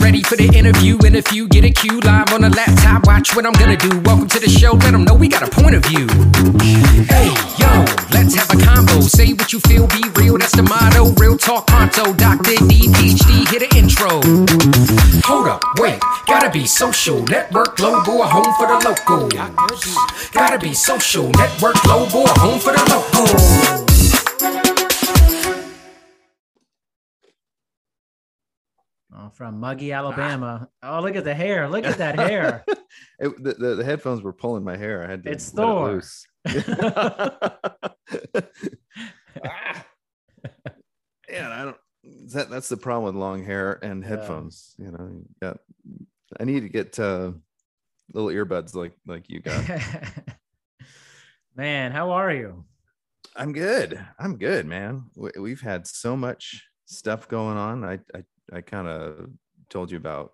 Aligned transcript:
ready 0.00 0.22
for 0.22 0.36
the 0.36 0.46
interview. 0.56 0.98
And 1.04 1.14
if 1.14 1.32
you 1.32 1.48
get 1.48 1.64
a 1.64 1.70
cue 1.70 2.00
live 2.00 2.32
on 2.32 2.44
a 2.44 2.48
laptop, 2.48 3.06
watch 3.06 3.34
what 3.36 3.46
I'm 3.46 3.52
gonna 3.52 3.76
do. 3.76 4.00
Welcome 4.00 4.28
to 4.28 4.40
the 4.40 4.48
show, 4.48 4.72
let 4.72 4.92
them 4.92 5.04
know 5.04 5.14
we 5.14 5.28
got 5.28 5.42
a 5.46 5.50
point 5.50 5.74
of 5.74 5.84
view. 5.84 6.06
Hey, 7.06 7.30
yo, 7.58 7.84
let's 8.12 8.34
have 8.34 8.50
a 8.50 8.58
combo. 8.64 9.00
Say 9.00 9.32
what 9.32 9.52
you 9.52 9.60
feel, 9.60 9.86
be 9.88 10.02
real, 10.16 10.38
that's 10.38 10.56
the 10.56 10.62
motto. 10.62 11.12
Real 11.20 11.36
talk, 11.36 11.66
pronto. 11.66 12.12
Dr. 12.14 12.56
D, 12.68 12.88
PhD, 12.88 13.48
hit 13.48 13.62
an 13.62 13.76
intro. 13.76 14.20
Hold 15.24 15.48
up, 15.48 15.62
wait, 15.78 16.00
gotta 16.26 16.50
be 16.50 16.66
social. 16.66 17.22
Network 17.24 17.76
global, 17.76 18.22
a 18.22 18.26
home 18.26 18.52
for 18.58 18.66
the 18.66 18.78
local. 18.84 19.28
Gotta 20.32 20.58
be 20.58 20.74
social. 20.74 21.30
Network 21.30 21.80
global, 21.82 22.24
a 22.24 22.38
home 22.38 22.58
for 22.58 22.72
the 22.72 22.84
local. 22.90 23.90
From 29.28 29.60
Muggy, 29.60 29.92
Alabama. 29.92 30.68
Oh, 30.82 31.00
look 31.00 31.14
at 31.16 31.24
the 31.24 31.34
hair. 31.34 31.68
Look 31.68 31.84
at 31.84 31.98
that 31.98 32.18
hair. 32.18 32.64
It, 33.20 33.40
the, 33.42 33.52
the, 33.54 33.74
the 33.76 33.84
headphones 33.84 34.20
were 34.22 34.32
pulling 34.32 34.64
my 34.64 34.76
hair. 34.76 35.04
I 35.04 35.10
had 35.10 35.22
to 35.24 35.30
It's 35.30 35.54
let 35.54 35.68
it 35.68 35.74
loose. 35.74 36.26
Ah. 39.44 39.86
yeah, 41.30 41.48
I 41.50 41.64
don't. 41.64 41.76
That 42.32 42.50
that's 42.50 42.68
the 42.68 42.76
problem 42.76 43.04
with 43.14 43.20
long 43.20 43.44
hair 43.44 43.78
and 43.84 44.02
Yeah. 44.02 44.08
headphones. 44.08 44.74
You 44.78 44.90
know, 44.90 45.08
you 45.12 45.24
got. 45.40 45.58
I 46.38 46.44
need 46.44 46.60
to 46.60 46.68
get 46.68 46.98
uh, 46.98 47.32
little 48.12 48.30
earbuds 48.30 48.74
like 48.74 48.92
like 49.06 49.28
you 49.28 49.40
got. 49.40 49.62
Man, 51.54 51.92
how 51.92 52.10
are 52.10 52.32
you? 52.32 52.64
I'm 53.36 53.52
good. 53.52 54.04
I'm 54.18 54.36
good, 54.36 54.66
man. 54.66 55.04
We, 55.14 55.30
we've 55.38 55.60
had 55.60 55.86
so 55.86 56.16
much 56.16 56.66
stuff 56.86 57.28
going 57.28 57.56
on. 57.56 57.84
I 57.84 58.00
I, 58.14 58.24
I 58.52 58.60
kind 58.60 58.88
of 58.88 59.30
told 59.68 59.90
you 59.90 59.96
about, 59.96 60.32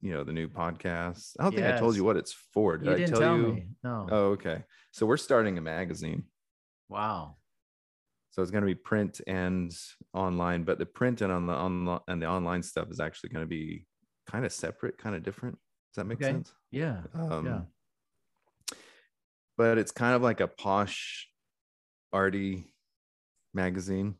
you 0.00 0.12
know, 0.12 0.24
the 0.24 0.32
new 0.32 0.48
podcast. 0.48 1.34
I 1.38 1.44
don't 1.44 1.54
think 1.54 1.66
I 1.66 1.78
told 1.78 1.96
you 1.96 2.04
what 2.04 2.16
it's 2.16 2.32
for. 2.32 2.76
Did 2.78 2.98
you 2.98 3.04
I 3.04 3.08
tell, 3.08 3.20
tell 3.20 3.36
you? 3.36 3.42
me. 3.54 3.66
No. 3.82 4.08
Oh, 4.10 4.24
okay. 4.32 4.62
So 4.92 5.06
we're 5.06 5.16
starting 5.16 5.58
a 5.58 5.60
magazine. 5.60 6.24
Wow. 6.88 7.36
So 8.30 8.42
it's 8.42 8.50
going 8.50 8.62
to 8.62 8.66
be 8.66 8.74
print 8.74 9.20
and 9.26 9.72
online, 10.14 10.64
but 10.64 10.78
the 10.78 10.86
print 10.86 11.20
and 11.20 11.32
on 11.32 11.46
the 11.46 11.52
on 11.52 12.00
and 12.08 12.22
the 12.22 12.26
online 12.26 12.62
stuff 12.62 12.88
is 12.90 13.00
actually 13.00 13.30
going 13.30 13.44
to 13.44 13.48
be 13.48 13.86
kind 14.26 14.44
of 14.44 14.52
separate, 14.52 14.98
kind 14.98 15.16
of 15.16 15.22
different. 15.22 15.56
Does 15.56 15.96
that 15.96 16.04
make 16.06 16.18
Okay. 16.18 16.26
sense? 16.32 16.52
Yeah. 16.70 17.02
Um, 17.14 17.46
yeah. 17.46 18.76
But 19.56 19.78
it's 19.78 19.92
kind 19.92 20.14
of 20.14 20.22
like 20.22 20.40
a 20.40 20.46
posh, 20.46 21.28
arty 22.12 22.72
magazine. 23.52 24.14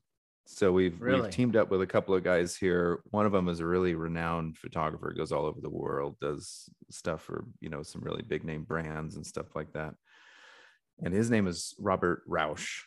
So 0.52 0.72
we've 0.72 1.00
Really? 1.00 1.22
we've 1.22 1.30
teamed 1.30 1.54
up 1.56 1.70
with 1.70 1.80
a 1.80 1.86
couple 1.86 2.14
of 2.14 2.24
guys 2.24 2.56
here. 2.56 3.00
One 3.10 3.24
of 3.24 3.32
them 3.32 3.48
is 3.48 3.60
a 3.60 3.66
really 3.66 3.94
renowned 3.94 4.58
photographer, 4.58 5.14
goes 5.16 5.30
all 5.32 5.46
over 5.46 5.60
the 5.60 5.70
world, 5.70 6.18
does 6.20 6.68
stuff 6.90 7.22
for 7.22 7.44
you 7.60 7.68
know 7.70 7.82
some 7.82 8.02
really 8.02 8.22
big 8.22 8.44
name 8.44 8.64
brands 8.64 9.16
and 9.16 9.24
stuff 9.24 9.54
like 9.54 9.72
that. 9.74 9.94
And 11.02 11.14
his 11.14 11.30
name 11.30 11.46
is 11.46 11.74
Robert 11.78 12.22
Rausch. 12.26 12.82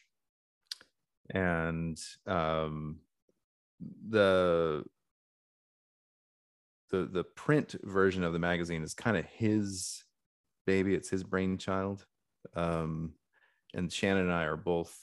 And 1.30 1.98
um, 2.28 3.00
the 4.10 4.84
the 6.92 7.06
the 7.06 7.24
print 7.24 7.76
version 7.82 8.24
of 8.24 8.34
the 8.34 8.40
magazine 8.40 8.84
is 8.84 8.94
kind 8.94 9.16
of 9.16 9.26
his 9.26 10.04
baby. 10.68 10.94
It's 10.94 11.10
his 11.10 11.24
brainchild. 11.24 12.06
Um, 12.56 13.14
and 13.74 13.92
Shannon 13.92 14.24
and 14.24 14.34
I 14.34 14.44
are 14.44 14.58
both 14.58 14.96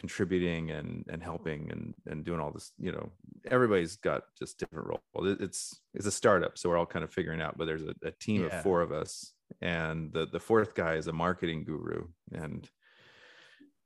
contributing 0.00 0.70
and 0.72 1.04
and 1.12 1.22
helping 1.22 1.70
and 1.70 1.94
and 2.06 2.24
doing 2.24 2.40
all 2.40 2.50
this. 2.50 2.72
You 2.78 2.92
know, 2.92 3.12
everybody's 3.50 3.96
got 3.96 4.22
just 4.38 4.58
different 4.58 4.88
role. 4.88 5.26
It- 5.26 5.40
It's 5.40 5.80
it's 5.94 6.06
a 6.06 6.10
startup, 6.10 6.58
so 6.58 6.68
we're 6.68 6.78
all 6.78 6.86
kind 6.86 7.04
of 7.04 7.12
figuring 7.12 7.40
out. 7.40 7.56
But 7.58 7.66
there's 7.66 7.84
a, 7.84 7.94
a 8.02 8.10
team 8.10 8.40
Yeah. 8.42 8.56
of 8.56 8.62
four 8.62 8.80
of 8.82 8.90
us, 8.92 9.34
and 9.60 10.12
the 10.12 10.26
the 10.26 10.40
fourth 10.40 10.74
guy 10.74 10.94
is 10.94 11.06
a 11.06 11.12
marketing 11.12 11.64
guru 11.64 12.08
and 12.32 12.68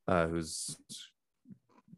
uh, 0.06 0.26
who's 0.28 0.76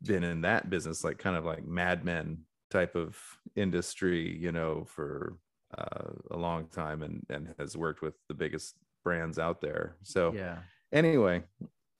been 0.02 0.24
in 0.24 0.40
that 0.42 0.70
business, 0.70 1.04
like 1.04 1.18
kind 1.18 1.36
of 1.36 1.44
like 1.44 1.64
Mad 1.66 2.04
Men 2.04 2.44
type 2.70 2.94
of 2.96 3.18
industry, 3.56 4.36
you 4.38 4.52
know, 4.52 4.84
for 4.84 5.36
uh, 5.76 6.10
a 6.30 6.36
long 6.36 6.68
time, 6.68 7.02
and 7.02 7.24
and 7.28 7.54
has 7.58 7.76
worked 7.76 8.02
with 8.02 8.14
the 8.28 8.34
biggest 8.34 8.76
brands 9.04 9.38
out 9.38 9.60
there. 9.60 9.96
So 10.02 10.32
Yeah. 10.32 10.58
anyway, 10.92 11.44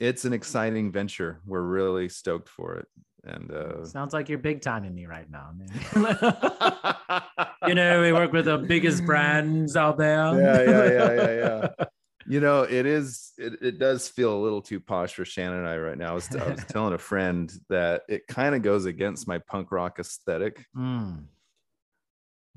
it's 0.01 0.25
an 0.25 0.33
exciting 0.33 0.93
venture. 0.93 1.41
We're 1.47 1.63
really 1.63 2.09
stoked 2.09 2.49
for 2.49 2.77
it, 2.77 2.87
and 3.25 3.51
uh, 3.51 3.85
Sounds 3.85 4.13
like 4.13 4.29
you're 4.29 4.39
big 4.39 4.61
timing 4.63 4.95
me 4.95 5.07
right 5.07 5.29
now, 5.31 5.51
man. 5.57 5.71
you 7.67 7.75
know, 7.75 8.03
we 8.03 8.13
work 8.13 8.33
with 8.33 8.45
the 8.47 8.59
biggest 8.59 9.05
brands 9.05 9.77
out 9.77 9.99
there. 9.99 10.33
yeah, 10.41 10.63
yeah, 10.63 10.91
yeah, 10.91 11.15
yeah, 11.15 11.31
yeah. 11.79 11.85
You 12.29 12.41
know, 12.41 12.63
it 12.63 12.87
is. 12.87 13.31
It, 13.39 13.53
it 13.63 13.79
does 13.79 14.09
feel 14.09 14.37
a 14.37 14.43
little 14.43 14.61
too 14.61 14.81
posh 14.81 15.15
for 15.15 15.25
Shannon 15.25 15.61
and 15.61 15.69
I 15.69 15.77
right 15.79 15.97
now. 15.97 16.11
I 16.11 16.15
was, 16.15 16.29
I 16.35 16.49
was 16.51 16.65
telling 16.69 16.93
a 16.93 16.99
friend 16.99 17.53
that 17.69 18.03
it 18.09 18.27
kind 18.27 18.57
of 18.57 18.63
goes 18.63 18.85
against 18.85 19.29
my 19.29 19.39
punk 19.39 19.71
rock 19.71 20.01
aesthetic, 20.01 20.67
Mm, 20.77 21.27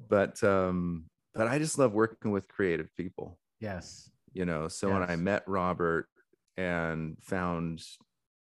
but 0.08 0.44
um, 0.44 1.06
but 1.36 1.46
I 1.48 1.60
just 1.60 1.78
love 1.78 1.94
working 1.94 2.32
with 2.32 2.48
creative 2.48 2.90
people. 2.98 3.38
yes. 3.60 4.10
You 4.34 4.46
know, 4.46 4.68
so 4.70 4.90
when 4.92 5.04
I 5.04 5.16
met 5.16 5.44
Robert 5.48 6.08
and 6.60 7.18
found 7.22 7.82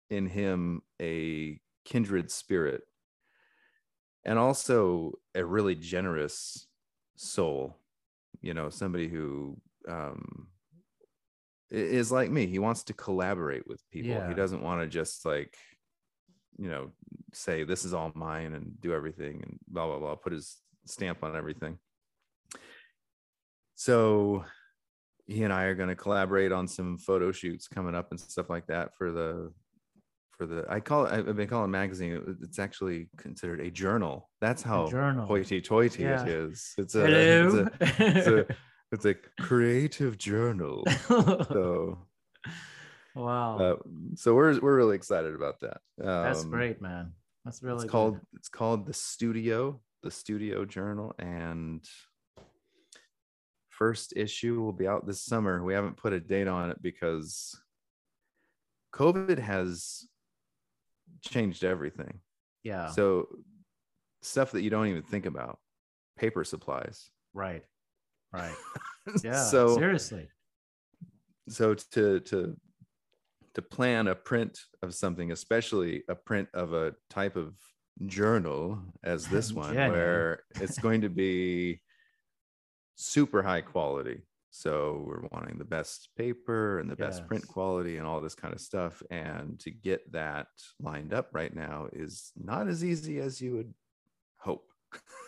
in 0.10 0.26
him 0.26 0.82
a 1.02 1.60
kindred 1.84 2.32
spirit, 2.32 2.82
and 4.24 4.40
also 4.40 5.14
a 5.36 5.44
really 5.44 5.76
generous 5.76 6.66
soul, 7.18 7.78
you 8.42 8.54
know, 8.54 8.70
somebody 8.70 9.10
who 9.10 9.58
um, 9.90 10.48
is 11.70 12.10
like 12.10 12.32
me. 12.32 12.48
He 12.48 12.60
wants 12.60 12.84
to 12.84 12.94
collaborate 12.94 13.68
with 13.68 13.82
people. 13.92 14.12
Yeah. 14.12 14.30
He 14.30 14.34
doesn't 14.34 14.64
want 14.64 14.82
to 14.82 14.88
just 14.88 15.26
like, 15.26 15.58
you 16.58 16.70
know, 16.70 16.92
say 17.34 17.66
this 17.66 17.84
is 17.84 17.94
all 17.94 18.14
mine 18.16 18.54
and 18.54 18.80
do 18.80 18.94
everything 18.94 19.42
and 19.44 19.60
blah 19.68 19.88
blah 19.88 20.00
blah. 20.00 20.16
Put 20.16 20.32
his 20.32 20.58
stamp 20.86 21.22
on 21.22 21.36
everything. 21.36 21.78
So 23.76 24.46
he 25.28 25.44
and 25.44 25.52
I 25.54 25.64
are 25.64 25.76
going 25.76 25.90
to 25.90 25.96
collaborate 25.96 26.52
on 26.52 26.68
some 26.68 26.98
photo 26.98 27.32
shoots 27.32 27.68
coming 27.68 27.96
up 27.96 28.12
and 28.12 28.20
stuff 28.20 28.50
like 28.50 28.68
that 28.68 28.96
for 28.96 29.12
the 29.12 29.52
for 30.38 30.46
the 30.46 30.66
I 30.70 30.80
call 30.82 31.06
it 31.06 31.14
I've 31.28 31.36
been 31.36 31.48
calling 31.48 31.70
it 31.70 31.72
magazine. 31.72 32.38
It's 32.42 32.60
actually 32.60 33.08
considered 33.18 33.60
a 33.62 33.72
journal. 33.72 34.30
That's 34.42 34.62
how 34.62 34.88
journal. 34.90 35.26
hoity 35.26 35.62
toity 35.62 36.04
Yeah. 36.04 36.22
it 36.24 36.28
is. 36.30 36.74
It's 36.78 36.96
a. 36.96 37.06
It's 37.06 37.54
a, 37.56 37.72
it's 38.00 38.28
a 38.28 38.46
it's 38.92 39.06
a 39.06 39.16
creative 39.42 40.18
journal. 40.18 40.84
So 41.08 42.00
wow. 43.16 43.58
uh, 43.58 43.76
so 44.16 44.36
we're 44.36 44.60
we're 44.60 44.76
really 44.76 44.96
excited 44.96 45.34
about 45.34 45.60
that. 45.62 45.78
That's 45.98 46.44
Um, 46.44 46.50
great, 46.50 46.82
man. 46.82 47.14
That's 47.46 47.64
really 47.64 47.76
it's 47.76 47.84
good. 47.86 47.92
called 47.92 48.20
it's 48.34 48.50
called 48.50 48.86
the 48.86 48.94
studio 48.94 49.80
the 50.04 50.12
studio 50.12 50.66
journal 50.66 51.16
and 51.18 51.84
first 53.78 54.14
issue 54.16 54.62
will 54.62 54.74
be 54.74 54.88
out 54.88 55.06
this 55.06 55.22
summer 55.22 55.64
we 55.64 55.74
haven't 55.74 55.98
put 55.98 56.14
a 56.14 56.20
date 56.20 56.48
on 56.48 56.70
it 56.72 56.82
because 56.82 57.60
covid 58.94 59.38
has 59.40 60.06
changed 61.22 61.64
everything 61.64 62.20
Yeah. 62.64 62.90
so 62.90 63.28
stuff 64.22 64.52
that 64.52 64.62
you 64.62 64.70
don't 64.70 64.88
even 64.88 65.04
think 65.04 65.26
about 65.26 65.60
paper 66.18 66.44
supplies 66.44 67.10
right. 67.34 67.64
Right. 68.34 68.56
Yeah. 69.24 69.44
so 69.44 69.76
seriously. 69.78 70.28
so 71.48 71.76
to 71.94 72.20
to 72.22 72.56
to 73.54 73.62
plan 73.62 74.08
a 74.08 74.16
print 74.16 74.60
of 74.82 74.96
something 74.96 75.32
especially 75.32 76.04
a 76.10 76.16
print 76.16 76.50
of 76.54 76.74
a 76.74 76.96
type 77.10 77.36
of 77.36 77.54
journal 78.08 78.80
as 79.04 79.28
this 79.28 79.52
one 79.64 79.74
Journal. 79.74 79.92
where 79.96 80.40
it's 80.60 80.80
going 80.80 81.02
to 81.02 81.10
be 81.10 81.82
super 82.96 83.44
high 83.44 83.62
quality 83.62 84.22
so 84.52 85.04
we're 85.06 85.28
wanting 85.34 85.58
the 85.58 85.66
best 85.66 86.10
paper 86.18 86.80
and 86.80 86.90
the 86.90 86.96
best 86.96 87.28
print 87.28 87.46
quality 87.46 87.98
and 87.98 88.08
all 88.08 88.22
this 88.22 88.36
kind 88.36 88.54
of 88.54 88.62
stuff 88.62 89.04
and 89.10 89.60
to 89.60 89.70
get 89.70 90.10
that 90.14 90.48
lined 90.82 91.14
up 91.14 91.28
right 91.34 91.54
now 91.54 91.88
is 91.92 92.32
not 92.42 92.68
as 92.70 92.82
easy 92.84 93.20
as 93.20 93.42
you 93.42 93.54
would 93.54 93.74
hope 94.38 94.66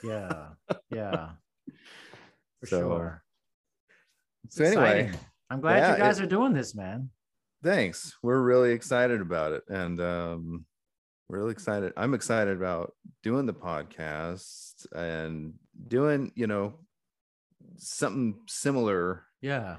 Yeah. 0.03 0.49
Yeah. 0.89 1.31
For 2.61 2.65
So- 2.67 2.79
sure. 2.79 3.23
It's 4.45 4.55
so 4.55 4.63
anyway. 4.63 5.11
I'm 5.49 5.59
glad 5.59 5.77
yeah, 5.79 5.91
you 5.93 5.97
guys 5.97 6.19
it- 6.19 6.23
are 6.23 6.27
doing 6.27 6.53
this, 6.53 6.73
man. 6.73 7.09
thanks 7.63 8.15
we're 8.23 8.39
really 8.41 8.71
excited 8.71 9.19
about 9.19 9.51
it 9.51 9.63
and 9.67 9.99
um 9.99 10.63
really 11.27 11.51
excited 11.51 11.91
i'm 11.97 12.13
excited 12.13 12.55
about 12.55 12.93
doing 13.23 13.45
the 13.45 13.53
podcast 13.53 14.85
and 14.95 15.53
doing 15.89 16.31
you 16.35 16.47
know 16.47 16.75
something 17.77 18.39
similar 18.47 19.25
Yeah. 19.41 19.77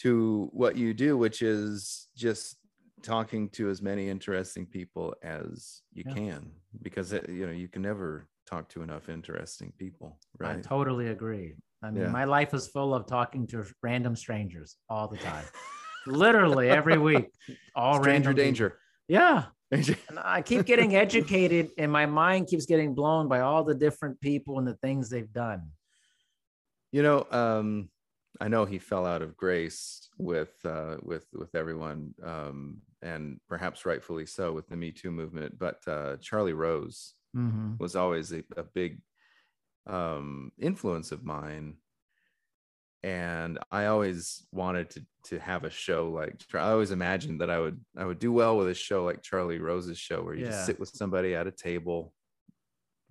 to 0.00 0.48
what 0.52 0.76
you 0.76 0.94
do 0.94 1.16
which 1.16 1.42
is 1.42 2.08
just 2.16 2.56
talking 3.02 3.48
to 3.50 3.68
as 3.68 3.82
many 3.82 4.08
interesting 4.08 4.66
people 4.66 5.14
as 5.22 5.82
you 5.92 6.04
Yeah. 6.06 6.14
can 6.14 6.52
because 6.82 7.12
it, 7.12 7.28
you 7.28 7.46
know 7.46 7.52
you 7.52 7.68
can 7.68 7.82
never 7.82 8.26
talk 8.46 8.68
to 8.70 8.82
enough 8.82 9.08
interesting 9.08 9.72
people, 9.78 10.18
right 10.38 10.58
I 10.58 10.60
totally 10.60 11.08
agree. 11.08 11.54
I 11.82 11.90
mean, 11.90 12.02
Yeah. 12.04 12.08
my 12.10 12.24
life 12.24 12.52
is 12.54 12.66
full 12.68 12.94
of 12.94 13.06
talking 13.06 13.46
to 13.48 13.64
random 13.82 14.16
strangers 14.16 14.76
all 14.88 15.08
the 15.08 15.16
time. 15.18 15.44
Literally 16.06 16.68
every 16.68 16.98
week. 16.98 17.30
All 17.74 17.94
Stranger 17.94 18.10
random 18.10 18.32
people. 18.34 18.44
danger. 18.44 18.78
Yeah. 19.08 19.46
And 19.70 19.96
I 20.18 20.42
keep 20.42 20.66
getting 20.66 20.94
educated, 20.94 21.70
and 21.78 21.90
my 21.90 22.06
mind 22.06 22.46
keeps 22.48 22.66
getting 22.66 22.94
blown 22.94 23.28
by 23.28 23.40
all 23.40 23.64
the 23.64 23.74
different 23.74 24.20
people 24.20 24.58
and 24.58 24.66
the 24.68 24.76
things 24.76 25.08
they've 25.10 25.32
done. 25.32 25.62
You 26.94 27.02
know, 27.02 27.26
um, 27.32 27.90
I 28.40 28.46
know 28.46 28.66
he 28.66 28.78
fell 28.78 29.04
out 29.04 29.20
of 29.20 29.36
grace 29.36 30.08
with 30.16 30.64
uh, 30.64 30.98
with 31.02 31.26
with 31.32 31.56
everyone, 31.56 32.14
um, 32.22 32.82
and 33.02 33.40
perhaps 33.48 33.84
rightfully 33.84 34.26
so 34.26 34.52
with 34.52 34.68
the 34.68 34.76
Me 34.76 34.92
Too 34.92 35.10
movement. 35.10 35.58
But 35.58 35.80
uh, 35.88 36.18
Charlie 36.18 36.52
Rose 36.52 37.14
Mhm. 37.34 37.80
was 37.80 37.96
always 37.96 38.32
a, 38.32 38.44
a 38.56 38.64
big 38.64 39.02
um, 39.86 40.52
influence 40.58 41.12
of 41.12 41.24
mine, 41.24 41.78
and 43.02 43.58
I 43.70 43.86
always 43.86 44.46
wanted 44.52 44.90
to 44.90 45.06
to 45.24 45.38
have 45.38 45.64
a 45.64 45.70
show 45.70 46.10
like 46.10 46.42
I 46.54 46.70
always 46.70 46.90
imagined 46.90 47.40
that 47.40 47.50
I 47.50 47.58
would 47.58 47.84
I 47.96 48.04
would 48.04 48.18
do 48.18 48.32
well 48.32 48.56
with 48.56 48.68
a 48.68 48.74
show 48.74 49.04
like 49.04 49.22
Charlie 49.22 49.58
Rose's 49.58 49.98
show, 49.98 50.22
where 50.22 50.34
you 50.34 50.42
Yeah. 50.42 50.44
just 50.44 50.64
sit 50.64 50.78
with 50.80 50.88
somebody 50.90 51.34
at 51.34 51.46
a 51.46 51.52
table, 51.52 52.14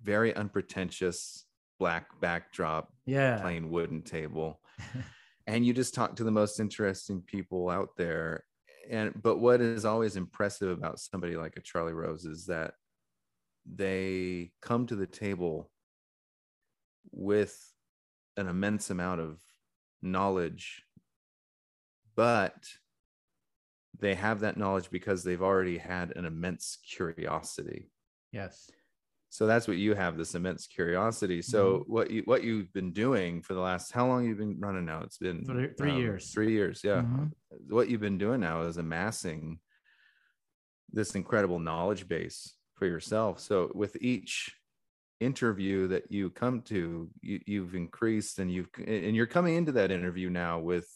very 0.02 0.34
unpretentious 0.34 1.43
black 1.84 2.06
backdrop, 2.18 2.88
Yeah. 3.04 3.40
plain 3.42 3.68
wooden 3.68 4.00
table 4.00 4.58
and 5.46 5.66
you 5.66 5.74
just 5.74 5.92
talk 5.94 6.16
to 6.16 6.24
the 6.24 6.30
most 6.30 6.58
interesting 6.58 7.20
people 7.20 7.68
out 7.68 7.90
there 7.98 8.44
and 8.90 9.12
but 9.22 9.36
what 9.36 9.60
is 9.60 9.84
always 9.84 10.16
impressive 10.16 10.70
about 10.78 10.98
somebody 10.98 11.36
like 11.36 11.56
a 11.58 11.60
charlie 11.60 11.92
rose 11.92 12.24
is 12.24 12.46
that 12.46 12.72
they 13.70 14.50
come 14.62 14.86
to 14.86 14.96
the 14.96 15.06
table 15.06 15.70
with 17.12 17.54
an 18.38 18.48
immense 18.48 18.88
amount 18.88 19.20
of 19.20 19.38
knowledge 20.00 20.84
but 22.16 22.56
they 24.00 24.14
have 24.14 24.40
that 24.40 24.56
knowledge 24.56 24.90
because 24.90 25.22
they've 25.22 25.42
already 25.42 25.76
had 25.76 26.16
an 26.16 26.24
immense 26.24 26.78
curiosity 26.96 27.90
Yes. 28.32 28.70
So 29.34 29.48
that's 29.48 29.66
what 29.66 29.78
you 29.78 29.94
have 29.94 30.16
this 30.16 30.36
immense 30.36 30.68
curiosity. 30.68 31.42
So 31.42 31.82
what 31.88 32.08
you 32.08 32.22
what 32.24 32.44
you've 32.44 32.72
been 32.72 32.92
doing 32.92 33.42
for 33.42 33.54
the 33.54 33.60
last 33.60 33.90
how 33.90 34.06
long 34.06 34.24
you've 34.24 34.38
been 34.38 34.60
running 34.60 34.84
now? 34.84 35.00
It's 35.02 35.18
been 35.18 35.44
Three- 35.44 35.72
three 35.76 35.90
um, 35.90 35.98
years. 35.98 36.30
three 36.32 36.52
years 36.52 36.82
yeah. 36.84 37.02
Mhm. 37.02 37.32
what 37.68 37.88
you've 37.88 38.00
been 38.00 38.16
doing 38.16 38.40
now 38.42 38.62
is 38.62 38.76
amassing 38.76 39.58
this 40.92 41.16
incredible 41.16 41.58
knowledge 41.58 42.06
base 42.06 42.54
for 42.76 42.86
yourself. 42.86 43.40
So 43.40 43.72
with 43.74 43.96
each 44.00 44.54
interview 45.18 45.88
that 45.88 46.12
you 46.12 46.30
come 46.30 46.62
to 46.62 47.10
you, 47.20 47.40
you've 47.44 47.74
increased 47.74 48.38
and 48.38 48.52
you've 48.52 48.68
and 48.86 49.16
you're 49.16 49.26
coming 49.26 49.56
into 49.56 49.72
that 49.72 49.90
interview 49.90 50.30
now 50.30 50.60
with 50.60 50.88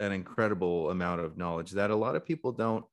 an 0.00 0.10
incredible 0.10 0.90
amount 0.90 1.20
of 1.20 1.36
knowledge 1.38 1.70
that 1.70 1.92
a 1.92 1.96
lot 1.96 2.16
of 2.16 2.26
people 2.26 2.50
don't 2.50 2.84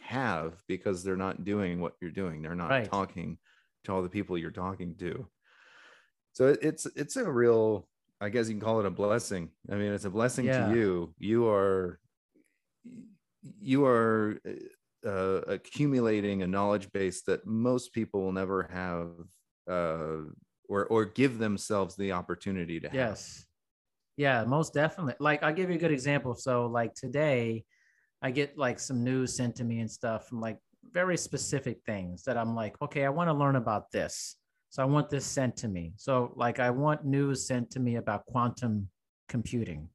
have 0.00 0.62
because 0.68 1.02
they're 1.02 1.16
not 1.16 1.42
doing 1.44 1.80
what 1.80 1.94
you're 2.00 2.12
doing. 2.12 2.40
They're 2.40 2.54
not 2.54 2.70
Right. 2.70 2.88
talking 2.88 3.36
to 3.84 3.92
all 3.92 4.02
the 4.02 4.08
people 4.08 4.36
you're 4.36 4.50
talking 4.50 4.94
to 4.96 5.26
so 6.32 6.56
it's 6.62 6.86
it's 6.96 7.16
a 7.16 7.30
real 7.30 7.88
i 8.20 8.28
guess 8.28 8.48
you 8.48 8.54
can 8.54 8.60
call 8.60 8.80
it 8.80 8.86
a 8.86 8.90
blessing 8.90 9.50
i 9.70 9.74
mean 9.74 9.92
it's 9.92 10.04
a 10.04 10.10
blessing 10.10 10.46
Yeah. 10.46 10.68
to 10.68 10.74
you 10.74 11.14
you 11.18 11.46
are 11.46 12.00
you 13.60 13.84
are 13.84 14.38
uh, 15.06 15.40
accumulating 15.46 16.42
a 16.42 16.46
knowledge 16.46 16.90
base 16.92 17.22
that 17.22 17.46
most 17.46 17.92
people 17.92 18.20
will 18.22 18.32
never 18.32 18.64
have 18.64 19.10
uh, 19.70 20.24
or 20.68 20.86
or 20.86 21.04
give 21.04 21.38
themselves 21.38 21.96
the 21.96 22.12
opportunity 22.12 22.80
to 22.80 22.88
have. 22.88 22.96
Yes. 22.98 23.46
Yeah, 24.16 24.44
most 24.44 24.74
definitely. 24.74 25.14
Like 25.20 25.42
I'll 25.42 25.52
give 25.52 25.70
you 25.70 25.76
a 25.76 25.78
good 25.78 25.92
example. 25.92 26.34
So 26.34 26.66
like 26.66 26.94
today, 26.94 27.64
I 28.20 28.30
get 28.32 28.58
like 28.58 28.80
some 28.80 29.04
news 29.04 29.36
sent 29.36 29.56
to 29.56 29.64
me 29.64 29.80
and 29.80 29.90
stuff 29.90 30.28
from 30.28 30.40
like 30.40 30.58
very 30.92 31.16
specific 31.16 31.78
things 31.84 32.24
that 32.24 32.36
I'm 32.36 32.54
like, 32.54 32.80
okay, 32.82 33.04
I 33.04 33.08
want 33.08 33.28
to 33.28 33.34
learn 33.34 33.56
about 33.56 33.90
this. 33.90 34.36
So 34.70 34.82
I 34.82 34.86
want 34.86 35.08
this 35.08 35.24
sent 35.24 35.56
to 35.58 35.68
me. 35.68 35.92
So 35.96 36.32
like 36.36 36.60
I 36.60 36.70
want 36.70 37.04
news 37.04 37.46
sent 37.46 37.70
to 37.72 37.80
me 37.80 37.96
about 37.96 38.26
quantum 38.26 38.88
computing. 39.28 39.88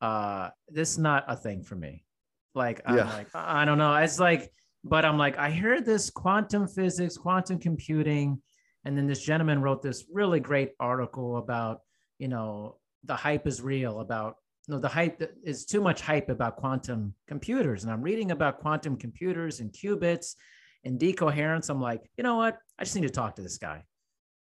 Uh 0.00 0.50
this 0.68 0.90
is 0.92 0.98
not 0.98 1.24
a 1.28 1.36
thing 1.36 1.62
for 1.62 1.74
me. 1.74 2.04
Like 2.54 2.80
I'm 2.86 2.96
Yeah. 2.96 3.12
like, 3.12 3.28
I 3.34 3.62
I 3.62 3.64
don't 3.64 3.78
know. 3.78 3.94
It's 3.96 4.20
like, 4.20 4.50
but 4.84 5.04
I'm 5.04 5.18
like, 5.18 5.36
I 5.38 5.50
heard 5.50 5.84
this 5.84 6.10
quantum 6.10 6.68
physics, 6.68 7.16
quantum 7.16 7.58
computing, 7.58 8.40
and 8.84 8.96
then 8.96 9.06
this 9.06 9.22
gentleman 9.22 9.60
wrote 9.62 9.82
this 9.82 10.04
really 10.12 10.38
great 10.40 10.72
article 10.78 11.38
about, 11.38 11.80
you 12.18 12.28
know, 12.28 12.78
the 13.04 13.16
hype 13.16 13.46
is 13.46 13.60
real 13.60 14.00
about 14.00 14.36
no, 14.68 14.78
the 14.78 14.88
hype 14.88 15.22
is 15.44 15.64
too 15.64 15.80
much 15.80 16.00
hype 16.00 16.28
about 16.28 16.56
quantum 16.56 17.14
computers. 17.28 17.84
And 17.84 17.92
I'm 17.92 18.02
reading 18.02 18.32
about 18.32 18.58
quantum 18.58 18.96
computers 18.96 19.60
and 19.60 19.72
qubits 19.72 20.34
and 20.84 20.98
decoherence. 20.98 21.68
I'm 21.68 21.80
like, 21.80 22.10
you 22.16 22.24
know 22.24 22.36
what? 22.36 22.58
I 22.78 22.84
just 22.84 22.96
need 22.96 23.02
to 23.02 23.10
talk 23.10 23.36
to 23.36 23.42
this 23.42 23.58
guy. 23.58 23.84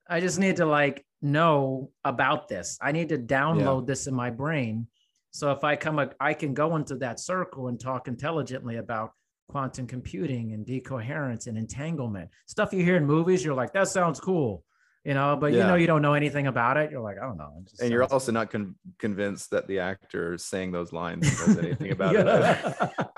I 0.08 0.20
just 0.20 0.38
need 0.38 0.56
to 0.56 0.66
like 0.66 1.06
know 1.22 1.90
about 2.04 2.48
this. 2.48 2.78
I 2.82 2.92
need 2.92 3.10
to 3.10 3.18
download 3.18 3.86
this 3.86 4.06
in 4.06 4.14
my 4.14 4.30
brain. 4.30 4.88
So 5.30 5.52
if 5.52 5.64
I 5.64 5.76
come, 5.76 6.10
I 6.20 6.34
can 6.34 6.52
go 6.54 6.76
into 6.76 6.96
that 6.96 7.20
circle 7.20 7.68
and 7.68 7.78
talk 7.78 8.08
intelligently 8.08 8.76
about 8.76 9.12
quantum 9.48 9.86
computing 9.86 10.52
and 10.52 10.66
decoherence 10.66 11.46
and 11.46 11.56
entanglement 11.56 12.30
stuff 12.46 12.72
you 12.72 12.84
hear 12.84 12.96
in 12.96 13.06
movies. 13.06 13.44
You're 13.44 13.54
like, 13.54 13.72
that 13.72 13.88
sounds 13.88 14.20
cool, 14.20 14.64
you 15.04 15.14
know, 15.14 15.36
but 15.40 15.52
you 15.52 15.58
know, 15.58 15.74
you 15.76 15.86
don't 15.86 16.02
know 16.02 16.14
anything 16.14 16.46
about 16.46 16.76
it. 16.76 16.90
You're 16.90 17.00
like, 17.00 17.16
I 17.18 17.22
don't 17.26 17.38
know. 17.38 17.64
And 17.80 17.90
you're 17.90 18.04
also 18.04 18.32
not 18.32 18.50
con- 18.50 18.74
convinced 18.98 19.50
that 19.50 19.66
the 19.66 19.78
actor 19.80 20.36
saying 20.38 20.72
those 20.72 20.92
lines 20.92 21.22
knows 21.46 21.58
anything 21.58 21.90
about 21.96 22.14
it. 22.16 22.90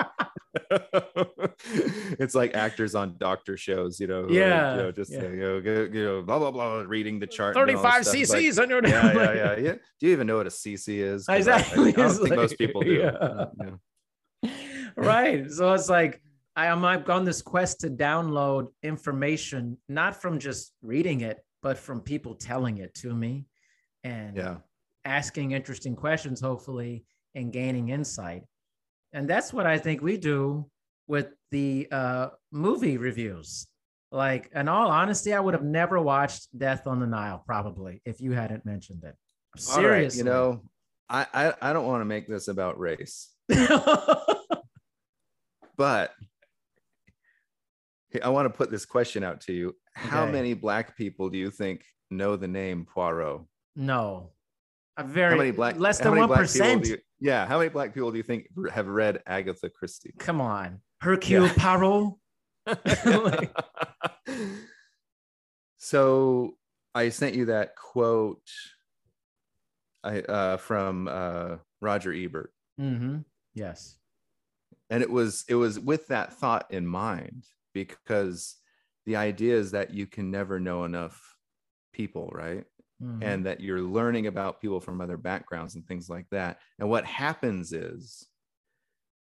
It's 2.19 2.35
like 2.35 2.55
actors 2.55 2.95
on 2.95 3.17
doctor 3.19 3.57
shows, 3.57 3.99
you 4.01 4.07
know. 4.07 4.27
Yeah, 4.29 4.77
you 4.77 4.83
know, 4.83 4.93
just 4.93 5.13
yeah. 5.13 5.21
uh, 5.21 5.29
you 5.29 5.37
know, 5.41 5.57
you 5.93 6.05
know, 6.05 6.23
blah 6.23 6.39
blah 6.39 6.51
blah, 6.51 6.81
reading 6.81 7.19
the 7.19 7.27
chart. 7.27 7.57
and 7.57 7.61
all 7.71 7.83
35 7.83 7.99
this 8.05 8.09
stuff. 8.09 8.21
It's 8.21 8.31
like, 8.31 8.43
cc's 8.43 8.59
on 8.59 8.71
your 8.71 8.87
yeah, 8.87 9.13
yeah, 9.15 9.33
yeah, 9.35 9.57
yeah. 9.59 9.73
Do 10.01 10.07
you 10.07 10.13
even 10.13 10.27
know 10.27 10.37
what 10.39 10.47
a 10.47 10.51
CC 10.51 10.99
is 10.99 11.27
I- 11.29 11.35
I, 11.35 11.37
Exactly. 11.39 11.89
I 11.89 11.93
don't 11.93 12.11
It's 12.11 12.19
think 12.19 12.35
most 12.37 12.59
people 12.59 12.83
do. 12.83 12.93
yeah. 12.93 13.45
Yeah. 14.43 14.51
right. 14.97 15.51
So 15.51 15.73
it's 15.73 15.89
like 15.89 16.21
I 16.57 16.67
am 16.67 16.85
I've 16.85 17.09
on 17.09 17.25
this 17.25 17.41
quest 17.43 17.81
to 17.81 17.91
download 17.91 18.69
information, 18.83 19.79
not 19.89 20.21
from 20.21 20.39
just 20.39 20.73
reading 20.83 21.21
it, 21.23 21.39
but 21.63 21.79
from 21.79 22.01
people 22.01 22.35
telling 22.35 22.79
it 22.79 22.95
to 22.95 23.15
me 23.15 23.47
and 24.05 24.37
yeah. 24.37 24.57
asking 25.05 25.53
interesting 25.53 25.95
questions, 25.95 26.41
hopefully, 26.41 27.05
and 27.35 27.53
gaining 27.53 27.91
insight. 27.91 28.43
And 29.13 29.29
that's 29.29 29.53
what 29.53 29.67
I 29.67 29.79
think 29.79 30.03
we 30.03 30.17
do 30.17 30.69
with 31.07 31.29
the 31.51 31.89
uh, 31.91 32.29
movie 32.51 32.97
reviews. 32.97 33.67
Like, 34.11 34.51
in 34.55 34.69
all 34.69 34.91
honesty, 34.91 35.33
I 35.33 35.41
would 35.41 35.55
have 35.55 35.63
never 35.63 36.01
watched 36.01 36.49
Death 36.57 36.87
on 36.87 37.01
the 37.01 37.07
Nile, 37.07 37.43
probably, 37.47 38.03
if 38.05 38.21
you 38.21 38.33
hadn't 38.33 38.67
mentioned 38.67 39.05
it. 39.05 39.15
All 39.71 39.77
right, 39.77 39.83
Seriously. 39.83 40.19
you 40.19 40.25
know, 40.25 40.63
I 41.09 41.27
I, 41.33 41.55
I 41.61 41.73
don't 41.73 41.87
want 41.87 42.01
to 42.01 42.07
make 42.07 42.27
this 42.27 42.49
about 42.49 42.79
race, 42.79 43.31
but 45.77 46.13
I 48.23 48.29
want 48.29 48.47
to 48.47 48.57
put 48.57 48.71
this 48.71 48.85
question 48.85 49.23
out 49.23 49.43
to 49.43 49.53
you. 49.53 49.77
How 49.95 50.23
Okay. 50.25 50.33
many 50.33 50.55
black 50.55 50.97
people 50.97 51.29
do 51.31 51.39
you 51.39 51.51
think 51.51 51.85
know 52.11 52.37
the 52.37 52.49
name 52.49 52.85
Poirot? 52.87 53.43
no. 53.77 54.31
A 54.99 55.05
very 55.05 55.31
How 55.31 55.37
many 55.39 55.51
black 55.53 55.79
less 55.79 55.99
than 56.01 56.15
one 56.17 56.29
percent. 56.29 56.87
yeah, 57.19 57.47
how 57.47 57.57
many 57.57 57.71
black 57.71 57.95
people 57.95 58.11
do 58.11 58.19
you 58.19 58.23
think 58.23 58.47
have 58.71 58.87
read 58.89 59.23
Agatha 59.27 59.71
Christie? 59.71 60.13
Come 60.19 60.39
on, 60.43 60.81
Hercule 61.01 61.47
Yeah. 61.47 61.55
Poirot. 61.57 62.15
Like- 63.07 63.57
so 65.79 66.53
I 66.95 67.09
sent 67.09 67.35
you 67.35 67.47
that 67.47 67.75
quote 67.77 68.43
I 70.05 70.21
uh, 70.21 70.57
from 70.59 71.09
uh, 71.09 71.57
Roger 71.81 72.13
Ebert, 72.13 72.53
hmm 72.79 73.19
Yes. 73.55 73.97
and 74.91 75.03
it 75.03 75.11
was 75.11 75.45
it 75.49 75.55
was 75.55 75.79
with 75.81 76.09
that 76.09 76.35
thought 76.35 76.67
in 76.71 76.87
mind 76.87 77.45
because 77.73 78.57
the 79.07 79.17
idea 79.17 79.57
is 79.57 79.71
that 79.73 79.93
you 79.93 80.07
can 80.07 80.31
never 80.31 80.61
know 80.61 80.85
enough 80.85 81.37
people, 81.93 82.31
right? 82.35 82.65
Mhm. 83.03 83.19
and 83.25 83.47
that 83.47 83.59
you're 83.61 83.81
learning 83.83 84.29
about 84.29 84.61
people 84.61 84.79
from 84.79 85.01
other 85.01 85.17
backgrounds 85.17 85.75
and 85.75 85.85
things 85.89 86.09
like 86.09 86.27
that. 86.31 86.61
And 86.79 86.89
what 86.89 87.05
happens 87.05 87.73
is, 87.73 88.29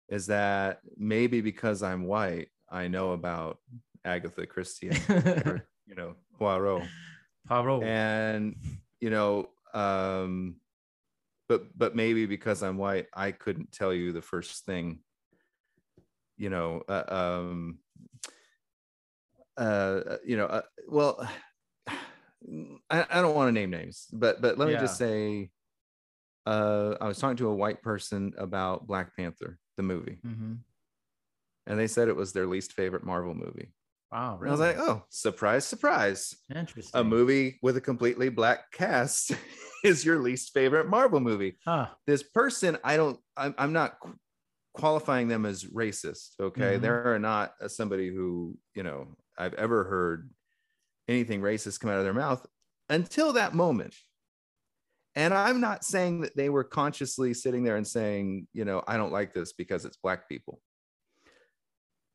is 0.08 0.26
that 0.28 0.80
maybe 0.96 1.42
because 1.42 1.82
I'm 1.82 2.04
white, 2.06 2.48
I 2.70 2.88
know 2.88 3.12
about 3.12 3.58
Agatha 4.02 4.46
Christie, 4.46 4.88
or, 5.10 5.68
you 5.86 5.94
know, 5.94 6.14
Poirot, 6.38 6.84
Poirot. 7.46 7.82
and 7.82 8.56
you 9.00 9.10
know, 9.10 9.50
um, 9.74 10.56
but 11.48 11.76
but 11.76 11.94
maybe 11.94 12.24
because 12.24 12.62
I'm 12.62 12.78
white, 12.78 13.08
I 13.12 13.30
couldn't 13.30 13.72
tell 13.72 13.92
you 13.92 14.12
the 14.12 14.22
first 14.22 14.64
thing, 14.64 15.00
you 16.38 16.48
know, 16.48 16.82
uh, 16.88 17.04
um, 17.08 17.78
uh, 19.56 20.16
you 20.24 20.36
know, 20.36 20.46
uh, 20.46 20.62
well. 20.88 21.28
I, 22.90 23.04
I 23.10 23.22
don't 23.22 23.34
want 23.34 23.48
to 23.48 23.52
name 23.52 23.70
names, 23.70 24.06
but 24.12 24.40
but 24.40 24.56
let 24.58 24.68
me 24.68 24.74
just 24.74 24.96
say, 24.96 25.50
uh, 26.44 26.94
I 27.00 27.08
was 27.08 27.18
talking 27.18 27.36
to 27.38 27.48
a 27.48 27.54
white 27.54 27.82
person 27.82 28.34
about 28.38 28.86
Black 28.86 29.16
Panther, 29.16 29.58
the 29.76 29.82
movie, 29.82 30.18
Mhm. 30.24 30.58
and 31.66 31.78
they 31.78 31.88
said 31.88 32.08
it 32.08 32.14
was 32.16 32.32
their 32.32 32.46
least 32.46 32.72
favorite 32.72 33.04
Marvel 33.04 33.34
movie. 33.34 33.72
Wow. 34.12 34.38
Really? 34.38 34.48
I 34.50 34.52
was 34.52 34.60
like, 34.60 34.78
oh, 34.78 35.02
surprise, 35.08 35.64
surprise! 35.66 36.36
Interesting. 36.54 37.00
A 37.00 37.02
movie 37.02 37.58
with 37.62 37.76
a 37.76 37.80
completely 37.80 38.28
black 38.28 38.70
cast 38.70 39.32
is 39.84 40.04
your 40.04 40.20
least 40.20 40.52
favorite 40.54 40.88
Marvel 40.88 41.18
movie. 41.18 41.58
Huh. 41.64 41.88
This 42.06 42.22
person, 42.22 42.78
I 42.84 42.96
don't, 42.96 43.18
I'm, 43.36 43.54
I'm 43.58 43.72
not 43.72 43.98
qu- 44.00 44.14
qualifying 44.74 45.26
them 45.26 45.44
as 45.44 45.64
racist. 45.64 46.34
Okay, 46.38 46.76
Mhm. 46.76 46.80
they're 46.82 47.18
not 47.18 47.54
uh, 47.60 47.66
somebody 47.66 48.08
who 48.08 48.56
you 48.76 48.84
know 48.84 49.08
I've 49.38 49.54
ever 49.54 49.84
heard 49.84 50.30
anything 51.08 51.40
racist 51.40 51.80
come 51.80 51.90
out 51.90 51.98
of 51.98 52.04
their 52.04 52.14
mouth 52.14 52.44
until 52.88 53.32
that 53.34 53.54
moment. 53.54 53.94
And 55.14 55.32
I'm 55.32 55.60
not 55.60 55.84
saying 55.84 56.20
that 56.22 56.36
they 56.36 56.50
were 56.50 56.64
consciously 56.64 57.32
sitting 57.32 57.64
there 57.64 57.76
and 57.76 57.86
saying, 57.86 58.48
you 58.52 58.64
know, 58.64 58.82
I 58.86 58.96
don't 58.96 59.12
like 59.12 59.32
this 59.32 59.52
because 59.52 59.84
it's 59.84 59.96
black 59.96 60.28
people. 60.28 60.60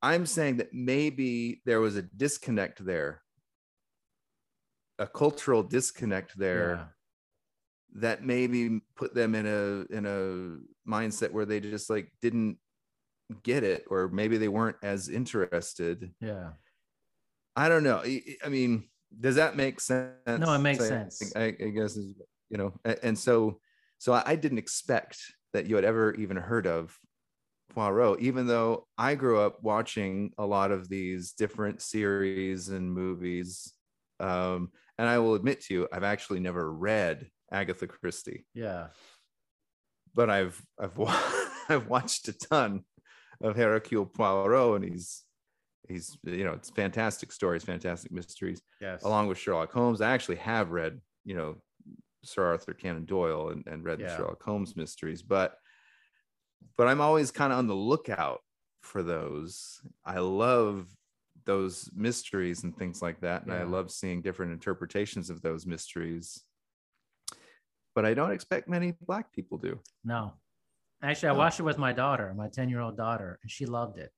I'm 0.04 0.26
saying 0.26 0.58
that 0.58 0.74
maybe 0.74 1.62
there 1.66 1.80
was 1.80 1.96
a 1.96 2.02
disconnect 2.04 2.84
there, 2.86 3.22
a 5.00 5.08
cultural 5.08 5.64
disconnect 5.64 6.38
there 6.38 6.70
Yeah. 6.76 6.86
that 8.02 8.24
maybe 8.24 8.82
put 8.96 9.14
them 9.14 9.36
in 9.36 9.46
a 9.48 9.96
in 9.96 10.06
a 10.06 10.90
mindset 10.90 11.32
where 11.32 11.46
they 11.46 11.60
just 11.60 11.90
like 11.90 12.12
didn't 12.22 12.58
get 13.44 13.64
it 13.64 13.86
or 13.90 14.10
maybe 14.10 14.38
they 14.38 14.48
weren't 14.48 14.78
as 14.84 15.08
interested 15.10 16.12
Yeah. 16.20 16.52
I 17.56 17.68
don't 17.70 17.84
know 17.84 18.02
i, 18.04 18.22
I 18.44 18.50
mean 18.50 18.86
does 19.20 19.36
that 19.36 19.56
make 19.58 19.80
sense 19.80 20.12
No, 20.26 20.54
it 20.54 20.60
makes 20.60 20.84
I- 20.84 20.88
sense. 20.88 21.36
i, 21.36 21.44
I 21.46 21.52
guess 21.52 21.96
is 21.98 22.14
you 22.50 22.58
know 22.58 22.74
and 23.04 23.18
so 23.18 23.60
so 23.98 24.14
I, 24.14 24.36
didn't 24.36 24.58
expect 24.58 25.20
that 25.54 25.68
you 25.68 25.76
had 25.76 25.86
ever 25.86 26.16
even 26.16 26.36
heard 26.36 26.66
of 26.66 26.98
Poirot, 27.70 28.20
even 28.20 28.48
though 28.48 28.88
I 28.98 29.14
grew 29.14 29.40
up 29.40 29.62
watching 29.62 30.32
a 30.40 30.46
lot 30.46 30.72
of 30.72 30.90
these 30.90 31.34
different 31.34 31.84
series 31.84 32.70
and 32.70 32.92
movies. 32.92 33.72
Um, 34.20 34.72
and 34.98 35.08
I 35.08 35.20
will 35.20 35.36
admit 35.36 35.62
to 35.66 35.74
you, 35.76 35.88
I've 35.94 36.04
actually 36.04 36.40
never 36.40 36.74
read 36.74 37.30
Agatha 37.52 37.86
Christie, 37.86 38.48
Yeah. 38.56 38.88
but 40.16 40.32
I've 40.32 40.60
I've 40.80 41.00
I've 41.70 41.88
watched 41.88 42.28
a 42.28 42.34
ton 42.34 42.84
of 43.40 43.56
Hercule 43.56 44.08
Poirot, 44.08 44.82
and 44.82 44.92
he's 44.94 45.24
he's 45.92 46.18
you 46.24 46.44
know 46.44 46.54
it's 46.54 46.70
fantastic 46.70 47.32
stories, 47.32 47.64
fantastic 47.64 48.12
mysteries 48.12 48.62
Yes. 48.80 49.04
along 49.04 49.28
with 49.28 49.38
Sherlock 49.38 49.72
Holmes. 49.72 50.02
I 50.02 50.12
actually 50.12 50.38
have 50.38 50.72
read, 50.72 51.00
you 51.24 51.36
know, 51.36 51.58
Sir 52.24 52.44
Arthur 52.46 52.74
Conan 52.74 53.06
Doyle 53.06 53.50
and, 53.50 53.66
and 53.68 53.84
read 53.84 54.00
the 54.00 54.08
Sherlock 54.08 54.42
Holmes 54.44 54.76
mysteries, 54.76 55.22
but 55.22 55.56
but 56.78 56.88
I'm 56.88 57.02
always 57.02 57.32
kind 57.32 57.52
of 57.52 57.60
on 57.60 57.68
the 57.68 57.76
lookout 57.76 58.42
for 58.82 59.04
those. 59.04 59.82
I 60.06 60.20
love 60.20 60.88
those 61.46 61.90
mysteries 61.94 62.64
and 62.64 62.76
things 62.76 63.02
like 63.02 63.20
that. 63.22 63.44
And 63.44 63.54
I 63.54 63.64
love 63.64 63.92
seeing 63.92 64.22
different 64.22 64.52
interpretations 64.52 65.30
of 65.30 65.42
those 65.42 65.66
mysteries. 65.66 66.44
But 67.96 68.06
I 68.06 68.14
don't 68.14 68.32
expect 68.32 68.70
many 68.70 68.94
black 69.02 69.34
people 69.34 69.58
do. 69.58 69.80
No. 70.04 70.34
Actually, 71.04 71.30
I 71.30 71.34
No. 71.34 71.40
watched 71.40 71.60
it 71.60 71.64
with 71.64 71.78
my 71.78 71.94
daughter, 71.94 72.34
my 72.34 72.48
10 72.48 72.70
year 72.70 72.80
old 72.80 72.96
daughter, 72.96 73.40
and 73.42 73.52
she 73.52 73.66
loved 73.66 73.98
it. 73.98 74.12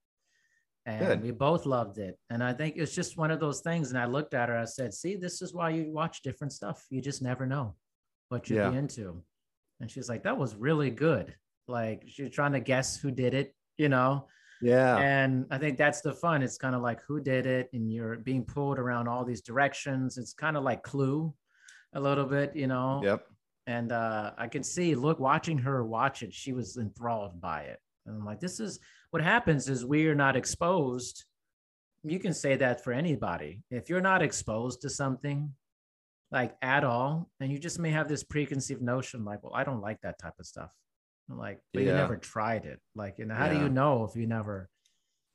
And 0.85 0.99
Good. 1.05 1.23
we 1.23 1.31
both 1.31 1.65
loved 1.65 1.97
it. 1.97 2.17
And 2.29 2.43
I 2.43 2.51
think 2.53 2.75
it's 2.75 2.93
just 2.93 3.17
one 3.17 3.31
of 3.31 3.39
those 3.39 3.61
things. 3.61 3.89
And 3.89 3.97
I 3.99 4.05
looked 4.05 4.33
at 4.33 4.49
her, 4.49 4.57
I 4.57 4.65
said, 4.65 4.93
See, 4.93 5.15
this 5.15 5.41
is 5.41 5.53
why 5.53 5.69
you 5.69 5.91
watch 5.91 6.21
different 6.23 6.51
stuff. 6.51 6.85
You 6.89 7.01
just 7.01 7.21
never 7.21 7.45
know 7.45 7.75
what 8.29 8.49
you'd 8.49 8.57
Yeah. 8.57 8.69
be 8.71 8.77
into. 8.77 9.23
And 9.79 9.89
she's 9.89 10.09
like, 10.09 10.23
That 10.23 10.37
was 10.37 10.55
really 10.55 10.89
good. 10.91 11.33
Like 11.69 12.03
she's 12.07 12.31
trying 12.31 12.51
to 12.53 12.59
guess 12.59 12.97
who 12.99 13.11
did 13.11 13.33
it, 13.33 13.55
you 13.77 13.87
know? 13.87 14.27
Yeah. 14.61 14.97
And 14.97 15.45
I 15.51 15.57
think 15.57 15.77
that's 15.77 16.01
the 16.01 16.13
fun. 16.13 16.43
It's 16.43 16.57
kind 16.57 16.75
of 16.75 16.81
like 16.81 17.01
who 17.07 17.19
did 17.21 17.45
it, 17.45 17.69
and 17.73 17.91
you're 17.91 18.17
being 18.17 18.43
pulled 18.45 18.79
around 18.79 19.07
all 19.07 19.23
these 19.25 19.41
directions. 19.41 20.17
It's 20.17 20.33
kind 20.33 20.55
of 20.57 20.63
like 20.63 20.83
Clue 20.83 21.33
a 21.93 21.99
little 21.99 22.25
bit, 22.25 22.55
you 22.55 22.67
know? 22.67 23.01
Yep. 23.03 23.25
and 23.67 23.91
uh, 23.93 24.31
I 24.37 24.47
could 24.47 24.65
see, 24.65 24.95
look, 24.95 25.19
watching 25.19 25.57
her 25.59 25.85
watch 25.85 26.23
it, 26.23 26.33
she 26.33 26.51
was 26.53 26.75
enthralled 26.77 27.39
by 27.39 27.61
it. 27.63 27.79
And 28.05 28.15
I'm 28.17 28.25
like, 28.25 28.39
this 28.39 28.59
is 28.59 28.79
what 29.11 29.23
happens 29.23 29.69
is 29.69 29.85
we 29.85 30.07
are 30.07 30.15
not 30.15 30.35
exposed. 30.35 31.23
You 32.03 32.19
can 32.19 32.33
say 32.33 32.55
that 32.57 32.83
for 32.83 32.91
anybody. 32.91 33.61
If 33.71 33.89
you're 33.89 34.01
not 34.01 34.21
exposed 34.21 34.81
to 34.81 34.89
something 34.89 35.53
like 36.31 36.55
at 36.61 36.83
all, 36.83 37.29
and 37.39 37.51
you 37.51 37.59
just 37.59 37.79
may 37.79 37.91
have 37.91 38.09
this 38.09 38.23
preconceived 38.23 38.81
notion, 38.81 39.23
like, 39.23 39.43
well, 39.43 39.53
I 39.55 39.63
don't 39.63 39.81
like 39.81 40.01
that 40.01 40.19
type 40.19 40.33
of 40.39 40.45
stuff. 40.45 40.71
I'm 41.29 41.37
like, 41.37 41.59
but 41.73 41.83
you 41.83 41.91
never 41.93 42.17
tried 42.17 42.65
it. 42.65 42.79
Like, 42.95 43.15
you 43.19 43.25
know, 43.25 43.35
how 43.35 43.47
do 43.47 43.57
you 43.57 43.69
know 43.69 44.03
if 44.09 44.15
you 44.19 44.27
never 44.27 44.69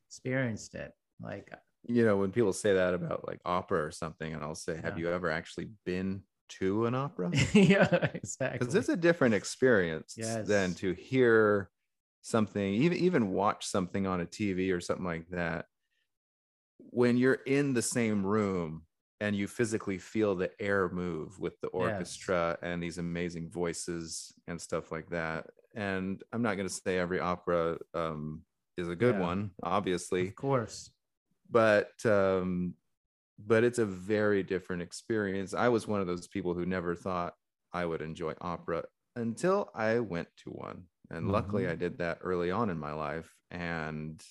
experienced 0.09 0.75
it? 0.75 0.93
Like, 1.23 1.49
uh, 1.53 1.57
You 1.87 2.05
know, 2.05 2.17
when 2.17 2.33
people 2.33 2.53
say 2.53 2.75
that 2.75 2.95
about 2.95 3.27
like 3.27 3.41
opera 3.45 3.85
or 3.85 3.91
something, 3.91 4.35
and 4.35 4.43
I'll 4.43 4.55
say, 4.55 4.79
Have 4.83 4.99
you 4.99 5.11
ever 5.11 5.31
actually 5.31 5.71
been 5.87 6.23
to 6.61 6.87
an 6.87 6.95
opera? 6.95 7.31
yeah, 7.55 8.09
exactly. 8.13 8.59
because 8.59 8.75
it's 8.75 8.89
a 8.89 8.97
different 8.97 9.35
experience 9.35 10.15
than 10.17 10.75
to 10.75 10.93
hear 10.93 11.71
something 12.23 12.75
even 12.75 12.99
even 12.99 13.33
watch 13.33 13.67
something 13.67 14.07
on 14.07 14.21
a 14.21 14.27
tv 14.27 14.73
or 14.75 14.81
something 14.81 15.05
like 15.07 15.29
that 15.29 15.67
when 16.91 17.17
you're 17.17 17.35
in 17.47 17.75
the 17.75 17.83
same 17.83 18.25
room 18.25 18.83
and 19.21 19.35
you 19.35 19.47
physically 19.49 19.99
feel 19.99 20.35
the 20.35 20.51
air 20.61 20.89
move 20.89 21.39
with 21.41 21.61
the 21.61 21.69
orchestra 21.69 22.57
and 22.63 22.83
these 22.83 22.99
amazing 22.99 23.51
voices 23.51 24.33
and 24.47 24.61
stuff 24.61 24.93
like 24.93 25.09
that 25.11 25.47
and 25.75 26.23
i'm 26.33 26.43
not 26.43 26.57
going 26.57 26.69
to 26.69 26.75
say 26.75 26.99
every 26.99 27.21
opera 27.21 27.79
um, 27.95 28.43
is 28.77 28.89
a 28.89 28.97
good 28.97 29.17
Yeah. 29.17 29.23
one 29.23 29.51
obviously 29.63 30.29
of 30.29 30.37
course. 30.37 30.91
but 31.51 31.93
um 32.07 32.75
but 33.47 33.63
it's 33.65 33.79
a 33.79 33.87
very 33.87 34.43
different 34.43 34.83
experience 34.83 35.55
i 35.55 35.69
was 35.69 35.87
one 35.87 36.01
of 36.01 36.07
those 36.07 36.27
people 36.29 36.55
who 36.55 36.67
never 36.67 36.95
thought 36.95 37.35
i 37.73 37.85
would 37.85 38.03
enjoy 38.03 38.35
opera 38.41 38.85
until 39.17 39.71
i 39.75 39.99
went 39.99 40.29
to 40.37 40.51
one 40.51 40.85
and 41.11 41.31
luckily 41.31 41.65
Mhm. 41.65 41.71
i 41.71 41.75
did 41.75 41.99
that 41.99 42.19
early 42.23 42.51
on 42.51 42.71
in 42.71 42.79
my 42.79 42.93
life 42.93 43.35
and 43.51 44.23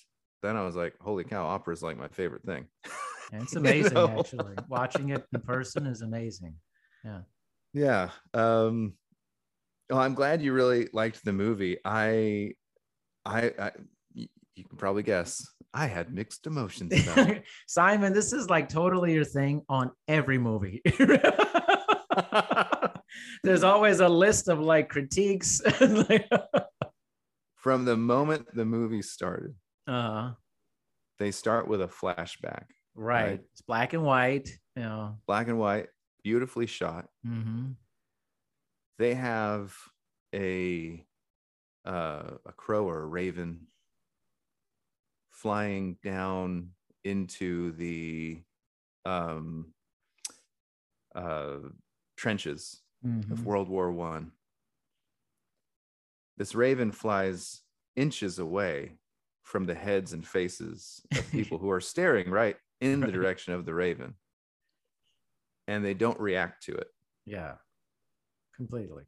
then 0.42 0.56
i 0.56 0.64
was 0.64 0.76
like 0.76 0.94
holy 1.00 1.24
cow 1.24 1.46
opera 1.46 1.72
is 1.74 1.82
like 1.82 1.98
my 1.98 2.08
favorite 2.08 2.44
thing 2.44 2.66
And 3.32 3.42
it's 3.42 3.52
You 3.54 3.60
amazing, 3.60 3.94
know? 3.94 4.08
actually. 4.18 4.56
Watching 4.68 5.10
it 5.10 5.24
in 5.32 5.40
person 5.40 5.86
is 5.86 6.02
amazing. 6.02 6.54
yeah 7.04 7.20
Yeah. 7.74 8.10
um 8.34 8.94
well 9.90 10.00
i'm 10.00 10.14
glad 10.14 10.42
you 10.42 10.52
really 10.52 10.88
liked 10.92 11.24
the 11.24 11.32
movie 11.32 11.78
I, 11.84 12.52
I, 13.24 13.52
I 13.58 13.72
you 14.14 14.64
can 14.64 14.76
probably 14.76 15.02
guess 15.02 15.46
i 15.74 15.86
had 15.86 16.12
mixed 16.12 16.46
emotions 16.46 16.92
about 17.02 17.30
it. 17.30 17.44
Simon, 17.66 18.12
this 18.12 18.32
is 18.32 18.48
like 18.50 18.68
totally 18.68 19.12
your 19.14 19.24
thing 19.24 19.62
on 19.68 19.90
every 20.08 20.38
movie. 20.38 20.80
There's 23.42 23.62
always 23.62 24.00
a 24.00 24.08
list 24.08 24.48
of 24.48 24.60
like 24.60 24.88
critiques. 24.88 25.60
from 27.58 27.84
the 27.84 27.96
moment 27.96 28.46
the 28.54 28.64
movie 28.64 29.02
started 29.02 29.54
uh, 29.86 30.32
they 31.18 31.30
start 31.30 31.68
with 31.68 31.82
a 31.82 31.88
flashback 31.88 32.64
right. 32.94 33.24
Right. 33.24 33.40
It's 33.52 33.62
black 33.62 33.92
and 33.92 34.04
white. 34.04 34.48
You 34.76 34.82
know. 34.84 35.18
black 35.26 35.48
and 35.48 35.58
white 35.58 35.88
beautifully 36.22 36.66
shot 36.66 37.06
hmm 37.24 37.72
they 38.98 39.14
have 39.14 39.74
a 40.34 41.04
uh, 41.84 42.30
a 42.46 42.52
crow 42.56 42.88
or 42.88 43.02
a 43.02 43.06
raven 43.06 43.66
flying 45.30 45.96
down 46.02 46.70
into 47.04 47.72
the 47.72 48.42
um 49.04 49.72
uh 51.14 51.58
trenches 52.16 52.82
of 53.04 53.10
Mhm. 53.10 53.44
world 53.44 53.68
war 53.68 53.90
one 53.92 54.32
this 56.36 56.54
raven 56.54 56.92
flies 56.92 57.62
inches 57.96 58.38
away 58.38 58.98
from 59.42 59.64
the 59.66 59.74
heads 59.74 60.12
and 60.12 60.26
faces 60.26 61.00
of 61.16 61.28
people 61.30 61.58
who 61.58 61.70
are 61.70 61.80
staring 61.80 62.30
right 62.30 62.56
in 62.80 63.00
the 63.00 63.10
direction 63.10 63.52
of 63.54 63.64
the 63.64 63.74
raven 63.74 64.14
and 65.66 65.84
they 65.84 65.94
don't 65.94 66.18
react 66.20 66.62
to 66.64 66.74
it 66.74 66.88
Yeah. 67.24 67.56
Completely. 68.56 69.04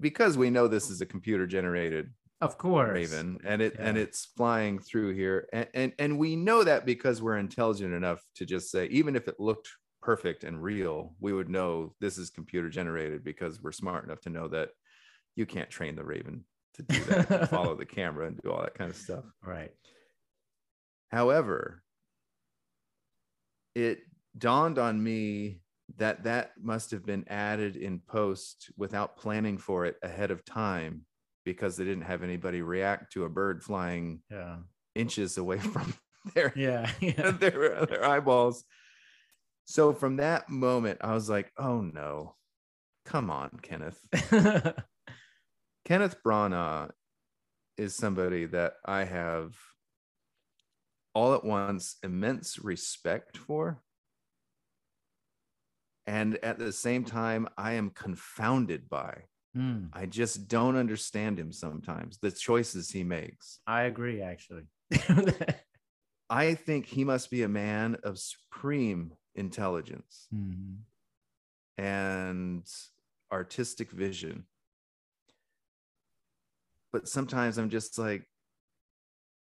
because 0.00 0.36
we 0.36 0.50
know 0.50 0.68
this 0.68 0.90
is 0.90 1.00
a 1.00 1.06
computer 1.06 1.46
generated 1.46 2.12
Of 2.40 2.58
course. 2.58 2.90
raven 2.92 3.38
and 3.44 3.62
it 3.62 3.76
and 3.78 3.96
it's 3.96 4.26
flying 4.26 4.78
through 4.78 5.14
here 5.14 5.48
and, 5.52 5.68
and 5.74 5.92
and 5.98 6.18
we 6.18 6.36
know 6.36 6.64
that 6.64 6.84
because 6.84 7.22
we're 7.22 7.38
intelligent 7.38 7.94
enough 7.94 8.22
to 8.34 8.44
just 8.44 8.70
say 8.70 8.86
even 8.86 9.16
if 9.16 9.26
it 9.28 9.40
looked 9.40 9.68
perfect 10.06 10.44
and 10.44 10.62
real 10.62 11.14
we 11.18 11.32
would 11.32 11.48
know 11.50 11.92
this 12.00 12.16
is 12.16 12.30
computer 12.30 12.68
generated 12.68 13.24
because 13.24 13.60
we're 13.60 13.72
smart 13.72 14.04
enough 14.04 14.20
to 14.20 14.30
know 14.30 14.46
that 14.46 14.68
you 15.34 15.44
can't 15.44 15.68
train 15.68 15.96
the 15.96 16.04
raven 16.04 16.44
to 16.74 16.82
do 16.84 17.00
that 17.04 17.50
follow 17.50 17.74
the 17.78 17.84
camera 17.84 18.28
and 18.28 18.40
do 18.40 18.52
all 18.52 18.62
that 18.62 18.74
kind 18.74 18.88
of 18.88 18.96
stuff 18.96 19.24
Right. 19.44 19.72
however 21.10 21.82
it 23.74 23.98
dawned 24.38 24.78
on 24.78 25.02
me 25.02 25.60
that 25.96 26.22
that 26.24 26.52
must 26.60 26.92
have 26.92 27.04
been 27.04 27.24
added 27.28 27.76
in 27.76 27.98
post 27.98 28.70
without 28.76 29.16
planning 29.16 29.58
for 29.58 29.86
it 29.86 29.96
ahead 30.04 30.30
of 30.30 30.44
time 30.44 31.04
because 31.44 31.76
they 31.76 31.84
didn't 31.84 32.02
have 32.04 32.22
anybody 32.22 32.62
react 32.62 33.12
to 33.12 33.24
a 33.24 33.28
bird 33.28 33.62
flying 33.62 34.20
Yeah. 34.30 34.58
inches 34.94 35.36
away 35.36 35.58
from 35.74 35.94
their 36.34 36.52
Yeah. 36.56 36.90
Yeah. 37.00 37.32
their, 37.32 37.86
their 37.86 38.04
eyeballs. 38.04 38.64
So 39.66 39.92
from 39.92 40.16
that 40.16 40.48
moment, 40.48 41.00
I 41.02 41.12
was 41.12 41.28
like, 41.28 41.52
oh 41.58 41.80
no, 41.80 42.36
come 43.04 43.30
on, 43.30 43.50
Kenneth. 43.62 43.98
Kenneth 45.84 46.16
Branagh 46.24 46.90
is 47.76 47.94
somebody 47.94 48.46
that 48.46 48.74
I 48.84 49.04
have 49.04 49.56
all 51.14 51.34
at 51.34 51.44
once 51.44 51.96
immense 52.04 52.60
respect 52.60 53.36
for. 53.36 53.82
And 56.06 56.38
at 56.44 56.60
the 56.60 56.72
same 56.72 57.04
time, 57.04 57.48
I 57.58 57.72
am 57.72 57.90
confounded 57.90 58.88
by. 58.88 59.22
Hmm. 59.52 59.86
I 59.92 60.06
just 60.06 60.46
don't 60.46 60.76
understand 60.76 61.40
him 61.40 61.50
sometimes, 61.50 62.18
the 62.18 62.30
choices 62.30 62.90
he 62.90 63.02
makes. 63.02 63.58
I 63.66 63.82
agree, 63.82 64.22
actually. 64.22 64.64
I 66.30 66.54
think 66.54 66.86
he 66.86 67.02
must 67.02 67.30
be 67.30 67.42
a 67.42 67.48
man 67.48 67.96
of 68.04 68.18
supreme 68.18 69.12
intelligence 69.36 70.26
Mhm. 70.34 70.78
and 71.78 72.68
artistic 73.30 73.90
vision. 73.90 74.46
But 76.92 77.08
sometimes 77.08 77.58
I'm 77.58 77.70
just 77.70 77.98
like, 77.98 78.28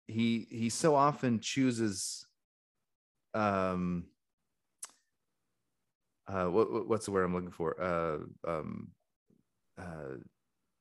he 0.06 0.46
he 0.50 0.68
so 0.70 0.94
often 0.94 1.40
chooses 1.40 2.26
um 3.34 4.06
uh 6.26 6.46
what 6.46 6.72
what- 6.72 6.88
what's 6.88 7.04
the 7.06 7.12
word 7.12 7.24
I'm 7.24 7.34
looking 7.34 7.50
for? 7.50 7.80
Uh 7.80 8.18
um 8.46 8.88
uh 9.78 10.16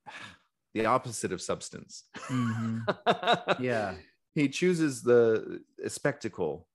the 0.74 0.86
opposite 0.86 1.32
of 1.32 1.42
substance. 1.42 2.04
Mhm. 2.30 2.86
Yeah. 3.60 3.96
he 4.34 4.48
chooses 4.50 5.02
the 5.04 5.62
spectacle 5.88 6.67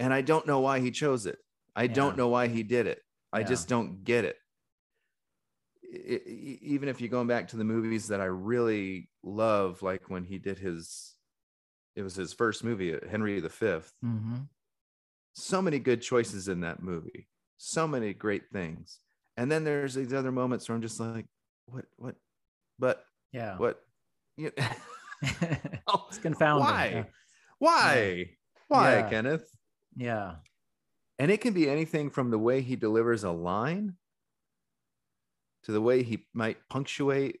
and 0.00 0.12
i 0.12 0.20
don't 0.20 0.46
know 0.46 0.60
why 0.60 0.80
he 0.80 0.90
chose 0.90 1.26
it 1.26 1.38
i 1.76 1.84
Yeah. 1.84 1.92
don't 1.94 2.16
know 2.16 2.28
why 2.28 2.48
he 2.48 2.62
did 2.62 2.86
it 2.86 3.02
i 3.32 3.40
Yeah. 3.40 3.46
just 3.46 3.68
don't 3.68 4.04
get 4.04 4.24
it. 4.24 4.36
I- 5.84 6.22
I- 6.26 6.58
even 6.62 6.88
if 6.88 7.00
you're 7.00 7.08
going 7.10 7.28
back 7.28 7.48
to 7.48 7.56
the 7.56 7.64
movies 7.64 8.08
that 8.08 8.20
i 8.20 8.26
really 8.26 9.08
love 9.22 9.82
like 9.82 10.10
when 10.10 10.24
he 10.24 10.38
did 10.38 10.58
his 10.58 11.14
it 11.96 12.02
was 12.02 12.14
his 12.14 12.32
first 12.32 12.62
movie 12.62 12.94
uh, 12.94 12.98
henry 13.08 13.40
v 13.40 13.48
Mhm. 13.48 14.48
so 15.34 15.62
many 15.62 15.78
good 15.78 16.02
choices 16.02 16.48
in 16.48 16.60
that 16.60 16.82
movie 16.82 17.28
so 17.56 17.88
many 17.88 18.12
great 18.12 18.50
things 18.52 19.00
and 19.36 19.50
then 19.50 19.64
there's 19.64 19.94
these 19.94 20.12
other 20.12 20.30
moments 20.32 20.68
where 20.68 20.76
i'm 20.76 20.82
just 20.82 21.00
like 21.00 21.26
what 21.66 21.86
what 21.96 22.16
but 22.78 23.04
Yeah. 23.32 23.56
what 23.58 23.82
you 24.36 24.52
it's 25.22 26.18
confounding. 26.18 26.64
Why? 26.68 26.86
Yeah. 26.94 27.04
Why? 27.58 28.30
Why, 28.68 28.94
Yeah. 28.98 29.10
Kenneth? 29.10 29.50
Yeah. 29.98 30.36
And 31.18 31.30
it 31.32 31.40
can 31.40 31.52
be 31.52 31.68
anything 31.68 32.10
from 32.10 32.30
the 32.30 32.38
way 32.38 32.60
he 32.62 32.76
delivers 32.76 33.24
a 33.24 33.30
line 33.32 33.96
to 35.64 35.72
the 35.72 35.80
way 35.80 36.04
he 36.04 36.26
might 36.32 36.58
punctuate 36.70 37.40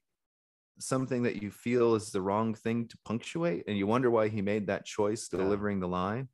something 0.80 1.22
that 1.22 1.42
you 1.42 1.50
feel 1.52 1.94
is 1.94 2.10
the 2.10 2.20
wrong 2.20 2.54
thing 2.54 2.88
to 2.88 2.98
punctuate. 3.04 3.64
And 3.68 3.78
you 3.78 3.86
wonder 3.86 4.10
why 4.10 4.28
he 4.28 4.42
made 4.42 4.66
that 4.66 4.84
choice 4.84 5.28
Yeah. 5.32 5.38
delivering 5.38 5.78
the 5.80 5.86
line. 5.88 6.28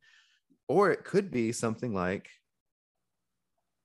Or 0.67 0.89
it 0.91 1.03
could 1.03 1.29
be 1.29 1.51
something 1.51 1.93
like 1.93 2.27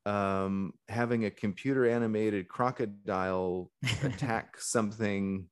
um, 0.06 0.73
having 0.88 1.26
a 1.26 1.30
computer 1.30 1.87
animated 1.87 2.49
crocodile 2.49 3.70
attack 4.03 4.59
something 4.59 5.46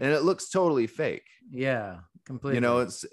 and 0.00 0.12
it 0.12 0.22
looks 0.24 0.50
totally 0.50 0.88
fake 0.88 1.28
Yeah. 1.48 2.00
Completely. 2.26 2.56
you 2.56 2.60
know 2.60 2.80
it's 2.80 3.04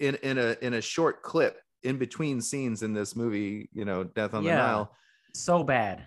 in 0.00 0.16
in 0.16 0.38
a 0.38 0.56
in 0.62 0.74
a 0.74 0.80
short 0.80 1.22
clip 1.22 1.60
in 1.86 1.96
between 1.98 2.40
scenes 2.40 2.82
in 2.82 2.92
this 2.92 3.14
movie 3.16 3.68
you 3.72 3.84
know 3.84 4.04
death 4.04 4.34
on 4.34 4.42
Yeah. 4.44 4.56
the 4.56 4.62
nile 4.62 4.92
so 5.34 5.62
bad. 5.62 6.04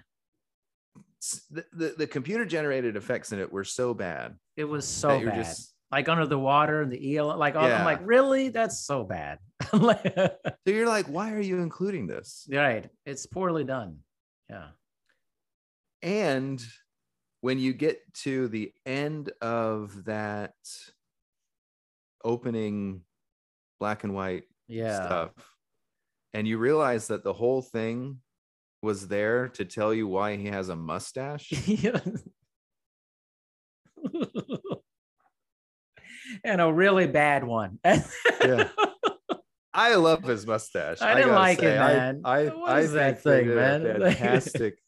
the, 1.52 1.66
the, 1.74 1.96
the 2.00 2.08
computer 2.08 2.46
generated 2.46 2.96
effects 2.96 3.32
in 3.32 3.40
it 3.40 3.52
were 3.52 3.64
so 3.64 3.94
bad 3.94 4.36
It 4.58 4.64
was 4.66 4.88
so 4.88 5.24
bad. 5.24 5.36
just 5.36 5.74
like 5.92 6.08
under 6.10 6.28
the 6.28 6.38
water 6.38 6.82
and 6.84 6.92
the 6.92 7.02
eel. 7.12 7.36
Like 7.36 7.56
Yeah. 7.56 7.80
I'm 7.80 7.86
like, 7.86 8.00
really? 8.04 8.50
That's 8.50 8.80
so 8.86 9.04
bad. 9.04 9.40
So 9.72 10.74
you're 10.74 10.88
like 10.88 11.08
why 11.08 11.32
are 11.34 11.40
you 11.40 11.58
including 11.62 12.08
this 12.08 12.48
right. 12.52 12.88
It's 13.06 13.26
poorly 13.26 13.64
done. 13.64 13.98
Yeah. 14.50 14.70
and 16.02 16.64
when 17.42 17.58
you 17.60 17.72
get 17.74 18.02
to 18.26 18.48
the 18.50 18.74
end 18.86 19.32
of 19.42 20.06
that 20.06 20.54
opening 22.24 23.02
black 23.80 24.04
and 24.04 24.14
white 24.14 24.44
Yeah. 24.68 25.06
stuff 25.06 25.32
and 26.34 26.48
you 26.48 26.58
realize 26.58 27.08
that 27.08 27.24
the 27.24 27.34
whole 27.34 27.62
thing 27.62 28.18
was 28.82 29.08
there 29.08 29.50
to 29.50 29.66
tell 29.66 29.94
you 29.94 30.08
why 30.08 30.36
he 30.38 30.48
has 30.48 30.70
a 30.70 30.76
mustache 30.76 31.52
Yeah. 31.68 32.00
and 36.44 36.62
a 36.62 36.72
really 36.72 37.08
bad 37.08 37.44
one. 37.44 37.80
Yeah. 38.42 38.70
I 39.74 39.96
love 39.96 40.24
his 40.24 40.48
mustache. 40.48 41.02
I 41.02 41.14
didn't 41.14 41.30
gotta 41.30 41.40
like 41.42 41.58
it, 41.60 41.62
say. 41.62 41.78
I- 41.78 41.94
man. 41.94 42.22
I, 42.24 42.46
What 42.46 42.72
I, 42.72 42.80
is 42.80 42.94
that 42.94 43.22
thing, 43.22 43.54
man? 43.54 43.84
Fantastic. 44.02 44.80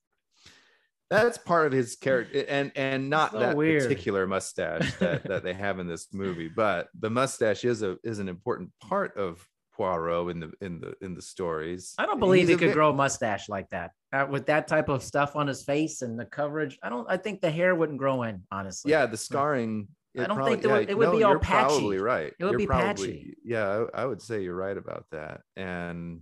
That's 1.10 1.38
part 1.38 1.68
of 1.68 1.74
his 1.74 1.98
character, 1.98 2.46
and 2.48 2.72
and 2.76 3.10
not 3.10 3.34
So 3.34 3.40
that 3.40 3.58
weird. 3.58 3.84
particular 3.84 4.26
mustache 4.26 4.94
that, 4.96 5.24
that 5.26 5.44
they 5.44 5.54
have 5.54 5.80
in 5.80 5.88
this 5.88 6.14
movie, 6.14 6.48
but 6.48 6.88
the 6.98 7.10
mustache 7.10 7.66
is 7.66 7.82
a 7.84 7.98
is 8.06 8.20
an 8.20 8.30
important 8.30 8.72
part 8.82 9.18
of 9.18 9.46
Poirot 9.74 10.30
in 10.32 10.40
the 10.42 10.52
in 10.62 10.80
the 10.80 10.94
in 11.02 11.14
the 11.16 11.22
stories. 11.22 11.94
I 11.98 12.06
don't 12.06 12.20
believe 12.20 12.48
he 12.50 12.56
could 12.56 12.70
vi- 12.70 12.74
grow 12.74 12.90
a 12.90 12.94
mustache 12.94 13.48
like 13.50 13.70
that 13.70 13.92
uh, 14.14 14.28
with 14.30 14.46
that 14.48 14.68
type 14.68 14.90
of 14.90 15.02
stuff 15.04 15.36
on 15.36 15.48
his 15.48 15.64
face 15.64 16.02
and 16.02 16.20
the 16.20 16.26
coverage. 16.26 16.78
I 16.84 16.90
don't. 16.90 17.10
I 17.10 17.18
think 17.18 17.42
the 17.42 17.50
hair 17.52 17.74
wouldn't 17.76 17.98
grow 17.98 18.24
in. 18.24 18.44
Honestly. 18.52 18.92
Yeah, 18.92 19.06
the 19.06 19.18
scarring. 19.18 19.88
I 20.18 20.26
don't 20.26 20.36
probably- 20.36 20.54
think 20.56 20.66
it 20.66 20.68
would- 20.68 20.90
it 20.90 20.98
would 20.98 21.06
no, 21.06 21.18
be 21.18 21.24
all 21.24 21.32
you're 21.32 21.40
Probably 21.40 21.98
right. 22.00 22.34
It 22.38 22.44
would 22.44 22.52
You're 22.52 22.58
be 22.60 22.68
probably, 22.68 23.14
patchy. 23.14 23.38
Yeah, 23.46 23.86
I, 23.94 24.02
I 24.02 24.06
would 24.06 24.22
say 24.22 24.44
you're 24.44 24.56
right 24.56 24.76
about 24.78 25.06
that. 25.12 25.42
And 25.56 26.22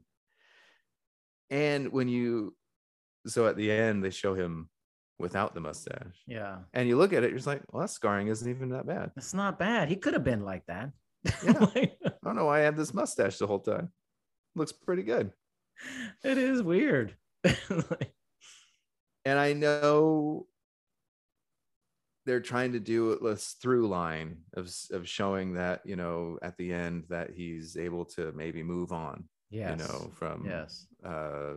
and 1.49 1.91
when 1.91 2.07
you 2.07 2.55
so 3.27 3.47
at 3.47 3.55
the 3.55 3.71
end 3.71 4.03
they 4.03 4.11
show 4.11 4.33
him 4.35 4.69
without 5.17 5.53
the 5.53 5.59
mustache, 5.59 6.15
Yeah. 6.27 6.59
and 6.73 6.87
you 6.87 6.97
look 6.97 7.11
at 7.11 7.23
it, 7.23 7.31
you're 7.31 7.37
just 7.39 7.47
like, 7.47 7.61
well, 7.73 7.81
that 7.81 7.89
scarring 7.89 8.27
isn't 8.27 8.49
even 8.49 8.69
that 8.69 8.87
bad. 8.87 9.11
It's 9.17 9.33
not 9.33 9.59
bad. 9.59 9.89
He 9.89 9.97
could 9.97 10.13
have 10.13 10.23
been 10.23 10.45
like 10.45 10.65
that. 10.67 10.91
Yeah. 11.43 11.51
Like, 11.75 11.97
I 12.05 12.11
don't 12.23 12.35
know 12.35 12.45
why 12.45 12.59
I 12.59 12.63
had 12.63 12.77
this 12.77 12.93
mustache 12.93 13.37
the 13.37 13.47
whole 13.47 13.59
time. 13.59 13.91
Looks 14.55 14.71
pretty 14.71 15.03
good. 15.03 15.31
it 16.23 16.37
is 16.37 16.61
weird. 16.63 17.15
Like, 17.69 18.13
And 19.25 19.37
I 19.39 19.53
know 19.53 20.47
they're 22.25 22.39
trying 22.41 22.73
to 22.73 22.79
do 22.79 23.17
this 23.21 23.55
through 23.61 23.87
line 23.87 24.37
of 24.53 24.69
of 24.91 25.07
showing 25.07 25.53
that 25.55 25.81
you 25.85 25.95
know 25.95 26.37
at 26.43 26.55
the 26.57 26.71
end 26.71 27.05
that 27.09 27.31
he's 27.31 27.75
able 27.75 28.05
to 28.05 28.31
maybe 28.33 28.61
move 28.61 28.91
on 28.91 29.23
yes. 29.49 29.71
you 29.71 29.77
know 29.87 30.11
from 30.13 30.45
Yes. 30.45 30.85
uh 31.03 31.55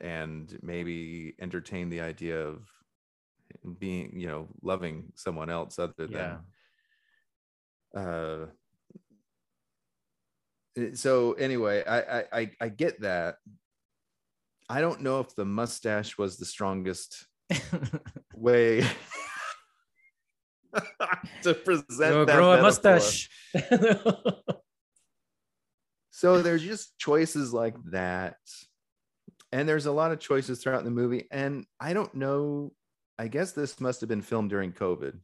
and 0.00 0.58
maybe 0.62 1.34
entertain 1.38 1.90
the 1.90 2.00
idea 2.00 2.40
of 2.40 2.66
being 3.78 4.18
you 4.18 4.26
know 4.26 4.48
loving 4.62 5.12
someone 5.14 5.48
else 5.50 5.78
other 5.78 6.08
Yeah. 6.08 6.38
than 7.92 8.02
uh 8.02 8.46
Uh, 10.78 10.94
so 10.94 11.32
anyway 11.34 11.84
I, 11.84 12.24
I 12.32 12.50
i 12.60 12.68
get 12.68 13.00
that 13.02 13.36
i 14.68 14.80
don't 14.80 15.02
know 15.02 15.20
if 15.20 15.34
the 15.36 15.44
mustache 15.44 16.18
was 16.18 16.36
the 16.36 16.44
strongest 16.44 17.26
way 18.34 18.84
to 21.42 21.54
present 21.54 22.12
Grow, 22.12 22.24
that 22.24 22.36
grow 22.36 22.52
a 22.52 22.62
mustache. 22.62 23.30
So 26.16 26.40
there's 26.40 26.62
just 26.62 26.96
choices 26.96 27.52
like 27.52 27.74
that. 27.90 28.36
And 29.50 29.68
there's 29.68 29.86
a 29.86 29.92
lot 29.92 30.12
of 30.12 30.20
choices 30.20 30.62
throughout 30.62 30.84
the 30.84 30.90
movie. 30.90 31.26
And 31.30 31.66
I 31.80 31.92
don't 31.92 32.14
know. 32.14 32.72
I 33.18 33.26
guess 33.26 33.50
this 33.50 33.80
must 33.80 34.00
have 34.00 34.08
been 34.08 34.22
filmed 34.22 34.48
during 34.48 34.72
COVID 34.72 35.18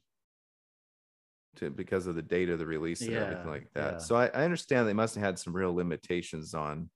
to, 1.56 1.70
because 1.70 2.06
of 2.06 2.14
the 2.14 2.22
date 2.22 2.48
of 2.50 2.58
the 2.58 2.66
release 2.66 3.00
and 3.00 3.10
Yeah, 3.10 3.22
everything 3.22 3.50
like 3.50 3.68
that. 3.74 3.92
yeah. 3.92 3.98
So 3.98 4.16
I, 4.16 4.26
I 4.26 4.44
understand 4.44 4.88
they 4.88 4.92
must 4.92 5.14
have 5.14 5.24
had 5.24 5.38
some 5.38 5.54
real 5.54 5.74
limitations 5.74 6.54
on 6.54 6.90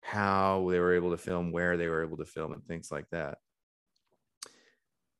how 0.00 0.66
they 0.70 0.78
were 0.78 0.94
able 0.94 1.10
to 1.10 1.18
film, 1.18 1.52
where 1.52 1.76
they 1.76 1.88
were 1.88 2.02
able 2.02 2.16
to 2.18 2.24
film, 2.24 2.52
and 2.52 2.64
things 2.64 2.90
like 2.90 3.06
that. 3.10 3.38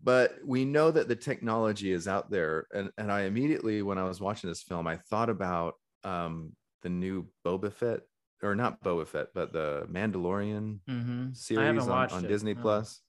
But 0.02 0.36
we 0.44 0.64
know 0.64 0.90
that 0.90 1.08
the 1.08 1.16
technology 1.16 1.90
is 1.90 2.06
out 2.06 2.30
there. 2.30 2.66
And, 2.72 2.90
and 2.96 3.10
I 3.10 3.22
immediately, 3.22 3.82
when 3.82 3.98
I 3.98 4.04
was 4.04 4.20
watching 4.20 4.48
this 4.48 4.62
film, 4.62 4.86
I 4.86 4.96
thought 4.96 5.28
about 5.28 5.74
um, 6.04 6.52
the 6.82 6.88
new 6.88 7.26
Boba 7.44 7.72
Fett 7.72 8.00
or 8.42 8.54
not 8.54 8.80
Boba 8.82 9.06
Fett, 9.06 9.28
but 9.34 9.52
the 9.52 9.86
Mandalorian 9.90 10.78
Mm-hmm. 10.88 11.32
series 11.32 11.88
on, 11.88 12.08
on 12.10 12.26
Disney 12.26 12.54
no. 12.54 12.60
Plus. 12.62 13.00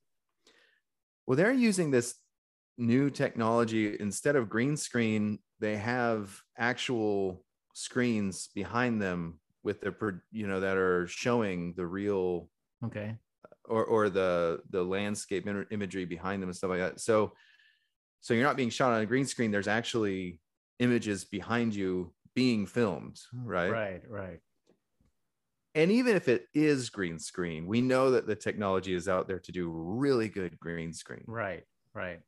Well, 1.25 1.37
they're 1.37 1.53
using 1.53 1.91
this 1.91 2.15
new 2.79 3.09
technology 3.09 3.97
instead 3.99 4.35
of 4.35 4.49
green 4.49 4.77
screen. 4.77 5.39
They 5.59 5.77
have 5.77 6.41
actual 6.57 7.45
screens 7.75 8.49
behind 8.55 9.01
them 9.01 9.39
with 9.63 9.81
the 9.81 10.21
you 10.31 10.47
know 10.47 10.61
that 10.61 10.77
are 10.77 11.05
showing 11.07 11.73
the 11.75 11.85
real 11.85 12.49
Okay. 12.83 13.17
Uh, 13.45 13.55
or 13.65 13.85
or 13.85 14.09
the 14.09 14.61
the 14.69 14.83
landscape 14.83 15.47
imagery 15.47 16.05
behind 16.05 16.41
them 16.41 16.49
and 16.49 16.57
stuff 16.57 16.71
like 16.71 16.79
that. 16.79 16.99
So 16.99 17.33
so 18.21 18.33
you're 18.33 18.43
not 18.43 18.57
being 18.57 18.69
shot 18.69 18.93
on 18.93 19.01
a 19.01 19.05
green 19.05 19.25
screen. 19.25 19.51
There's 19.51 19.67
actually 19.67 20.39
images 20.79 21.25
behind 21.25 21.75
you 21.75 22.13
being 22.35 22.65
filmed, 22.65 23.19
right? 23.33 23.71
Right. 23.71 24.01
Right. 24.09 24.39
And 25.75 25.91
even 25.91 26.15
if 26.15 26.27
it 26.27 26.47
is 26.53 26.89
green 26.89 27.19
screen, 27.19 27.67
we 27.67 27.81
know 27.81 28.11
that 28.11 28.25
the 28.25 28.35
technology 28.35 28.93
is 28.93 29.07
out 29.07 29.27
there 29.27 29.39
to 29.39 29.51
do 29.51 29.69
really 29.69 30.27
good 30.27 30.59
green 30.59 30.93
screen. 30.93 31.23
Right. 31.27 31.63
Right. 31.93 32.21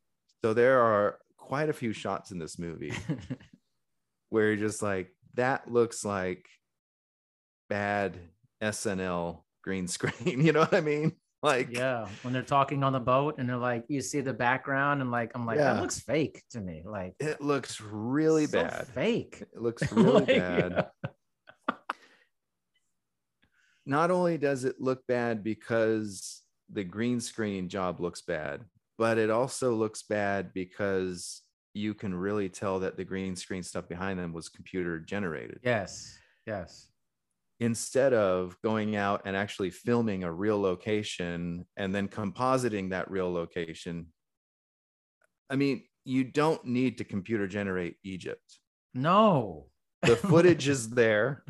So 0.44 0.52
there 0.54 0.80
are 0.80 1.18
quite 1.36 1.68
a 1.68 1.72
few 1.72 1.92
shots 1.92 2.30
in 2.32 2.38
this 2.38 2.58
movie 2.58 2.92
where 4.30 4.48
you're 4.48 4.56
just 4.56 4.82
like, 4.82 5.14
that 5.34 5.70
looks 5.70 6.04
like 6.04 6.46
bad 7.68 8.18
SNL 8.62 9.42
green 9.62 9.86
screen. 9.86 10.40
You 10.44 10.52
know 10.52 10.60
what 10.60 10.74
I 10.74 10.80
mean? 10.80 11.12
Like, 11.44 11.76
yeah. 11.76 12.06
When 12.22 12.32
they're 12.32 12.42
talking 12.42 12.82
on 12.84 12.92
the 12.92 13.00
boat 13.00 13.36
and 13.38 13.48
they're 13.48 13.56
like, 13.56 13.84
you 13.88 14.00
see 14.00 14.20
the 14.20 14.32
background 14.32 15.00
and 15.00 15.10
like, 15.10 15.32
I'm 15.34 15.44
like, 15.46 15.58
Yeah. 15.58 15.74
that 15.74 15.80
looks 15.82 16.00
fake 16.00 16.42
to 16.50 16.60
me. 16.60 16.82
Like, 16.84 17.14
it 17.20 17.40
looks 17.40 17.80
really 17.80 18.46
so 18.46 18.62
bad. 18.62 18.86
Fake. 18.88 19.42
It 19.52 19.60
looks 19.60 19.90
really 19.92 20.12
Like, 20.12 20.26
bad. 20.26 20.86
yeah. 21.68 21.74
Not 23.84 24.10
only 24.12 24.38
does 24.38 24.64
it 24.64 24.80
look 24.80 25.04
bad 25.08 25.42
because 25.42 26.42
the 26.70 26.84
green 26.84 27.20
screen 27.20 27.68
job 27.68 28.00
looks 28.00 28.22
bad, 28.22 28.60
but 29.02 29.18
it 29.18 29.30
also 29.30 29.74
looks 29.74 30.04
bad 30.04 30.54
because 30.54 31.42
you 31.74 31.92
can 31.92 32.14
really 32.14 32.48
tell 32.48 32.78
that 32.78 32.96
the 32.96 33.02
green 33.02 33.34
screen 33.34 33.64
stuff 33.64 33.88
behind 33.88 34.16
them 34.16 34.32
was 34.32 34.48
computer 34.48 35.00
generated. 35.00 35.58
Yes. 35.64 36.16
Yes. 36.46 36.86
Instead 37.58 38.14
of 38.14 38.56
going 38.62 38.94
out 38.94 39.22
and 39.24 39.36
actually 39.36 39.70
filming 39.70 40.22
a 40.22 40.30
real 40.30 40.60
location 40.60 41.66
and 41.76 41.92
then 41.92 42.06
compositing 42.06 42.90
that 42.90 43.10
real 43.10 43.32
location. 43.32 44.06
I 45.50 45.56
mean, 45.56 45.82
you 46.04 46.22
don't 46.22 46.64
need 46.64 46.98
to 46.98 47.04
computer 47.04 47.48
generate 47.48 47.96
Egypt. 48.04 48.60
No. 48.94 49.66
The 50.02 50.14
footage 50.14 50.68
is 50.76 50.90
there. 50.90 51.42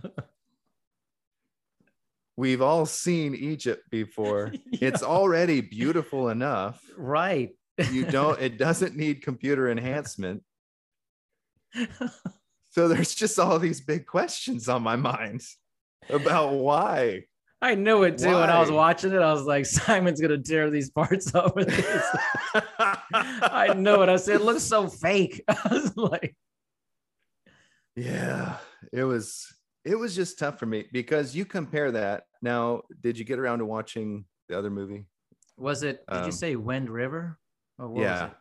We've 2.37 2.63
all 2.63 2.87
seen 2.87 3.35
Egypt 3.35 3.85
before. 3.91 4.53
It's 4.73 5.03
already 5.03 5.61
beautiful 5.61 6.29
enough. 6.31 6.81
right. 6.97 7.51
You 7.91 8.05
don't, 8.05 8.41
it 8.41 8.59
doesn't 8.59 8.97
need 8.97 9.23
computer 9.23 9.71
enhancement. 9.71 10.43
So 12.71 12.89
there's 12.89 13.15
just 13.15 13.39
all 13.39 13.59
these 13.59 13.81
big 13.81 14.07
questions 14.07 14.69
on 14.69 14.83
my 14.83 14.97
mind 14.97 15.43
about 16.11 16.53
why. 16.55 17.25
I 17.61 17.75
knew 17.77 18.03
it 18.03 18.19
too. 18.19 18.27
When 18.27 18.51
I 18.51 18.61
was 18.61 18.71
watching 18.71 19.13
it, 19.13 19.21
I 19.23 19.33
was 19.33 19.45
like, 19.45 19.67
Simon's 19.79 20.21
gonna 20.21 20.39
tear 20.39 20.69
these 20.71 20.91
parts 20.91 21.35
up. 21.35 21.55
with 21.55 21.69
this." 21.69 22.05
I 23.15 23.73
knew 23.77 24.03
it. 24.03 24.09
I 24.09 24.17
said, 24.17 24.37
it 24.37 24.45
looks 24.45 24.65
so 24.65 24.89
fake. 24.89 25.43
I 25.49 25.69
was 25.71 25.97
like, 25.97 26.35
yeah, 27.95 28.57
it 28.93 29.05
was 29.05 29.47
it 29.85 29.97
was 29.97 30.15
just 30.15 30.39
tough 30.39 30.59
for 30.59 30.67
me 30.67 30.87
because 30.93 31.35
you 31.35 31.45
compare 31.45 31.91
that. 31.93 32.25
Now, 32.41 32.83
did 33.01 33.19
you 33.19 33.25
get 33.25 33.39
around 33.39 33.59
to 33.61 33.65
watching 33.67 34.25
the 34.49 34.59
other 34.59 34.71
movie? 34.71 35.07
was 35.59 35.83
it? 35.83 36.05
Did 36.09 36.17
Um, 36.19 36.25
you 36.27 36.33
say 36.33 36.57
Wind 36.57 36.89
River? 36.91 37.39
Or 37.79 37.87
what 37.89 37.95
was 37.97 38.03
yeah. 38.05 38.27
it? 38.27 38.33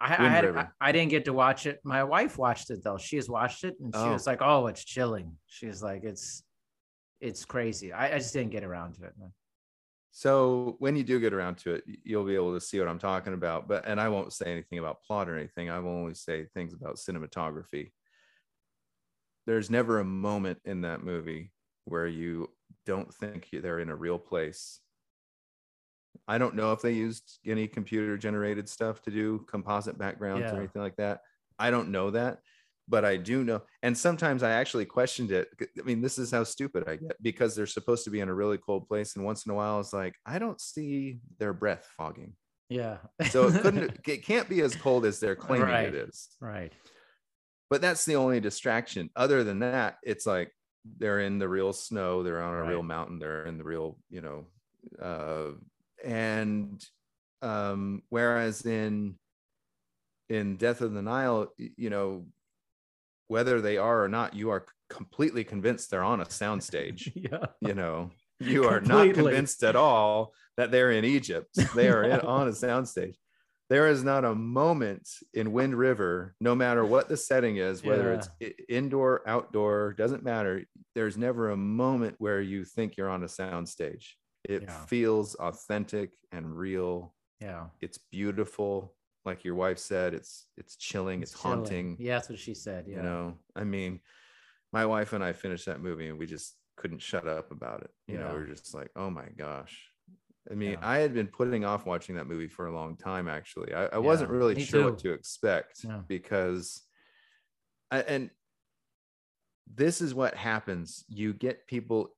I, 0.00 0.06
I 0.26 0.28
had 0.28 0.44
I. 0.56 0.68
I 0.80 0.92
didn't 0.92 1.10
get 1.10 1.24
to 1.26 1.32
watch 1.32 1.66
it. 1.66 1.80
My 1.84 2.02
wife 2.04 2.36
watched 2.36 2.70
it 2.70 2.82
though. 2.84 2.98
She 2.98 3.16
has 3.16 3.28
watched 3.28 3.64
it 3.64 3.74
and 3.80 3.94
she 3.94 4.00
Oh. 4.00 4.12
was 4.12 4.26
like, 4.26 4.40
"Oh, 4.42 4.66
it's 4.66 4.84
chilling." 4.84 5.36
She's 5.46 5.82
like, 5.82 6.02
"It's 6.04 6.42
it's 7.20 7.44
crazy." 7.44 7.92
I, 7.92 8.14
I 8.14 8.18
just 8.18 8.32
didn't 8.32 8.50
get 8.50 8.64
around 8.64 8.94
to 8.94 9.04
it. 9.04 9.12
Man. 9.18 9.32
So 10.10 10.76
when 10.78 10.94
you 10.96 11.04
do 11.04 11.18
get 11.20 11.32
around 11.32 11.56
to 11.58 11.74
it, 11.74 11.84
you'll 12.04 12.24
be 12.24 12.34
able 12.34 12.52
to 12.54 12.60
see 12.60 12.78
what 12.78 12.88
I'm 12.88 12.98
talking 12.98 13.32
about. 13.32 13.66
But 13.68 13.86
and 13.86 14.00
I 14.00 14.08
won't 14.08 14.32
say 14.32 14.46
anything 14.46 14.78
about 14.78 15.02
plot 15.02 15.28
or 15.28 15.36
anything. 15.38 15.70
I 15.70 15.78
will 15.78 15.90
only 15.92 16.14
say 16.14 16.46
things 16.52 16.74
about 16.74 16.96
cinematography. 16.96 17.92
There's 19.46 19.70
never 19.70 19.98
a 19.98 20.04
moment 20.04 20.58
in 20.64 20.82
that 20.82 21.02
movie 21.02 21.52
where 21.84 22.06
you 22.06 22.48
don't 22.86 23.12
think 23.12 23.48
they're 23.52 23.80
in 23.80 23.88
a 23.88 23.96
real 23.96 24.18
place. 24.18 24.80
I 26.28 26.38
don't 26.38 26.54
know 26.54 26.72
if 26.72 26.82
they 26.82 26.92
used 26.92 27.38
any 27.46 27.66
computer 27.66 28.16
generated 28.16 28.68
stuff 28.68 29.02
to 29.02 29.10
do 29.10 29.44
composite 29.48 29.98
backgrounds 29.98 30.42
Yeah. 30.42 30.54
or 30.54 30.58
anything 30.58 30.82
like 30.82 30.96
that. 30.96 31.20
I 31.58 31.70
don't 31.70 31.90
know 31.90 32.10
that, 32.10 32.38
but 32.88 33.04
I 33.04 33.16
do 33.16 33.42
know. 33.44 33.62
And 33.82 33.96
sometimes 33.96 34.42
I 34.42 34.50
actually 34.52 34.84
questioned 34.84 35.32
it. 35.32 35.48
I 35.78 35.82
mean, 35.82 36.00
this 36.00 36.18
is 36.18 36.30
how 36.30 36.44
stupid 36.44 36.88
I 36.88 36.96
get 36.96 37.20
because 37.22 37.56
they're 37.56 37.66
supposed 37.66 38.04
to 38.04 38.10
be 38.10 38.20
in 38.20 38.28
a 38.28 38.34
really 38.34 38.58
cold 38.58 38.86
place. 38.88 39.16
And 39.16 39.24
once 39.24 39.46
in 39.46 39.52
a 39.52 39.54
while, 39.54 39.80
it's 39.80 39.92
like, 39.92 40.14
I 40.24 40.38
don't 40.38 40.60
see 40.60 41.18
their 41.38 41.52
breath 41.52 41.88
fogging. 41.96 42.34
Yeah. 42.68 42.98
So 43.30 43.48
it 43.48 43.60
couldn't, 43.60 43.98
it 44.06 44.24
can't 44.24 44.48
be 44.48 44.60
as 44.60 44.76
cold 44.76 45.04
as 45.04 45.18
they're 45.18 45.36
claiming 45.36 45.68
Right. 45.68 45.88
it 45.88 45.94
is. 45.94 46.28
right. 46.40 46.72
But 47.72 47.80
that's 47.80 48.04
the 48.04 48.16
only 48.16 48.38
distraction. 48.38 49.08
Other 49.16 49.44
than 49.44 49.60
that, 49.60 49.96
it's 50.02 50.26
like 50.26 50.52
they're 50.98 51.20
in 51.20 51.38
the 51.38 51.48
real 51.48 51.72
snow, 51.72 52.22
they're 52.22 52.42
on 52.42 52.52
a 52.52 52.64
real 52.64 52.82
mountain, 52.82 53.18
they're 53.18 53.46
in 53.46 53.56
the 53.56 53.64
real, 53.64 53.96
you 54.10 54.20
know, 54.20 54.44
uh, 55.00 55.52
and 56.04 56.84
um, 57.40 58.02
whereas 58.10 58.66
in 58.66 59.14
in 60.28 60.56
Death 60.56 60.82
of 60.82 60.92
the 60.92 61.00
Nile, 61.00 61.50
you 61.56 61.88
know, 61.88 62.26
whether 63.28 63.62
they 63.62 63.78
are 63.78 64.04
or 64.04 64.08
not, 64.08 64.34
you 64.34 64.50
are 64.50 64.66
completely 64.90 65.42
convinced 65.42 65.90
they're 65.90 66.04
on 66.04 66.20
a 66.20 66.26
soundstage. 66.26 67.10
Yeah. 67.32 67.46
you 67.62 67.72
know, 67.72 68.10
you 68.38 68.68
are 68.68 68.82
not 68.82 69.14
convinced 69.14 69.64
at 69.64 69.76
all 69.76 70.34
that 70.58 70.70
they're 70.72 70.92
in 70.92 71.06
Egypt. 71.06 71.56
They 71.74 71.88
are 71.88 72.04
in, 72.04 72.20
on 72.20 72.48
a 72.48 72.50
soundstage. 72.50 73.14
There 73.72 73.88
is 73.88 74.04
not 74.04 74.26
a 74.26 74.34
moment 74.34 75.08
in 75.32 75.50
Wind 75.50 75.74
River, 75.74 76.34
no 76.42 76.54
matter 76.54 76.84
what 76.84 77.08
the 77.08 77.16
setting 77.16 77.56
is, 77.56 77.82
whether 77.82 78.12
it's 78.12 78.28
indoor, 78.68 79.22
outdoor, 79.26 79.94
doesn't 79.94 80.22
matter. 80.22 80.64
There's 80.94 81.16
never 81.16 81.48
a 81.52 81.56
moment 81.56 82.16
where 82.18 82.42
you 82.42 82.66
think 82.66 82.98
you're 82.98 83.08
on 83.08 83.22
a 83.22 83.26
soundstage. 83.28 84.08
It 84.44 84.64
Yeah. 84.64 84.84
feels 84.84 85.36
authentic 85.36 86.10
and 86.32 86.54
real. 86.54 87.14
Yeah. 87.40 87.68
It's 87.80 87.96
beautiful. 87.96 88.94
Like 89.24 89.42
your 89.42 89.54
wife 89.54 89.78
said, 89.78 90.12
it's 90.12 90.48
it's 90.58 90.76
chilling, 90.76 91.22
it's, 91.22 91.32
chilling. 91.32 91.56
haunting. 91.60 91.96
Yeah, 91.98 92.16
that's 92.16 92.28
what 92.28 92.38
she 92.38 92.52
said. 92.52 92.84
Yeah. 92.86 92.96
You 92.96 93.02
know, 93.04 93.38
I 93.56 93.64
mean, 93.64 94.00
my 94.70 94.84
wife 94.84 95.14
and 95.14 95.24
I 95.24 95.32
finished 95.32 95.64
that 95.64 95.80
movie 95.80 96.08
and 96.08 96.18
we 96.18 96.26
just 96.26 96.58
couldn't 96.76 97.00
shut 97.00 97.26
up 97.26 97.50
about 97.50 97.84
it. 97.84 97.90
You 98.06 98.18
know, 98.18 98.26
Yeah. 98.26 98.32
we 98.34 98.38
were 98.40 98.46
just 98.54 98.74
like, 98.74 98.90
oh 98.96 99.08
my 99.08 99.28
gosh. 99.34 99.88
I 100.50 100.54
mean, 100.54 100.72
Yeah. 100.72 100.78
I 100.82 100.98
had 100.98 101.14
been 101.14 101.28
putting 101.28 101.64
off 101.64 101.86
watching 101.86 102.16
that 102.16 102.26
movie 102.26 102.48
for 102.48 102.66
a 102.66 102.74
long 102.74 102.96
time, 102.96 103.28
actually. 103.28 103.72
I, 103.74 103.86
I 103.86 103.98
wasn't 103.98 104.30
really 104.30 104.60
sure 104.62 104.90
what 104.90 104.98
to 105.00 105.12
expect 105.12 105.84
Yeah. 105.84 106.00
because, 106.08 106.82
I, 107.90 108.00
and 108.00 108.30
this 109.72 110.00
is 110.00 110.14
what 110.14 110.34
happens 110.34 111.04
you 111.08 111.32
get 111.32 111.66
people 111.66 112.14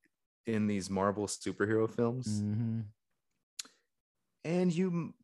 in 0.47 0.67
these 0.67 0.89
Marvel 0.91 1.27
superhero 1.27 1.89
films, 1.89 2.43
Mhm. 2.43 2.85
and 4.45 4.73
you, 4.75 5.15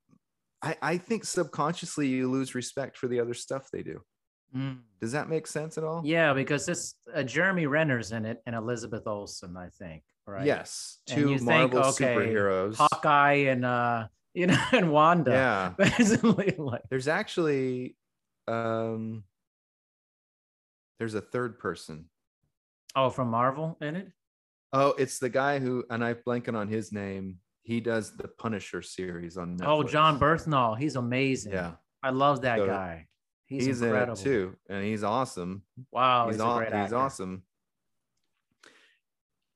I, 0.63 0.77
I 0.83 0.99
think 0.99 1.25
subconsciously 1.25 2.07
you 2.07 2.31
lose 2.31 2.55
respect 2.55 2.97
for 2.99 3.09
the 3.09 3.21
other 3.21 3.35
stuff 3.35 3.71
they 3.71 3.83
do. 3.83 4.03
Mm. 4.55 4.81
Does 5.01 5.13
that 5.13 5.29
make 5.29 5.47
sense 5.47 5.79
at 5.79 5.85
all? 5.85 6.03
Yeah, 6.05 6.33
because 6.35 6.67
this 6.67 6.95
uh, 7.15 7.23
Jeremy 7.23 7.67
Renner's 7.67 8.13
in 8.13 8.25
it 8.27 8.43
and 8.47 8.57
Elizabeth 8.57 9.07
Olsen, 9.07 9.57
I 9.57 9.69
think. 9.69 10.03
Right. 10.31 10.47
Yes, 10.47 10.99
two 11.07 11.31
you 11.31 11.39
think, 11.39 11.43
Marvel 11.43 11.81
okay, 11.87 12.15
superheroes. 12.15 12.77
Hawkeye 12.77 13.49
and 13.49 13.65
uh, 13.65 14.07
you 14.35 14.47
know, 14.47 14.63
and 14.71 14.93
Wanda. 14.93 15.33
Yeah, 15.33 15.73
Basically, 15.77 16.55
like 16.57 16.83
there's 16.89 17.09
actually, 17.09 17.97
um, 18.47 19.25
there's 21.01 21.15
a 21.15 21.21
third 21.21 21.59
person. 21.59 22.05
oh, 22.95 23.11
from 23.11 23.29
Marvel 23.29 23.77
in 23.81 23.97
it. 23.97 24.13
Oh, 24.73 24.95
it's 24.97 25.19
the 25.19 25.29
guy 25.29 25.59
who, 25.59 25.85
and 25.91 26.05
I'm 26.05 26.15
blanking 26.25 26.55
on 26.57 26.69
his 26.69 26.93
name. 26.93 27.39
He 27.65 27.81
does 27.81 28.17
the 28.17 28.29
Punisher 28.29 28.83
series 28.83 29.37
on 29.37 29.59
Netflix. 29.59 29.67
Oh, 29.67 29.83
Jon 29.83 30.21
Bernthal. 30.21 30.79
He's 30.79 30.95
amazing. 30.95 31.55
Yeah, 31.55 31.73
I 32.05 32.11
love 32.11 32.43
that 32.43 32.59
So, 32.59 32.67
guy. 32.67 33.09
He's, 33.47 33.67
he's, 33.67 33.83
incredible. 33.83 34.13
in 34.13 34.21
it 34.21 34.23
too, 34.23 34.57
and 34.69 34.85
he's 34.85 35.03
awesome. 35.03 35.65
Wow, 35.91 36.27
he's 36.29 36.37
he's, 36.37 36.45
a 36.45 36.83
he's 36.83 36.93
awesome. 36.93 37.43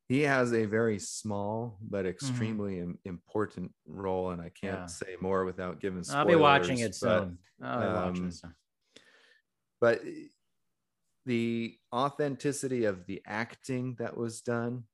He 0.09 0.21
has 0.23 0.53
a 0.53 0.65
very 0.67 0.99
small 0.99 1.79
Mm-hmm. 1.79 1.87
but 1.91 2.07
extremely 2.07 2.79
im- 2.81 2.99
important 3.05 3.73
role, 3.87 4.31
and 4.31 4.41
I 4.43 4.51
can't 4.51 4.81
Yeah. 4.81 4.87
say 4.87 5.17
more 5.21 5.45
without 5.45 5.81
giving. 5.81 6.03
Spoilers, 6.03 6.21
I'll 6.21 6.27
be 6.27 6.37
watching 6.37 6.79
it 6.81 6.97
but- 7.01 7.21
soon. 7.23 7.39
I'll 7.63 7.81
be 7.81 7.87
watching 7.95 8.23
um, 8.25 8.29
it 8.29 8.35
soon. 8.35 8.55
but 9.81 10.01
the 11.27 11.79
authenticity 11.93 12.85
of 12.85 13.07
the 13.07 13.23
acting 13.27 13.95
that 13.99 14.17
was 14.17 14.41
done 14.43 14.85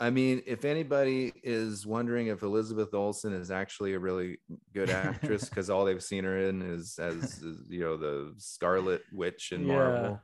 I 0.00 0.10
mean, 0.10 0.42
if 0.46 0.64
anybody 0.64 1.32
is 1.42 1.84
wondering 1.84 2.28
if 2.28 2.44
Elizabeth 2.44 2.94
Olsen 2.94 3.32
is 3.32 3.50
actually 3.50 3.94
a 3.94 3.98
really 3.98 4.38
good 4.72 4.90
actress 4.90 5.48
because 5.48 5.70
all 5.70 5.84
they've 5.84 6.00
seen 6.00 6.22
her 6.22 6.38
in 6.38 6.62
is 6.62 7.00
as 7.00 7.42
is, 7.42 7.68
you 7.68 7.80
know 7.80 7.96
the 7.96 8.32
Scarlet 8.38 9.02
Witch 9.12 9.50
in 9.50 9.62
Yeah. 9.66 9.74
Marvel, 9.74 10.20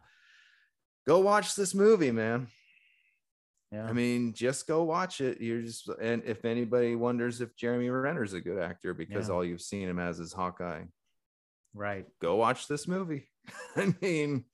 go 1.09 1.19
watch 1.19 1.57
this 1.57 1.75
movie, 1.75 2.13
man. 2.13 2.47
Yeah. 3.73 3.87
I 3.87 3.93
mean, 3.93 4.33
just 4.35 4.67
go 4.69 4.85
watch 4.85 5.21
it. 5.21 5.41
You're 5.41 5.63
just 5.63 5.89
and 6.01 6.23
if 6.25 6.45
anybody 6.45 6.95
wonders 6.97 7.41
if 7.41 7.57
Jeremy 7.57 7.89
Renner's 7.91 8.33
a 8.33 8.41
good 8.41 8.59
actor 8.59 8.95
because 8.95 9.29
Yeah. 9.29 9.35
all 9.35 9.45
you've 9.45 9.63
seen 9.63 9.89
him 9.89 9.99
as 9.99 10.21
is 10.21 10.33
Hawkeye, 10.33 10.85
right. 11.75 12.07
go 12.21 12.37
watch 12.37 12.69
this 12.69 12.87
movie. 12.87 13.29
I 13.77 13.95
mean, 14.01 14.45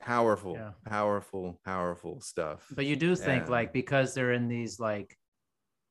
powerful, 0.00 0.54
Yeah. 0.54 0.72
powerful, 0.86 1.60
powerful 1.64 2.20
stuff. 2.20 2.66
But 2.74 2.86
you 2.86 2.96
do 2.96 3.14
think 3.16 3.48
like 3.48 3.72
because 3.72 4.14
they're 4.14 4.32
in 4.32 4.48
these 4.48 4.78
like 4.80 5.16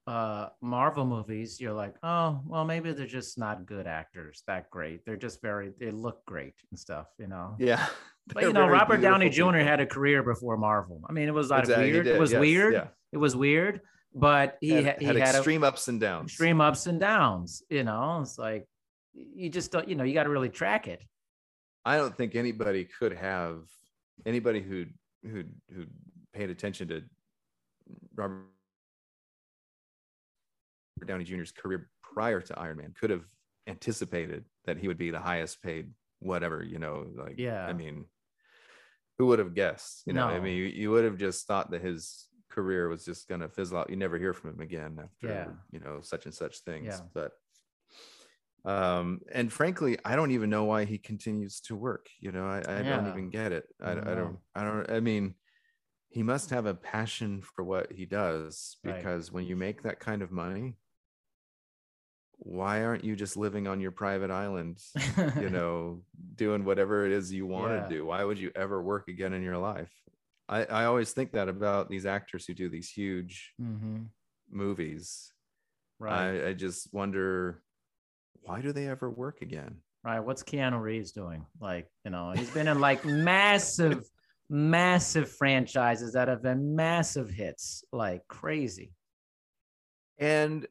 uh 0.07 0.49
Marvel 0.61 1.05
movies, 1.05 1.59
you're 1.59 1.73
like, 1.73 1.95
oh, 2.03 2.41
well, 2.45 2.63
maybe 2.65 2.91
they're 2.93 3.07
just 3.07 3.37
not 3.37 3.65
good 3.65 3.87
actors 3.87 4.43
that 4.47 4.69
great. 4.69 5.03
They're 5.05 5.17
just 5.17 5.41
very 5.41 5.71
they 5.79 5.91
look 5.91 6.23
great 6.25 6.53
and 6.71 6.79
stuff, 6.79 7.07
you 7.17 7.27
know. 7.27 7.55
yeah, 7.59 7.85
But 8.33 8.43
you 8.43 8.53
know, 8.53 8.67
Robert 8.67 9.01
Downey 9.01 9.29
Jr. 9.29 9.43
people. 9.45 9.53
had 9.63 9.79
a 9.79 9.85
career 9.85 10.23
before 10.23 10.57
Marvel. 10.57 11.01
I 11.09 11.11
mean, 11.11 11.27
it 11.27 11.33
was 11.33 11.49
like 11.49 11.61
Exactly, 11.63 11.91
weird. 11.91 12.05
did, 12.05 12.15
It 12.15 12.19
was 12.19 12.31
yes, 12.31 12.39
weird. 12.39 12.73
yeah. 12.73 12.87
It 13.13 13.17
was 13.17 13.35
weird, 13.35 13.81
but 14.13 14.57
he 14.61 14.71
had, 14.83 14.99
he 14.99 15.05
had 15.05 15.15
had, 15.15 15.35
extreme 15.35 15.63
ups 15.63 15.87
and 15.87 15.99
downs. 15.99 16.29
extreme 16.31 16.59
ups 16.61 16.85
and 16.87 16.99
downs. 16.99 17.63
You 17.69 17.83
know, 17.83 18.19
it's 18.21 18.37
like 18.37 18.67
you 19.13 19.49
just 19.49 19.71
don't. 19.71 19.87
You 19.87 19.95
know, 19.95 20.03
you 20.03 20.13
got 20.13 20.23
to 20.23 20.29
really 20.29 20.49
track 20.49 20.87
it. 20.87 21.01
I 21.85 21.97
don't 21.97 22.15
think 22.15 22.35
anybody 22.35 22.85
could 22.99 23.13
have 23.13 23.59
anybody 24.25 24.61
who 24.61 24.85
who 25.23 25.43
who 25.73 25.85
paid 26.33 26.49
attention 26.49 26.87
to 26.89 27.03
Robert 28.15 28.41
Downey 31.03 31.25
Jr.'s 31.25 31.51
career 31.51 31.89
prior 32.01 32.39
to 32.41 32.57
Iron 32.59 32.77
Man 32.77 32.93
could 32.97 33.09
have 33.09 33.25
anticipated 33.67 34.45
that 34.65 34.77
he 34.77 34.87
would 34.87 34.97
be 34.97 35.11
the 35.11 35.19
highest 35.19 35.61
paid 35.61 35.91
whatever, 36.19 36.63
you 36.63 36.79
know, 36.79 37.05
like 37.15 37.35
Yeah. 37.37 37.65
I 37.65 37.73
mean, 37.73 38.05
who 39.17 39.25
would 39.27 39.39
have 39.39 39.53
guessed? 39.53 40.03
You 40.05 40.13
know, 40.13 40.27
I 40.27 40.39
mean, 40.39 40.55
you, 40.57 40.65
you 40.65 40.91
would 40.91 41.03
have 41.03 41.17
just 41.17 41.45
thought 41.47 41.71
that 41.71 41.81
his 41.81 42.27
career 42.49 42.87
was 42.87 43.03
just 43.03 43.27
gonna 43.27 43.49
fizzle 43.49 43.77
out. 43.79 43.89
You 43.89 43.95
never 43.97 44.17
hear 44.17 44.33
from 44.33 44.51
him 44.51 44.61
again 44.61 44.97
after 45.03 45.27
Yeah. 45.27 45.47
you 45.71 45.79
know 45.79 45.99
such 46.01 46.25
and 46.25 46.33
such 46.33 46.59
things. 46.59 46.85
Yeah. 46.87 46.99
But 47.13 47.31
um 48.63 49.21
and 49.31 49.53
frankly 49.53 49.95
i 50.03 50.15
don't 50.15 50.31
even 50.31 50.49
know 50.49 50.63
why 50.63 50.85
he 50.85 50.97
continues 50.97 51.59
to 51.61 51.75
work 51.75 52.07
you 52.19 52.31
know 52.31 52.47
i, 52.47 52.57
I 52.67 52.81
don't 52.81 53.07
even 53.09 53.29
get 53.29 53.51
it 53.51 53.65
I, 53.79 53.91
I 53.91 54.15
don't 54.15 54.39
i 54.55 54.63
don't 54.63 54.89
i 54.89 54.99
mean 54.99 55.35
he 56.09 56.23
must 56.23 56.49
have 56.49 56.65
a 56.65 56.73
passion 56.73 57.43
for 57.43 57.63
what 57.63 57.91
he 57.91 58.07
does 58.07 58.77
Right. 58.83 58.95
because 58.95 59.31
when 59.31 59.45
you 59.45 59.55
make 59.55 59.83
that 59.83 59.99
kind 59.99 60.23
of 60.23 60.31
money 60.31 60.77
why 62.37 62.83
aren't 62.83 63.03
you 63.03 63.15
just 63.15 63.37
living 63.37 63.67
on 63.67 63.79
your 63.79 63.91
private 63.91 64.29
island 64.31 64.79
you 65.39 65.49
know 65.55 66.01
doing 66.35 66.63
whatever 66.65 67.05
it 67.05 67.11
is 67.11 67.31
you 67.31 67.45
want 67.45 67.73
Yeah. 67.73 67.87
to 67.87 67.95
do 67.95 68.05
why 68.05 68.23
would 68.23 68.37
you 68.39 68.51
ever 68.55 68.81
work 68.81 69.07
again 69.07 69.33
in 69.33 69.41
your 69.41 69.57
life 69.57 69.91
i 70.49 70.65
i 70.65 70.85
always 70.85 71.11
think 71.13 71.31
that 71.31 71.47
about 71.49 71.89
these 71.89 72.05
actors 72.05 72.45
who 72.45 72.53
do 72.53 72.69
these 72.69 72.89
huge 72.89 73.53
hmm 73.57 74.03
movies 74.49 75.31
Right. 75.97 76.41
I, 76.41 76.49
I 76.49 76.53
just 76.53 76.93
wonder 76.93 77.63
why 78.41 78.61
do 78.61 78.71
they 78.73 78.87
ever 78.87 79.09
work 79.09 79.41
again 79.41 79.77
Right. 80.03 80.19
What's 80.19 80.43
Keanu 80.43 80.79
Reeves 80.79 81.11
doing? 81.11 81.47
Like, 81.59 81.87
you 82.03 82.11
know, 82.11 82.29
he's 82.29 82.51
been 82.51 82.67
in 82.67 82.79
like 82.79 83.03
massive, 83.05 84.03
massive 84.51 85.31
franchises 85.31 86.13
that 86.13 86.27
have 86.27 86.43
been 86.43 86.75
massive 86.75 87.31
hits, 87.31 87.83
like 87.91 88.21
crazy. 88.27 88.91
and 90.19 90.67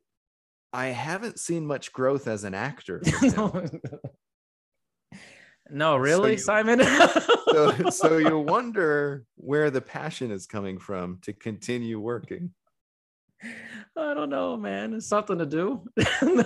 I 0.75 0.87
haven't 0.87 1.39
seen 1.39 1.65
much 1.67 1.93
growth 1.93 2.27
as 2.27 2.43
an 2.43 2.53
actor. 2.53 3.01
no, 5.71 5.97
really, 5.97 6.33
you- 6.33 6.39
Simon? 6.39 6.83
so, 7.53 7.91
so 7.91 8.19
you 8.19 8.41
wonder 8.41 9.25
where 9.37 9.71
the 9.71 9.81
passion 9.81 10.33
is 10.33 10.47
coming 10.47 10.79
from 10.79 11.21
to 11.23 11.33
continue 11.33 12.01
working. 12.01 12.51
I 13.97 14.15
don't 14.15 14.31
know, 14.31 14.57
man. 14.57 14.95
It's 14.95 15.07
something 15.07 15.39
to 15.39 15.47
do. 15.47 15.85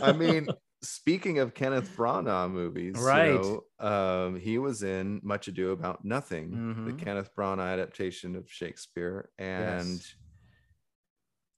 I 0.02 0.12
mean, 0.12 0.46
speaking 0.82 1.38
of 1.38 1.54
Kenneth 1.54 1.96
Branagh 1.96 2.50
movies, 2.50 2.96
you 2.98 3.06
Right. 3.06 3.32
know, 3.40 3.62
um, 3.80 4.36
he 4.38 4.58
was 4.58 4.82
in 4.82 5.20
Much 5.22 5.48
Ado 5.48 5.70
About 5.70 6.04
Nothing, 6.04 6.50
the 6.84 6.92
Mhm. 6.92 6.98
Kenneth 6.98 7.30
Branagh 7.34 7.72
adaptation 7.72 8.36
of 8.36 8.50
Shakespeare, 8.50 9.30
and 9.38 9.96
Yes. 9.96 10.14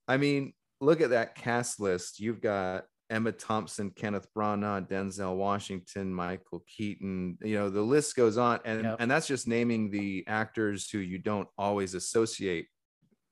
I 0.07 0.19
mean, 0.19 0.53
look 0.81 1.01
at 1.01 1.11
that 1.11 1.35
cast 1.35 1.79
list. 1.81 2.21
You've 2.21 2.41
got 2.41 2.85
Emma 3.11 3.33
Thompson, 3.33 3.91
Kenneth 3.91 4.29
Branagh, 4.37 4.89
Denzel 4.89 5.37
Washington, 5.37 6.15
Michael 6.15 6.65
Keaton. 6.69 7.37
You 7.43 7.57
know, 7.59 7.71
the 7.71 7.83
list 7.83 8.15
goes 8.17 8.39
on, 8.39 8.61
and 8.65 8.85
Yep. 8.85 8.97
and 9.01 9.11
that's 9.11 9.27
just 9.27 9.49
naming 9.49 9.91
the 9.91 10.25
actors 10.27 10.89
who 10.91 10.99
you 10.99 11.19
don't 11.19 11.49
always 11.59 11.95
associate, 11.95 12.69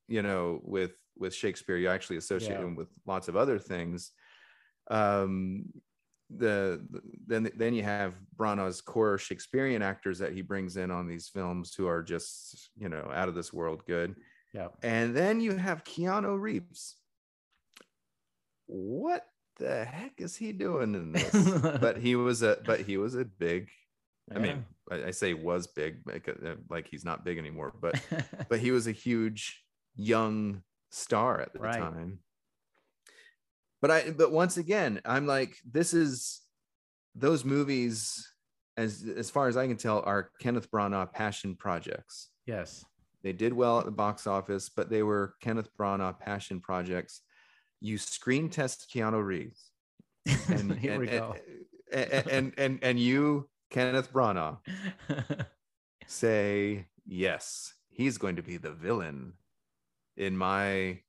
you 0.08 0.22
know, 0.22 0.60
with 0.64 0.92
with 1.16 1.34
Shakespeare. 1.34 1.76
You 1.76 1.88
actually 1.88 2.16
associate 2.16 2.54
Yeah. 2.54 2.60
them 2.62 2.76
with 2.76 2.88
lots 3.06 3.28
of 3.28 3.36
other 3.36 3.58
things. 3.58 4.12
Um, 4.90 5.72
the 6.30 6.84
the- 6.90 7.02
then 7.26 7.50
then 7.56 7.72
you 7.74 7.82
have 7.82 8.14
Branagh's 8.36 8.80
core 8.80 9.16
Shakespearean 9.16 9.80
actors 9.82 10.18
that 10.18 10.32
he 10.32 10.42
brings 10.42 10.76
in 10.76 10.90
on 10.90 11.06
these 11.06 11.28
films 11.28 11.74
who 11.74 11.86
are 11.86 12.02
just 12.02 12.70
you 12.76 12.88
know 12.88 13.10
out 13.14 13.28
of 13.28 13.34
this 13.34 13.52
world 13.52 13.82
good. 13.86 14.14
yeah. 14.52 14.68
And 14.82 15.14
then 15.16 15.40
you 15.40 15.56
have 15.56 15.84
Keanu 15.84 16.38
Reeves. 16.40 16.96
What 18.68 19.24
the 19.58 19.84
heck 19.84 20.20
is 20.20 20.36
he 20.36 20.52
doing 20.52 20.94
in 20.94 21.12
this? 21.12 21.32
but 21.80 21.98
he 21.98 22.14
was 22.14 22.42
a 22.42 22.58
but 22.64 22.80
he 22.80 22.96
was 22.96 23.14
a 23.16 23.24
big. 23.24 23.68
I 24.34 24.38
mean, 24.38 24.64
I, 24.90 25.04
I 25.04 25.10
say 25.10 25.32
was 25.34 25.66
big 25.66 26.00
like, 26.06 26.28
uh, 26.28 26.80
he's 26.90 27.04
not 27.04 27.24
big 27.24 27.38
anymore, 27.38 27.72
but 27.80 28.00
but 28.48 28.60
he 28.60 28.70
was 28.70 28.86
a 28.86 28.92
huge 28.92 29.64
young 29.96 30.62
star 30.90 31.40
at 31.40 31.52
the 31.54 31.58
Right. 31.60 31.78
time. 31.78 32.20
But 33.80 33.90
I 33.90 34.10
but 34.10 34.30
once 34.32 34.56
again, 34.56 35.00
I'm 35.04 35.26
like, 35.26 35.56
this 35.68 35.94
is 35.94 36.40
those 37.14 37.44
movies, 37.44 38.30
as 38.76 39.04
as 39.16 39.30
far 39.30 39.48
as 39.48 39.56
I 39.56 39.66
can 39.66 39.76
tell, 39.76 40.02
are 40.04 40.30
Kenneth 40.40 40.70
Branagh 40.70 41.12
passion 41.12 41.56
projects. 41.56 42.28
yes. 42.46 42.84
They 43.24 43.32
did 43.32 43.52
well 43.52 43.80
at 43.80 43.84
the 43.84 43.90
box 43.90 44.28
office, 44.28 44.68
but 44.68 44.90
they 44.90 45.02
were 45.02 45.34
Kenneth 45.40 45.68
Branagh 45.76 46.20
passion 46.20 46.60
projects. 46.60 47.22
You 47.80 47.98
screen 47.98 48.48
test 48.50 48.90
Keanu 48.92 49.24
Reeves, 49.24 49.70
and 50.48 50.72
Here 50.72 50.92
and, 50.92 51.00
we 51.00 51.08
and, 51.08 51.18
go. 51.18 51.36
and, 51.92 52.28
and 52.28 52.52
and 52.58 52.78
and 52.82 53.00
you, 53.00 53.48
Kenneth 53.70 54.12
Branagh, 54.12 54.58
say 56.06 56.86
yes, 57.06 57.74
he's 57.88 58.18
going 58.18 58.36
to 58.36 58.42
be 58.42 58.56
the 58.56 58.72
villain 58.72 59.34
in 60.16 60.36
my 60.36 61.00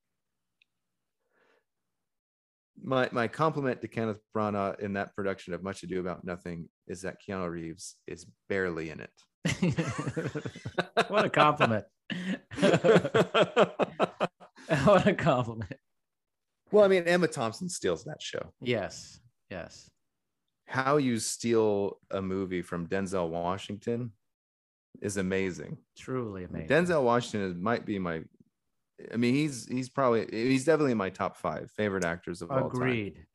my 2.81 3.09
my 3.11 3.27
compliment 3.27 3.81
to 3.81 3.87
Kenneth 3.87 4.19
Branagh 4.35 4.79
in 4.79 4.93
that 4.93 5.15
production 5.15 5.53
of 5.53 5.63
Much 5.63 5.83
Ado 5.83 5.99
About 5.99 6.23
Nothing 6.23 6.69
is 6.87 7.01
that 7.01 7.17
Keanu 7.25 7.49
Reeves 7.49 7.95
is 8.07 8.25
barely 8.47 8.89
in 8.89 8.99
it. 9.01 9.11
what 11.07 11.25
a 11.25 11.29
compliment. 11.29 11.85
what 14.83 15.07
a 15.07 15.13
compliment. 15.13 15.73
Well, 16.71 16.85
I 16.85 16.87
mean, 16.87 17.03
Emma 17.03 17.27
Thompson 17.27 17.69
steals 17.69 18.03
that 18.05 18.21
show. 18.21 18.53
Yes. 18.61 19.19
Yes. 19.49 19.89
How 20.65 20.97
you 20.97 21.17
steal 21.17 21.99
a 22.11 22.21
movie 22.21 22.61
from 22.61 22.87
Denzel 22.87 23.29
Washington 23.29 24.11
is 25.01 25.17
amazing. 25.17 25.77
Truly 25.97 26.43
amazing. 26.43 26.67
Denzel 26.67 27.03
Washington 27.03 27.49
is, 27.49 27.55
might 27.55 27.85
be 27.85 27.97
my. 27.97 28.21
I 29.13 29.17
mean, 29.17 29.33
he's 29.33 29.65
he's 29.67 29.89
probably 29.89 30.27
he's 30.31 30.65
definitely 30.65 30.91
in 30.91 30.97
my 30.97 31.09
top 31.09 31.37
five 31.37 31.71
favorite 31.71 32.05
actors 32.05 32.41
of 32.41 32.51
all 32.51 32.69
time. 32.69 32.81
Agreed. 32.81 33.25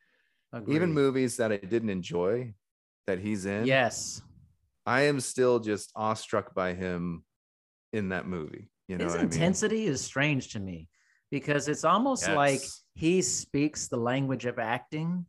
Agreed. 0.52 0.76
Even 0.76 0.92
movies 0.92 1.36
that 1.38 1.50
I 1.50 1.56
didn't 1.56 1.90
enjoy, 1.90 2.54
that 3.06 3.18
he's 3.18 3.46
in. 3.46 3.66
Yes. 3.66 4.22
I 4.86 5.02
am 5.02 5.18
still 5.18 5.58
just 5.58 5.90
awestruck 5.96 6.54
by 6.54 6.74
him 6.74 7.24
in 7.92 8.10
that 8.10 8.26
movie. 8.26 8.70
You 8.86 8.98
know 8.98 9.04
His 9.04 9.14
what 9.14 9.20
I 9.20 9.24
mean? 9.24 9.32
intensity 9.32 9.86
is 9.86 10.00
strange 10.02 10.52
to 10.52 10.60
me 10.60 10.88
because 11.34 11.66
it's 11.66 11.82
almost 11.84 12.28
like 12.30 12.62
he 12.94 13.20
speaks 13.20 13.88
the 13.88 13.96
language 13.96 14.46
of 14.46 14.60
acting. 14.60 15.26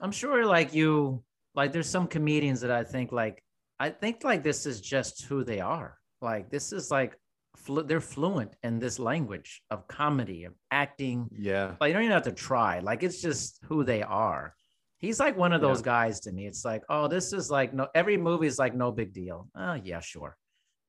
I'm 0.00 0.10
sure, 0.10 0.46
like 0.46 0.72
you, 0.72 1.22
like 1.54 1.70
there's 1.70 1.86
some 1.88 2.06
comedians 2.06 2.62
that 2.62 2.70
I 2.70 2.82
think 2.82 3.12
like 3.12 3.44
I 3.78 3.90
think 3.90 4.24
like 4.24 4.42
this 4.42 4.64
is 4.64 4.80
just 4.80 5.24
who 5.24 5.44
they 5.44 5.60
are. 5.60 5.98
Like 6.22 6.48
this 6.48 6.72
is 6.72 6.90
like 6.90 7.18
flu- 7.56 7.82
they're 7.82 8.00
fluent 8.00 8.56
in 8.62 8.78
this 8.78 8.98
language 8.98 9.62
of 9.70 9.86
comedy 9.86 10.44
of 10.44 10.54
acting. 10.70 11.28
Yeah. 11.30 11.74
Like 11.78 11.88
you 11.88 11.92
don't 11.92 12.04
even 12.04 12.12
have 12.14 12.22
to 12.24 12.32
try. 12.32 12.78
Like 12.78 13.02
it's 13.02 13.20
just 13.20 13.60
who 13.68 13.84
they 13.84 14.02
are. 14.02 14.54
He's 14.96 15.20
like 15.20 15.36
one 15.36 15.52
of 15.52 15.60
those 15.60 15.80
Yeah. 15.80 15.84
guys 15.92 16.20
to 16.20 16.32
me. 16.32 16.46
It's 16.46 16.64
like, 16.64 16.84
oh, 16.88 17.06
this 17.06 17.34
is 17.34 17.50
like 17.50 17.74
no 17.74 17.88
every 17.94 18.16
movie 18.16 18.46
is 18.46 18.58
like 18.58 18.74
no 18.74 18.90
big 18.92 19.12
deal. 19.12 19.48
Oh 19.54 19.74
yeah, 19.74 20.00
sure. 20.00 20.38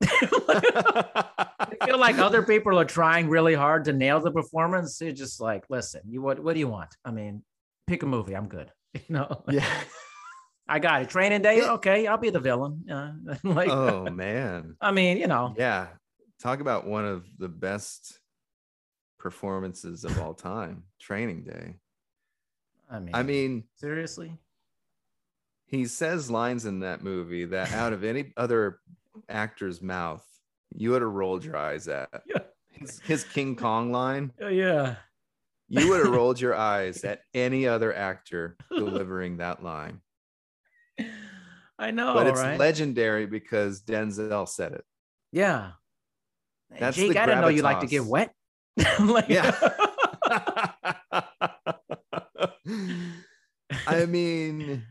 I 1.80 1.86
feel 1.86 1.98
like 1.98 2.18
other 2.18 2.42
people 2.42 2.78
are 2.78 2.84
trying 2.84 3.28
really 3.28 3.54
hard 3.54 3.84
to 3.86 3.92
nail 3.92 4.20
the 4.20 4.30
performance. 4.30 5.00
You're 5.00 5.12
just 5.12 5.40
like, 5.40 5.64
listen, 5.68 6.02
you 6.06 6.22
what? 6.22 6.40
What 6.40 6.54
do 6.54 6.60
you 6.60 6.68
want? 6.68 6.96
I 7.04 7.10
mean, 7.10 7.42
pick 7.86 8.02
a 8.02 8.06
movie. 8.06 8.34
I'm 8.34 8.48
good. 8.48 8.70
You 8.94 9.16
know. 9.16 9.42
yeah. 9.50 9.66
I 10.68 10.78
got 10.78 11.02
it. 11.02 11.08
Training 11.08 11.42
day. 11.42 11.60
Okay, 11.62 12.06
I'll 12.06 12.16
be 12.16 12.30
the 12.30 12.38
villain. 12.38 12.84
Uh, 12.88 13.12
like, 13.42 13.68
Oh 13.68 14.08
man. 14.08 14.76
I 14.80 14.92
mean, 14.92 15.18
you 15.18 15.26
know. 15.26 15.52
Yeah. 15.58 15.88
Talk 16.40 16.60
about 16.60 16.86
one 16.86 17.04
of 17.04 17.24
the 17.38 17.48
best 17.48 18.20
performances 19.18 20.04
of 20.04 20.18
all 20.20 20.32
time. 20.32 20.84
Training 21.00 21.42
Day. 21.42 21.74
I 22.90 23.00
mean, 23.00 23.14
I 23.14 23.22
mean, 23.24 23.64
seriously. 23.74 24.38
he 25.66 25.86
says 25.86 26.30
lines 26.30 26.66
in 26.66 26.80
that 26.80 27.02
movie 27.02 27.46
that 27.46 27.72
out 27.72 27.92
of 27.92 28.04
any 28.04 28.32
other 28.36 28.78
actor's 29.28 29.82
mouth, 29.82 30.24
you 30.74 30.90
would 30.90 31.02
have 31.02 31.10
rolled 31.10 31.44
your 31.44 31.56
eyes 31.56 31.88
at. 31.88 32.08
Yeah. 32.26 32.38
His, 32.70 33.00
his 33.00 33.22
King 33.24 33.54
Kong 33.54 33.92
line, 33.92 34.32
Uh, 34.42 34.48
yeah. 34.48 34.96
you 35.68 35.88
would 35.88 36.04
have 36.04 36.12
rolled 36.12 36.40
your 36.40 36.56
eyes 36.56 37.04
at 37.04 37.20
any 37.32 37.68
other 37.68 37.94
actor 37.94 38.56
delivering 38.68 39.36
that 39.36 39.62
line. 39.62 40.00
I 41.78 41.92
know, 41.92 42.14
but 42.14 42.26
it's 42.26 42.40
right? 42.40 42.58
legendary 42.58 43.26
because 43.26 43.80
Denzel 43.82 44.48
said 44.48 44.72
it. 44.72 44.84
yeah. 45.32 45.72
That's 46.80 46.96
Jake, 46.96 47.16
I 47.16 47.26
didn't 47.26 47.42
know 47.42 47.48
you 47.48 47.62
like 47.62 47.78
to 47.80 47.86
get 47.86 48.04
wet. 48.04 48.32
like, 49.00 49.28
Yeah. 49.28 49.54
I 53.86 54.06
mean, 54.06 54.82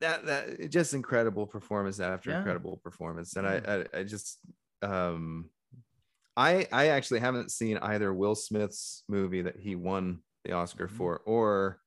that 0.00 0.26
that 0.26 0.70
just 0.70 0.94
incredible 0.94 1.46
performance 1.46 2.00
after 2.00 2.30
Yeah. 2.30 2.38
incredible 2.38 2.78
performance, 2.82 3.36
and 3.36 3.46
I, 3.46 3.84
I 3.94 3.98
I 4.00 4.02
just 4.04 4.38
um, 4.82 5.50
I 6.36 6.66
I 6.72 6.88
actually 6.88 7.20
haven't 7.20 7.50
seen 7.50 7.78
either 7.78 8.12
Will 8.12 8.34
Smith's 8.34 9.04
movie 9.08 9.42
that 9.42 9.56
he 9.58 9.76
won 9.76 10.20
the 10.44 10.52
Oscar 10.52 10.88
Mhm. 10.88 10.92
for 10.96 11.18
or 11.24 11.80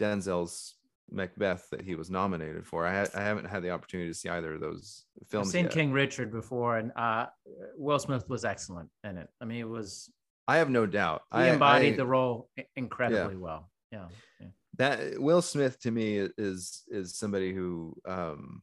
Denzel's 0.00 0.74
Macbeth 1.12 1.68
that 1.70 1.82
he 1.82 1.94
was 1.96 2.08
nominated 2.10 2.66
for. 2.66 2.86
I 2.86 3.00
ha- 3.00 3.10
I 3.14 3.22
haven't 3.22 3.46
had 3.46 3.62
the 3.62 3.70
opportunity 3.70 4.08
to 4.10 4.14
see 4.14 4.28
either 4.28 4.54
of 4.54 4.60
those 4.60 5.04
films. 5.28 5.48
I've 5.48 5.52
seen 5.52 5.64
yet. 5.64 5.72
King 5.72 5.92
Richard 5.92 6.30
before, 6.32 6.78
and 6.78 6.92
uh, 6.96 7.26
Will 7.76 7.98
Smith 7.98 8.28
was 8.28 8.44
excellent 8.44 8.88
in 9.04 9.18
it. 9.18 9.28
I 9.40 9.44
mean, 9.44 9.60
it 9.60 9.68
was 9.68 10.10
I 10.48 10.56
have 10.56 10.70
no 10.70 10.86
doubt. 10.86 11.22
he 11.34 11.46
embodied 11.48 11.94
I- 11.94 11.96
the 11.96 12.06
role 12.06 12.48
i- 12.58 12.66
incredibly 12.76 13.36
well. 13.36 13.70
Yeah. 13.92 14.08
yeah. 14.40 14.46
That 14.76 15.20
Will 15.20 15.42
Smith 15.42 15.80
to 15.80 15.90
me 15.90 16.28
is 16.38 16.82
is 16.88 17.14
somebody 17.14 17.52
who 17.52 17.94
um, 18.06 18.62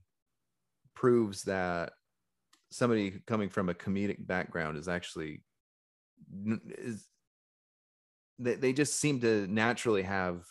proves 0.95 1.43
that 1.43 1.93
somebody 2.69 3.21
coming 3.27 3.49
from 3.49 3.69
a 3.69 3.73
comedic 3.73 4.25
background 4.25 4.77
is 4.77 4.87
actually 4.87 5.41
is 6.69 7.05
they, 8.39 8.55
they 8.55 8.73
just 8.73 8.99
seem 8.99 9.19
to 9.21 9.47
naturally 9.47 10.03
have 10.03 10.45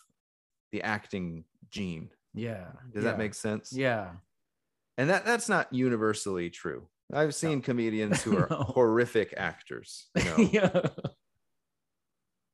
the 0.72 0.82
acting 0.82 1.44
gene. 1.70 2.10
Yeah. 2.34 2.66
Does 2.92 3.04
yeah. 3.04 3.10
that 3.10 3.18
make 3.18 3.34
sense? 3.34 3.72
Yeah. 3.72 4.10
And 4.98 5.10
that 5.10 5.24
that's 5.24 5.48
not 5.48 5.72
universally 5.72 6.50
true. 6.50 6.88
I've 7.12 7.34
seen 7.34 7.60
comedians 7.60 8.22
who 8.22 8.36
are 8.38 8.48
No. 8.50 8.56
horrific 8.56 9.34
actors, 9.36 10.08
you 10.16 10.24
know, 10.24 10.36
yeah. 10.52 10.88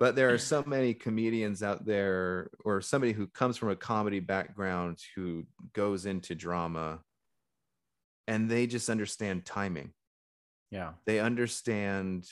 But 0.03 0.17
there 0.17 0.35
are 0.35 0.39
so 0.39 0.65
many 0.67 0.95
comedians 0.95 1.63
out 1.63 1.87
there 1.87 2.51
or 2.65 2.81
somebody 2.81 3.13
who 3.13 3.29
comes 3.29 3.57
from 3.57 3.69
a 3.71 3.77
comedy 3.77 4.19
background 4.19 4.99
who 5.15 5.45
goes 5.75 6.07
into 6.07 6.35
drama 6.35 6.99
and 8.27 8.51
they 8.51 8.67
just 8.67 8.91
understand 8.91 9.45
timing 9.45 9.93
Yeah. 10.73 10.95
they 11.07 11.21
understand 11.21 12.27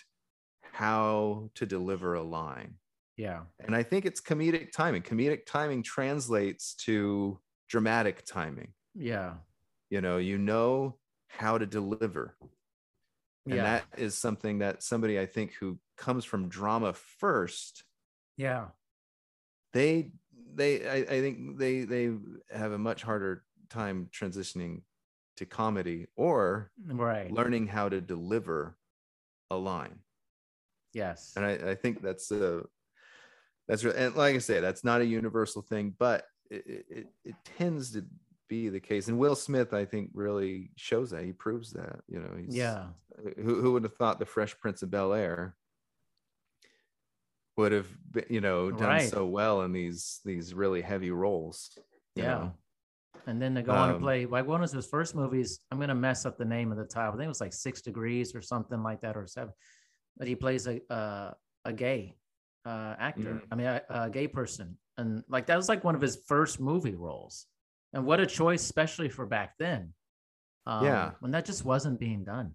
how 0.72 1.50
to 1.54 1.64
deliver 1.64 2.14
a 2.14 2.22
line 2.22 2.74
Yeah. 3.16 3.42
and 3.60 3.76
i 3.76 3.84
think 3.84 4.04
it's 4.04 4.20
comedic 4.20 4.72
timing 4.72 5.02
comedic 5.02 5.46
timing 5.46 5.84
translates 5.84 6.74
to 6.86 7.38
dramatic 7.68 8.24
timing 8.26 8.72
Yeah. 8.96 9.34
you 9.90 10.00
know 10.00 10.16
you 10.16 10.38
know 10.38 10.98
how 11.28 11.56
to 11.56 11.66
deliver 11.66 12.36
and 13.46 13.54
Yeah. 13.54 13.62
that 13.62 13.84
is 13.96 14.18
something 14.18 14.58
that 14.58 14.82
somebody 14.82 15.20
i 15.20 15.26
think 15.26 15.52
who 15.60 15.78
comes 16.00 16.24
from 16.24 16.48
drama 16.48 16.92
first 16.92 17.84
yeah. 18.36 18.68
they 19.72 20.10
they 20.54 20.88
I, 20.88 20.96
I 21.14 21.20
think 21.20 21.58
they 21.58 21.84
they 21.84 22.10
have 22.50 22.72
a 22.72 22.78
much 22.78 23.02
harder 23.02 23.44
time 23.68 24.08
transitioning 24.10 24.80
to 25.36 25.44
comedy 25.46 26.06
or 26.16 26.72
Right. 26.86 27.30
learning 27.30 27.66
how 27.68 27.88
to 27.90 28.00
deliver 28.00 28.76
a 29.50 29.56
line 29.56 29.98
Yes. 30.94 31.34
and 31.36 31.44
i, 31.44 31.52
I 31.72 31.74
think 31.74 32.02
that's 32.02 32.30
a 32.32 32.62
that's 33.68 33.84
re- 33.84 33.92
and 33.96 34.16
like 34.16 34.34
i 34.34 34.38
say 34.38 34.60
that's 34.60 34.82
not 34.84 35.02
a 35.02 35.06
universal 35.20 35.62
thing 35.62 35.94
but 35.98 36.24
it, 36.50 36.64
it, 36.66 36.86
it- 36.98 37.06
it 37.30 37.34
tends 37.58 37.92
to 37.92 38.04
be 38.48 38.68
the 38.68 38.80
case 38.80 39.06
and 39.08 39.16
will 39.18 39.36
smith 39.36 39.72
i 39.74 39.84
think 39.84 40.10
really 40.14 40.70
shows 40.76 41.10
that 41.10 41.24
he 41.24 41.32
proves 41.32 41.70
that 41.72 42.00
you 42.08 42.18
know 42.18 42.32
he's 42.36 42.56
Yeah. 42.56 42.86
who, 43.36 43.60
who 43.60 43.72
would 43.72 43.84
have 43.84 43.94
thought 43.94 44.18
the 44.18 44.26
fresh 44.26 44.58
prince 44.58 44.82
of 44.82 44.90
bel 44.90 45.12
air 45.12 45.54
would 47.60 47.72
have 47.72 47.88
been, 48.10 48.24
you 48.28 48.40
know 48.40 48.70
done 48.70 48.88
Right. 48.96 49.10
so 49.10 49.24
well 49.26 49.62
in 49.62 49.72
these 49.72 50.20
these 50.24 50.52
really 50.54 50.82
heavy 50.82 51.10
roles 51.10 51.56
Yeah. 52.16 52.24
know? 52.26 52.54
And 53.26 53.40
then 53.40 53.54
to 53.54 53.62
go 53.62 53.72
on 53.72 53.88
to 53.90 53.94
Um, 53.96 54.00
play 54.00 54.26
like 54.26 54.46
one 54.46 54.62
of 54.62 54.70
his 54.70 54.86
first 54.86 55.14
movies. 55.14 55.60
I'm 55.70 55.78
gonna 55.78 55.94
mess 55.94 56.24
up 56.26 56.36
the 56.38 56.44
name 56.56 56.72
of 56.72 56.78
the 56.78 56.84
title. 56.86 57.12
I 57.12 57.16
think 57.16 57.26
it 57.26 57.28
was 57.36 57.40
like 57.40 57.52
Six 57.52 57.82
Degrees 57.82 58.34
or 58.34 58.42
something 58.42 58.82
like 58.82 59.00
that, 59.02 59.16
or 59.16 59.26
seven. 59.26 59.52
But 60.16 60.26
he 60.26 60.34
plays 60.34 60.66
a 60.66 60.80
uh, 60.92 61.32
a 61.70 61.72
gay 61.72 62.16
uh, 62.64 62.94
actor. 62.98 63.34
Mm. 63.34 63.46
I 63.50 63.54
mean, 63.54 63.66
a, 63.66 63.82
a 63.90 64.10
gay 64.10 64.26
person, 64.26 64.76
and 64.98 65.22
like 65.28 65.46
that 65.46 65.56
was 65.56 65.68
like 65.68 65.84
one 65.84 65.94
of 65.94 66.00
his 66.00 66.16
first 66.26 66.60
movie 66.60 66.96
roles. 66.96 67.46
And 67.92 68.06
what 68.06 68.20
a 68.20 68.26
choice, 68.26 68.62
especially 68.62 69.08
for 69.10 69.26
back 69.26 69.50
then. 69.58 69.92
Um, 70.66 70.84
Yeah. 70.84 71.10
when 71.20 71.32
that 71.32 71.44
just 71.44 71.64
wasn't 71.64 72.00
being 72.00 72.24
done. 72.24 72.54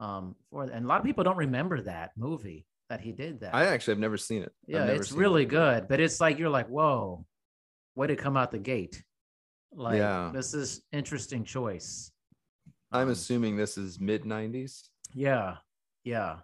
Um, 0.00 0.36
for 0.50 0.62
and 0.64 0.84
a 0.84 0.88
lot 0.88 1.00
of 1.00 1.06
people 1.06 1.24
don't 1.24 1.36
remember 1.48 1.80
that 1.82 2.12
movie 2.16 2.66
that 2.88 3.00
he 3.00 3.12
did 3.12 3.40
that. 3.40 3.54
i 3.54 3.64
actually 3.66 3.92
have 3.92 3.98
never 4.00 4.16
seen 4.16 4.42
it 4.42 4.52
Yeah, 4.66 4.84
never 4.86 5.00
it's 5.00 5.12
really 5.12 5.42
it. 5.42 5.48
good, 5.50 5.88
but 5.88 6.00
it's 6.00 6.20
like 6.20 6.38
you're 6.38 6.48
like, 6.50 6.68
whoa, 6.68 7.24
way 7.94 8.06
to 8.06 8.16
come 8.16 8.36
out 8.36 8.50
the 8.50 8.58
gate. 8.58 9.02
Like, 9.72 9.98
Yeah. 9.98 10.30
this 10.34 10.54
is 10.54 10.82
interesting 10.92 11.44
choice. 11.44 12.10
i'm 12.92 13.08
Um, 13.08 13.10
assuming 13.10 13.56
this 13.56 13.76
is 13.78 14.00
mid 14.00 14.22
90s 14.24 14.88
Yeah, 15.14 15.56
yeah, 16.04 16.38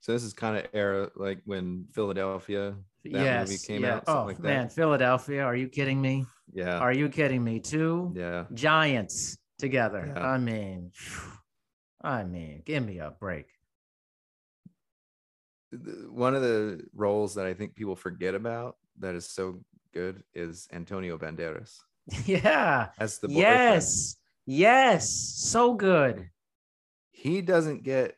so 0.00 0.12
this 0.12 0.22
is 0.22 0.32
kind 0.34 0.56
of 0.58 0.66
era 0.74 1.10
like 1.16 1.40
when 1.46 1.86
philadelphia 1.94 2.76
That 3.04 3.12
yes, 3.12 3.48
movie 3.48 3.62
came 3.66 3.82
yeah. 3.84 3.96
out, 3.96 4.04
oh 4.06 4.24
like 4.24 4.38
man, 4.40 4.68
Philadelphia, 4.68 5.42
are 5.44 5.56
you 5.56 5.68
kidding 5.68 6.00
me? 6.00 6.26
yeah 6.52 6.78
Are 6.78 6.92
you 6.92 7.08
kidding 7.08 7.42
me? 7.42 7.60
Two 7.60 8.12
yeah 8.14 8.44
giants 8.52 9.38
together. 9.58 10.02
Yeah. 10.14 10.26
I 10.34 10.38
mean, 10.38 10.92
I 12.02 12.24
mean, 12.24 12.62
give 12.64 12.84
me 12.84 12.98
a 12.98 13.10
break. 13.10 13.46
One 16.08 16.34
of 16.34 16.42
the 16.42 16.82
roles 16.94 17.34
that 17.34 17.46
I 17.46 17.54
think 17.54 17.74
people 17.74 17.96
forget 17.96 18.34
about 18.34 18.76
that 18.98 19.14
is 19.14 19.28
so 19.28 19.60
good 19.92 20.22
is 20.34 20.68
Antonio 20.72 21.18
Banderas 21.18 21.78
yeah. 22.26 22.88
as 22.98 23.18
the 23.18 23.28
boyfriend. 23.28 23.42
Yes. 23.42 24.16
Yes. 24.46 25.10
So 25.10 25.74
good. 25.74 26.30
He 27.10 27.40
doesn't 27.40 27.82
get. 27.82 28.16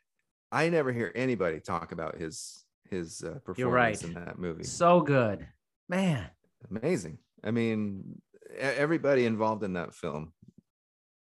I 0.51 0.69
never 0.69 0.91
hear 0.91 1.11
anybody 1.15 1.59
talk 1.59 1.91
about 1.91 2.17
his 2.17 2.65
his 2.89 3.23
uh, 3.23 3.39
performance 3.45 4.03
right. 4.03 4.03
in 4.03 4.13
that 4.13 4.37
movie. 4.39 4.63
So 4.63 5.01
good. 5.01 5.47
Man. 5.87 6.25
Amazing. 6.69 7.19
I 7.43 7.51
mean, 7.51 8.21
everybody 8.57 9.25
involved 9.25 9.63
in 9.63 9.73
that 9.73 9.93
film 9.93 10.33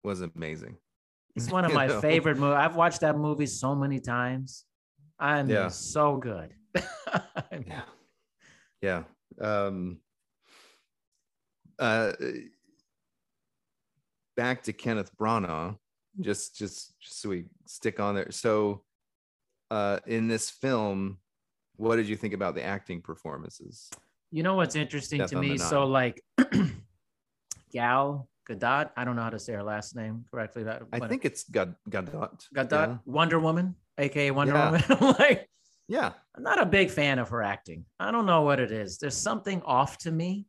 was 0.02 0.20
amazing. 0.20 0.76
It's 1.34 1.50
one 1.50 1.64
of 1.64 1.72
my 1.74 2.00
favorite 2.00 2.38
movies. 2.38 2.56
I've 2.56 2.76
watched 2.76 3.00
that 3.00 3.16
movie 3.16 3.46
so 3.46 3.74
many 3.74 3.98
times. 3.98 4.64
I 5.18 5.42
mean, 5.42 5.54
Yeah. 5.54 5.68
so 5.68 6.16
good. 6.16 6.52
Yeah. 7.66 7.82
Yeah. 8.82 9.02
Um 9.40 10.00
uh 11.78 12.12
back 14.36 14.62
to 14.64 14.72
Kenneth 14.72 15.16
Branagh, 15.16 15.76
just 16.20 16.56
just 16.56 16.98
just 17.00 17.20
so 17.20 17.28
we 17.28 17.44
stick 17.66 18.00
on 18.00 18.14
there. 18.14 18.30
So 18.30 18.84
uh 19.70 20.00
in 20.06 20.28
this 20.28 20.50
film, 20.50 21.18
what 21.76 21.96
did 21.96 22.08
you 22.08 22.16
think 22.16 22.34
about 22.34 22.54
the 22.54 22.62
acting 22.62 23.00
performances? 23.00 23.90
You 24.30 24.42
know 24.42 24.54
what's 24.54 24.74
interesting 24.74 25.20
Death 25.20 25.30
to 25.30 25.36
me? 25.36 25.56
So, 25.58 25.84
like, 25.84 26.20
Gal 27.72 28.28
Gadot, 28.48 28.90
I 28.96 29.04
don't 29.04 29.16
know 29.16 29.22
how 29.22 29.30
to 29.30 29.38
say 29.38 29.52
her 29.52 29.62
last 29.62 29.94
name 29.96 30.24
correctly. 30.30 30.64
But 30.64 30.82
I 30.92 31.00
think 31.06 31.24
it's 31.24 31.44
Gad 31.44 31.76
Gadot. 31.88 32.44
Gadot, 32.54 33.00
Wonder 33.04 33.38
Woman, 33.38 33.76
aka 33.98 34.30
Wonder 34.30 34.54
Yeah. 34.54 34.64
Woman. 34.70 34.82
I'm 34.88 35.16
like, 35.18 35.48
Yeah. 35.88 36.12
I'm 36.36 36.42
not 36.42 36.60
a 36.60 36.66
big 36.66 36.90
fan 36.90 37.18
of 37.18 37.28
her 37.30 37.42
acting. 37.42 37.84
I 38.00 38.10
don't 38.10 38.26
know 38.26 38.42
what 38.42 38.58
it 38.60 38.72
is. 38.72 38.98
There's 38.98 39.16
something 39.16 39.62
off 39.62 39.98
to 39.98 40.10
me 40.10 40.46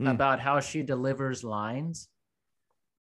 Hmm. 0.00 0.06
about 0.06 0.40
how 0.40 0.60
she 0.60 0.82
delivers 0.82 1.44
lines. 1.44 2.08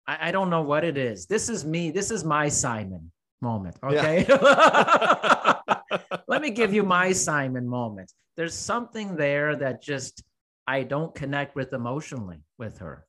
I, 0.07 0.29
I 0.29 0.31
don't 0.31 0.49
know 0.49 0.61
what 0.61 0.85
it 0.85 0.97
is. 0.97 1.25
This 1.25 1.49
is 1.49 1.65
me. 1.65 1.91
This 1.91 2.09
is 2.09 2.23
my 2.23 2.47
Simon. 2.47 3.11
moment. 3.41 3.75
Yeah. 3.83 3.89
Okay. 3.89 4.25
Let 6.27 6.41
me 6.41 6.51
give 6.51 6.73
you 6.73 6.83
my 6.83 7.11
Simon 7.11 7.67
moment. 7.67 8.11
There's 8.37 8.53
something 8.53 9.15
there 9.17 9.55
that 9.57 9.81
just 9.81 10.23
I 10.67 10.83
don't 10.83 11.13
connect 11.13 11.55
with 11.55 11.73
emotionally 11.73 12.39
with 12.57 12.77
her. 12.79 13.05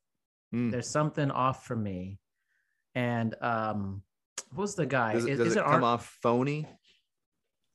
Mm. 0.53 0.71
There's 0.71 0.87
something 0.89 1.31
off 1.31 1.65
for 1.65 1.75
me. 1.75 2.19
And 2.93 3.35
um 3.41 4.01
who's 4.55 4.75
the 4.75 4.85
guy? 4.85 5.13
Does 5.13 5.25
it, 5.25 5.31
Is- 5.31 5.37
does 5.39 5.47
is 5.47 5.55
it 5.55 5.59
it 5.59 5.65
come 5.65 5.83
Ar- 5.83 5.93
off 5.95 6.17
phony, 6.21 6.67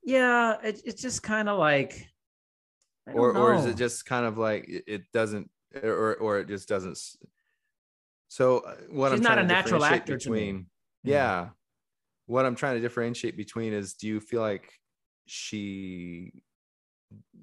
Yeah, 0.02 0.56
it, 0.62 0.80
it's 0.84 1.00
just 1.02 1.22
kind 1.22 1.48
of 1.48 1.58
like 1.58 2.08
I 3.06 3.12
don't 3.12 3.20
or 3.20 3.36
or 3.36 3.54
is 3.54 3.66
it 3.66 3.76
just 3.76 4.04
kind 4.06 4.26
of 4.26 4.38
like 4.38 4.68
it, 4.68 4.84
it 4.86 5.02
doesn't, 5.12 5.50
or 5.82 6.16
or 6.16 6.38
it 6.40 6.48
just 6.48 6.68
doesn't? 6.68 6.98
So 8.28 8.58
uh, 8.60 8.74
what 8.90 9.10
She's 9.10 9.18
I'm 9.20 9.22
not 9.24 9.38
a 9.38 9.42
to 9.42 9.46
natural 9.46 9.84
actor 9.84 10.16
between, 10.16 10.66
Yeah. 11.04 11.14
yeah, 11.16 11.48
what 12.26 12.46
I'm 12.46 12.54
trying 12.54 12.76
to 12.76 12.80
differentiate 12.80 13.36
between 13.36 13.72
is, 13.72 13.94
do 13.94 14.06
you 14.06 14.20
feel 14.20 14.40
like 14.40 14.72
she 15.26 16.32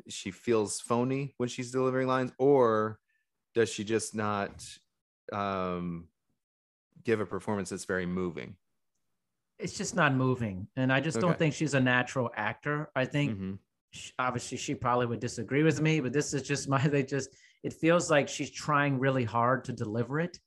she 0.08 0.32
feels 0.32 0.80
phony 0.82 1.36
when 1.38 1.48
she's 1.50 1.72
delivering 1.72 2.08
lines, 2.08 2.32
or 2.40 3.00
does 3.54 3.70
she 3.70 3.84
just 3.84 4.16
not 4.16 4.66
um 5.32 6.08
give 7.04 7.20
a 7.22 7.26
performance 7.26 7.70
that's 7.70 7.86
very 7.86 8.06
moving? 8.06 8.56
It's 9.60 9.78
just 9.78 9.96
not 9.96 10.16
moving. 10.16 10.68
And 10.76 10.92
I 10.92 11.00
just 11.02 11.20
don't 11.20 11.38
think 11.38 11.54
she's 11.54 11.74
a 11.74 11.80
natural 11.80 12.30
actor. 12.36 12.90
I 12.96 13.06
think 13.06 13.38
Mhm. 13.38 13.60
sh- 13.92 14.12
obviously 14.18 14.58
she 14.58 14.74
probably 14.74 15.06
would 15.06 15.20
disagree 15.20 15.64
with 15.64 15.82
me, 15.82 16.00
but 16.00 16.14
this 16.14 16.34
is 16.34 16.44
just 16.44 16.68
my 16.74 16.80
they 16.88 17.04
just 17.04 17.30
it 17.64 17.74
feels 17.74 18.10
like 18.10 18.30
she's 18.30 18.50
trying 18.52 19.00
really 19.00 19.26
hard 19.26 19.66
to 19.66 19.74
deliver 19.74 20.20
it. 20.22 20.40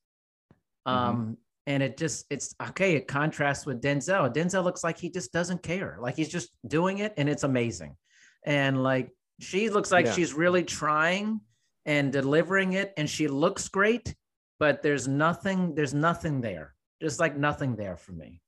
Um 0.86 1.36
and 1.66 1.82
it 1.82 1.96
just 1.96 2.26
it's 2.30 2.54
okay, 2.70 2.96
it 2.96 3.06
contrasts 3.06 3.66
with 3.66 3.80
Denzel. 3.80 4.32
Denzel 4.34 4.64
looks 4.64 4.82
like 4.82 4.98
he 4.98 5.10
just 5.10 5.32
doesn't 5.32 5.62
care. 5.62 5.98
Like 6.00 6.16
he's 6.16 6.28
just 6.28 6.56
doing 6.66 6.98
it 6.98 7.12
and 7.16 7.28
it's 7.28 7.44
amazing. 7.44 7.96
And 8.44 8.82
like 8.82 9.10
she 9.40 9.68
looks 9.70 9.92
like 9.92 10.06
Yeah. 10.06 10.12
she's 10.12 10.32
really 10.34 10.64
trying 10.64 11.40
and 11.84 12.12
delivering 12.12 12.72
it 12.72 12.92
and 12.96 13.08
she 13.08 13.28
looks 13.28 13.68
great, 13.68 14.14
but 14.58 14.82
there's 14.82 15.06
nothing 15.06 15.74
there's 15.74 15.94
nothing 15.94 16.40
there. 16.40 16.74
Just 17.00 17.20
like 17.20 17.36
nothing 17.36 17.76
there 17.76 17.96
for 17.96 18.12
me. 18.12 18.40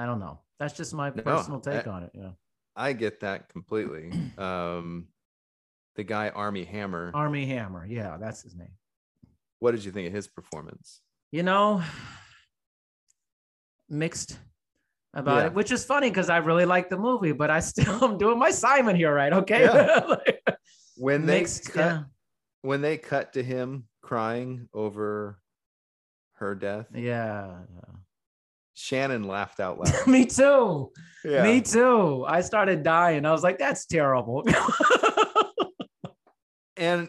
I 0.00 0.06
don't 0.06 0.18
know. 0.18 0.40
That's 0.58 0.74
just 0.74 0.94
my 0.94 1.10
No, 1.10 1.22
personal 1.22 1.60
take 1.60 1.86
I- 1.86 1.90
on 1.90 2.02
it. 2.04 2.10
Yeah. 2.14 2.30
I 2.76 2.92
get 2.94 3.20
that 3.20 3.48
completely. 3.50 4.10
Um, 4.38 5.08
the 5.96 6.04
guy 6.04 6.30
Armie 6.30 6.64
Hammer. 6.64 7.10
Armie 7.12 7.44
Hammer. 7.46 7.84
Yeah, 7.84 8.16
that's 8.18 8.42
his 8.42 8.54
name. 8.56 8.72
What 9.58 9.72
did 9.72 9.84
you 9.84 9.90
think 9.92 10.06
of 10.06 10.14
his 10.14 10.28
performance? 10.28 11.02
You 11.32 11.42
know, 11.42 11.82
mixed 13.90 14.38
about 15.12 15.38
Yeah. 15.38 15.46
it, 15.48 15.54
which 15.54 15.72
is 15.72 15.84
funny 15.84 16.08
because 16.08 16.30
I 16.30 16.38
really 16.38 16.64
like 16.64 16.88
the 16.88 16.96
movie, 16.96 17.32
but 17.32 17.50
I 17.50 17.60
still 17.60 18.02
am 18.04 18.16
doing 18.18 18.38
my 18.38 18.50
Simon 18.50 18.96
here, 18.96 19.12
right? 19.12 19.32
Okay. 19.32 19.68
Like, 19.68 20.42
When 20.96 21.26
they 21.26 21.40
mixed. 21.40 21.72
cut, 21.72 21.80
Yeah. 21.80 22.02
when 22.62 22.80
they 22.80 22.96
cut 22.96 23.32
to 23.34 23.42
him 23.42 23.88
crying 24.02 24.68
over 24.72 25.40
her 26.34 26.54
death, 26.54 26.86
Yeah. 26.94 27.58
Shannon 28.80 29.24
laughed 29.24 29.60
out 29.60 29.78
loud. 29.84 30.06
Me 30.06 30.24
too. 30.24 30.90
yeah. 31.24 31.42
Me 31.42 31.60
too. 31.60 32.24
I 32.26 32.40
started 32.40 32.82
dying. 32.82 33.26
I 33.26 33.32
was 33.32 33.42
like, 33.42 33.58
that's 33.58 33.86
terrible. 33.86 34.44
and 36.76 37.08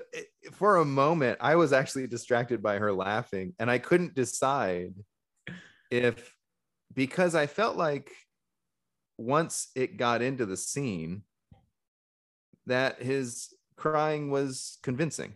for 0.53 0.77
a 0.77 0.85
moment, 0.85 1.37
I 1.41 1.55
was 1.55 1.73
actually 1.73 2.07
distracted 2.07 2.61
by 2.61 2.77
her 2.77 2.91
laughing, 2.91 3.53
and 3.59 3.71
I 3.71 3.77
couldn't 3.77 4.15
decide 4.15 4.93
if 5.89 6.35
because 6.93 7.35
I 7.35 7.47
felt 7.47 7.77
like 7.77 8.11
once 9.17 9.69
it 9.75 9.97
got 9.97 10.21
into 10.21 10.45
the 10.45 10.57
scene 10.57 11.23
that 12.65 13.01
his 13.01 13.53
crying 13.77 14.29
was 14.29 14.77
convincing, 14.83 15.33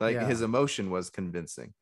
like 0.00 0.14
Yeah. 0.14 0.26
his 0.26 0.42
emotion 0.42 0.90
was 0.90 1.08
convincing. 1.08 1.72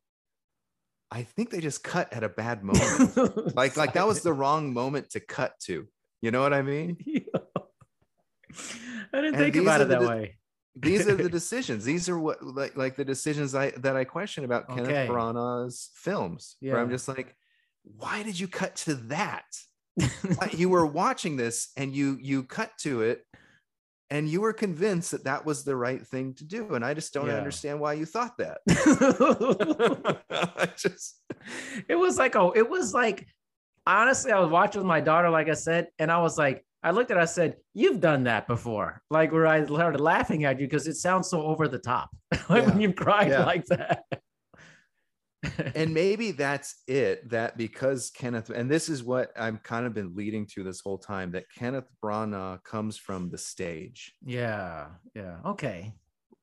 I 1.10 1.22
think 1.24 1.50
they 1.50 1.60
just 1.60 1.82
cut 1.82 2.12
at 2.12 2.22
a 2.22 2.28
bad 2.28 2.62
moment. 2.70 3.56
like 3.56 3.76
like 3.76 3.94
that 3.94 4.06
was 4.06 4.22
the 4.22 4.32
wrong 4.32 4.72
moment 4.72 5.10
to 5.10 5.20
cut 5.20 5.58
to. 5.64 5.86
You 6.22 6.30
know 6.30 6.40
what 6.42 6.52
I 6.52 6.62
mean? 6.62 6.96
I 8.52 9.20
didn't 9.20 9.34
And 9.34 9.36
think 9.36 9.56
about 9.56 9.80
it 9.80 9.88
that 9.88 10.00
dis- 10.00 10.08
way. 10.08 10.36
these 10.76 11.08
are 11.08 11.14
the 11.14 11.28
decisions 11.40 11.84
these 11.84 12.08
are 12.08 12.18
what 12.18 12.42
like, 12.44 12.76
like 12.76 12.96
the 12.96 13.04
decisions 13.04 13.54
i 13.54 13.70
that 13.78 13.96
i 13.96 14.04
question 14.04 14.44
about 14.44 14.68
Okay. 14.70 14.84
kenneth 14.84 15.08
branagh's 15.10 15.90
films 15.94 16.56
where 16.60 16.78
i'm 16.78 16.90
just 16.90 17.08
like 17.08 17.34
why 17.84 18.22
did 18.22 18.38
you 18.38 18.46
cut 18.48 18.76
to 18.76 18.94
that 18.94 19.44
you 20.56 20.68
were 20.68 20.86
watching 20.86 21.36
this 21.36 21.70
and 21.76 21.94
you 21.94 22.18
you 22.20 22.42
cut 22.44 22.70
to 22.80 23.02
it 23.02 23.24
and 24.10 24.28
you 24.28 24.40
were 24.40 24.52
convinced 24.52 25.12
that 25.12 25.24
that 25.24 25.44
was 25.46 25.62
the 25.64 25.76
right 25.76 26.04
thing 26.06 26.34
to 26.34 26.44
do 26.44 26.74
and 26.74 26.84
i 26.84 26.92
just 26.94 27.12
don't 27.14 27.28
Yeah. 27.28 27.36
understand 27.36 27.78
why 27.80 27.92
you 27.94 28.06
thought 28.06 28.36
that 28.38 28.58
i 30.30 30.66
just 30.76 31.22
it 31.88 31.94
was 31.96 32.18
like 32.18 32.36
oh 32.36 32.50
it 32.52 32.68
was 32.68 32.92
like 32.94 33.26
honestly 33.86 34.32
i 34.32 34.38
was 34.38 34.50
watching 34.50 34.80
with 34.80 34.86
my 34.86 35.00
daughter 35.00 35.30
like 35.30 35.48
i 35.48 35.54
said 35.54 35.88
and 35.98 36.10
i 36.10 36.20
was 36.20 36.36
like 36.38 36.64
i 36.82 36.90
looked 36.90 37.10
at 37.10 37.16
her 37.16 37.22
i 37.22 37.26
said 37.26 37.56
you've 37.74 38.00
done 38.00 38.24
that 38.24 38.46
before 38.46 39.02
like 39.10 39.32
where 39.32 39.46
i 39.46 39.64
started 39.64 40.00
laughing 40.00 40.44
at 40.44 40.60
you 40.60 40.66
because 40.66 40.86
it 40.86 40.94
sounds 40.96 41.28
so 41.28 41.42
over 41.42 41.66
the 41.68 41.78
top 41.78 42.10
like 42.48 42.66
when 42.66 42.80
Yeah. 42.80 42.88
you 42.88 42.92
cried 42.92 43.28
Yeah. 43.28 43.44
like 43.44 43.64
that 43.66 44.04
and 45.74 45.94
maybe 45.94 46.32
that's 46.32 46.82
it 46.86 47.28
that 47.30 47.56
because 47.56 48.10
kenneth 48.10 48.50
and 48.50 48.70
this 48.70 48.88
is 48.88 49.02
what 49.02 49.32
i've 49.38 49.62
kind 49.62 49.86
of 49.86 49.94
been 49.94 50.14
leading 50.14 50.44
to 50.44 50.62
this 50.62 50.80
whole 50.80 50.98
time 50.98 51.30
that 51.32 51.46
kenneth 51.56 51.86
branagh 52.04 52.62
comes 52.64 52.96
from 52.96 53.30
the 53.30 53.38
stage. 53.38 54.14
Yeah 54.24 54.86
yeah. 55.14 55.38
Okay. 55.44 55.92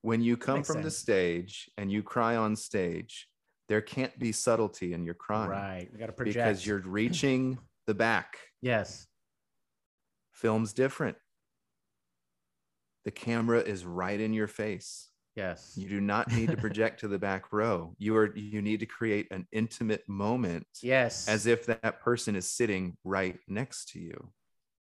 When 0.02 0.22
you 0.22 0.38
come 0.38 0.58
Makes 0.58 0.72
from 0.72 0.84
the 0.84 0.92
stage 0.92 1.70
and 1.78 1.92
you 1.92 2.04
cry 2.04 2.36
on 2.36 2.56
stage, 2.56 3.28
there 3.68 3.82
can't 3.82 4.18
be 4.20 4.32
subtlety 4.32 4.94
in 4.94 5.04
your 5.04 5.16
crying. 5.16 5.50
Right 5.50 5.90
we 5.92 6.00
got 6.00 6.08
to 6.08 6.12
project. 6.14 6.36
Because 6.36 6.66
you're 6.66 6.80
reaching 6.80 7.58
the 7.86 7.94
back. 7.94 8.38
yes. 8.62 9.08
Film's 10.32 10.72
different. 10.72 11.18
The 13.06 13.12
camera 13.12 13.60
is 13.60 13.86
right 13.86 14.20
in 14.20 14.34
your 14.34 14.48
face. 14.48 15.10
Yes 15.38 15.74
You 15.78 15.88
do 15.88 16.02
not 16.02 16.32
need 16.34 16.50
to 16.50 16.58
project 16.58 17.00
to 17.02 17.08
the 17.08 17.20
back 17.20 17.54
row. 17.54 17.96
You 18.00 18.18
are 18.18 18.36
you 18.36 18.62
need 18.62 18.80
to 18.82 18.86
create 18.88 19.28
an 19.32 19.48
intimate 19.52 20.04
moment 20.10 20.68
yes 20.82 21.28
as 21.30 21.46
if 21.46 21.66
that 21.68 22.02
person 22.02 22.36
is 22.36 22.50
sitting 22.50 22.98
right 23.04 23.38
next 23.48 23.90
to 23.92 24.00
you. 24.00 24.32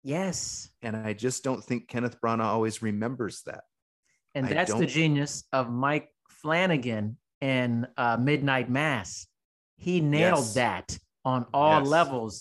yes 0.02 0.70
And 0.82 0.96
I 0.96 1.12
just 1.12 1.44
don't 1.44 1.62
think 1.62 1.88
Kenneth 1.88 2.16
Branagh 2.20 2.44
always 2.44 2.82
remembers 2.82 3.42
that. 3.46 3.64
and 4.34 4.46
I 4.46 4.54
that's 4.54 4.72
the 4.74 4.86
genius 4.86 5.44
of 5.52 5.70
mike 5.70 6.08
flanagan 6.40 7.16
in 7.40 7.86
uh, 7.96 8.16
midnight 8.30 8.68
mass 8.70 9.26
he 9.76 10.00
nailed 10.00 10.44
Yes. 10.48 10.54
that 10.54 10.98
on 11.24 11.40
all 11.54 11.80
Yes. 11.80 11.88
levels 11.98 12.32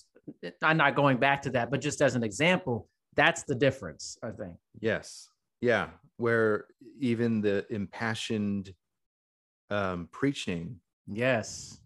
i'm 0.61 0.77
not 0.77 0.93
going 0.95 1.17
back 1.27 1.41
to 1.43 1.49
that 1.51 1.69
but 1.71 1.79
just 1.87 2.01
as 2.01 2.15
an 2.15 2.23
example 2.23 2.87
that's 3.15 3.43
the 3.43 3.55
difference 3.55 4.17
i 4.23 4.31
think 4.39 4.55
Yes. 4.79 5.29
Yeah. 5.61 5.89
Where 6.17 6.65
even 6.99 7.41
the 7.41 7.65
impassioned 7.69 8.73
um, 9.69 10.07
preaching, 10.11 10.79
yes 11.07 11.79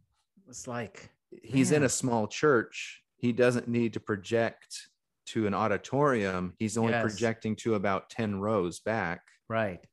it's 0.48 0.68
like 0.68 1.10
he's 1.44 1.72
in 1.72 1.84
a 1.84 1.90
small 1.90 2.28
church. 2.28 3.04
He 3.18 3.32
doesn't 3.32 3.68
need 3.68 3.94
to 3.94 4.00
project 4.00 4.90
to 5.28 5.48
an 5.48 5.54
auditorium. 5.54 6.56
He's 6.60 6.78
only 6.78 6.92
Yes. 6.92 7.04
projecting 7.04 7.56
to 7.58 7.76
about 7.76 8.10
10 8.10 8.40
rows 8.42 8.80
back. 8.82 9.22
right 9.48 9.86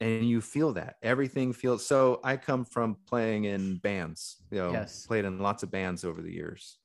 And 0.00 0.28
you 0.28 0.40
feel 0.40 0.72
that 0.74 0.96
everything 1.02 1.52
feels 1.52 1.84
so. 1.86 2.20
I 2.22 2.36
come 2.36 2.64
from 2.64 2.96
playing 3.06 3.44
in 3.44 3.78
bands, 3.78 4.42
you 4.50 4.58
know, 4.58 4.72
Yes. 4.72 5.06
played 5.06 5.24
in 5.24 5.38
lots 5.38 5.62
of 5.62 5.70
bands 5.70 6.04
over 6.04 6.22
the 6.22 6.32
years. 6.32 6.78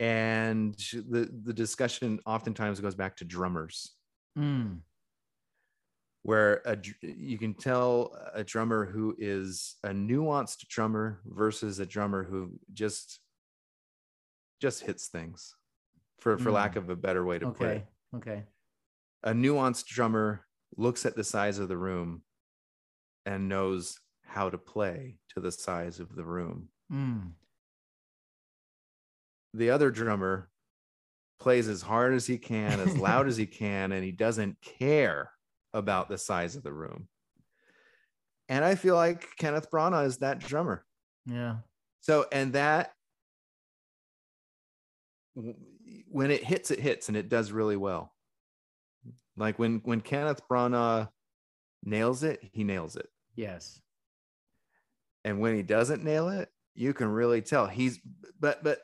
And 0.00 0.74
the, 0.74 1.30
the 1.44 1.52
discussion 1.54 2.20
oftentimes 2.26 2.80
goes 2.80 2.94
back 2.94 3.16
to 3.18 3.24
drummers. 3.24 3.96
Mm, 4.36 4.80
where 6.22 6.62
a, 6.64 6.76
you 7.02 7.38
can 7.38 7.54
tell 7.54 8.16
a 8.34 8.42
drummer 8.42 8.84
who 8.86 9.14
is 9.18 9.76
a 9.84 9.88
nuanced 9.90 10.66
drummer 10.68 11.20
versus 11.26 11.78
a 11.78 11.86
drummer 11.86 12.24
who 12.24 12.58
just 12.72 13.20
just 14.60 14.82
hits 14.82 15.08
things 15.08 15.54
for 16.18 16.38
for 16.38 16.50
Mm. 16.50 16.54
lack 16.54 16.76
of 16.76 16.88
a 16.90 16.96
better 16.96 17.24
way 17.24 17.38
to 17.38 17.50
put 17.50 17.66
okay 17.66 17.76
it. 17.76 17.86
okay. 18.16 18.46
A 19.22 19.32
nuanced 19.32 19.86
drummer 19.86 20.46
looks 20.76 21.04
at 21.06 21.14
the 21.16 21.24
size 21.24 21.58
of 21.58 21.68
the 21.68 21.76
room 21.76 22.22
and 23.26 23.48
knows 23.48 23.98
how 24.22 24.50
to 24.50 24.58
play 24.58 25.18
to 25.30 25.40
the 25.40 25.52
size 25.52 26.00
of 26.00 26.14
the 26.14 26.24
room. 26.24 26.68
Mm, 26.92 27.32
the 29.52 29.70
other 29.70 29.90
drummer 29.90 30.50
plays 31.40 31.68
as 31.68 31.82
hard 31.82 32.14
as 32.14 32.26
he 32.26 32.38
can, 32.38 32.80
as 32.80 32.96
loud 32.96 33.28
as 33.28 33.36
he 33.36 33.46
can, 33.46 33.92
and 33.92 34.04
he 34.04 34.12
doesn't 34.12 34.56
care 34.62 35.30
about 35.72 36.08
the 36.08 36.18
size 36.18 36.56
of 36.56 36.62
the 36.62 36.72
room. 36.72 37.08
And 38.48 38.64
I 38.64 38.74
feel 38.74 38.94
like 38.94 39.26
Kenneth 39.38 39.70
Branagh 39.70 40.06
is 40.06 40.18
that 40.18 40.38
drummer. 40.38 40.84
yeah 41.26 41.56
So, 42.00 42.26
and 42.30 42.52
that 42.52 42.92
when 46.08 46.30
it 46.30 46.44
hits, 46.44 46.70
it 46.70 46.78
hits, 46.78 47.08
and 47.08 47.16
it 47.16 47.28
does 47.28 47.50
really 47.52 47.76
well. 47.76 48.12
Like 49.36 49.58
when 49.58 49.80
when 49.84 50.00
Kenneth 50.00 50.42
Branagh 50.48 51.08
nails 51.82 52.22
it, 52.22 52.40
he 52.52 52.64
nails 52.64 52.96
it. 52.96 53.08
Yes. 53.34 53.80
And 55.24 55.40
when 55.40 55.56
he 55.56 55.62
doesn't 55.62 56.04
nail 56.04 56.28
it, 56.28 56.48
you 56.74 56.92
can 56.94 57.08
really 57.08 57.42
tell 57.42 57.66
he's. 57.66 57.98
But 58.38 58.62
but 58.62 58.80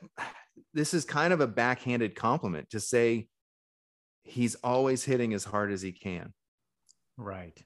this 0.73 0.93
is 0.93 1.05
kind 1.05 1.33
of 1.33 1.41
a 1.41 1.47
backhanded 1.47 2.15
compliment 2.15 2.69
to 2.71 2.79
say 2.79 3.27
he's 4.23 4.55
always 4.55 5.03
hitting 5.03 5.33
as 5.33 5.43
hard 5.43 5.71
as 5.71 5.81
he 5.81 5.91
can. 5.91 6.33
Right. 7.17 7.61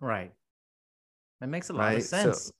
Right. 0.00 0.32
That 1.40 1.48
makes 1.48 1.70
a 1.70 1.72
lot 1.72 1.84
Right, 1.84 1.98
of 1.98 2.04
so- 2.04 2.16
sense. 2.22 2.52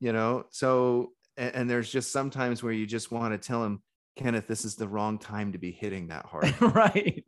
You 0.00 0.12
know, 0.12 0.44
so 0.50 1.12
and, 1.36 1.54
and 1.54 1.70
there's 1.70 1.90
just 1.90 2.12
sometimes 2.12 2.62
where 2.62 2.72
you 2.72 2.84
just 2.86 3.10
want 3.10 3.32
to 3.32 3.38
tell 3.38 3.64
him, 3.64 3.82
Kenneth, 4.16 4.46
this 4.46 4.64
is 4.64 4.74
the 4.76 4.86
wrong 4.88 5.18
time 5.18 5.52
to 5.52 5.58
be 5.58 5.70
hitting 5.72 6.08
that 6.08 6.26
hard. 6.26 6.52
right. 6.74 7.24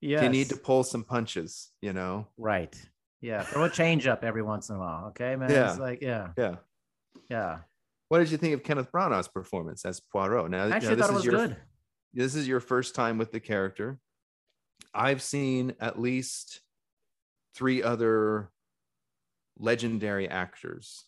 Yeah. 0.00 0.22
You 0.22 0.28
need 0.28 0.48
to 0.50 0.56
pull 0.56 0.84
some 0.84 1.02
punches, 1.04 1.70
you 1.80 1.92
know? 1.92 2.28
Right. 2.36 2.74
Yeah. 3.20 3.42
Throw 3.42 3.64
a 3.64 3.70
change 3.70 4.06
up 4.06 4.22
every 4.22 4.42
once 4.42 4.68
in 4.68 4.76
a 4.76 4.78
while. 4.78 5.06
Okay, 5.08 5.34
man. 5.36 5.50
Yeah. 5.50 5.70
It's 5.70 5.78
like, 5.80 6.02
yeah. 6.02 6.28
Yeah. 6.38 6.56
Yeah. 7.28 7.58
What 8.12 8.18
did 8.18 8.30
you 8.30 8.36
think 8.36 8.52
of 8.52 8.62
Kenneth 8.62 8.92
Branagh's 8.92 9.26
performance 9.26 9.86
as 9.86 9.98
Poirot? 9.98 10.50
Now, 10.50 10.64
I 10.64 10.68
now 10.68 10.74
actually 10.76 10.96
this 10.96 11.06
thought 11.06 11.14
it 11.14 11.16
is 11.16 11.16
was 11.16 11.24
your 11.24 11.34
good. 11.34 11.56
this 12.12 12.34
is 12.34 12.46
your 12.46 12.60
first 12.60 12.94
time 12.94 13.16
with 13.16 13.32
the 13.32 13.40
character. 13.40 13.98
I've 14.92 15.22
seen 15.22 15.72
at 15.80 15.98
least 15.98 16.60
three 17.54 17.82
other 17.82 18.50
legendary 19.58 20.28
actors 20.28 21.06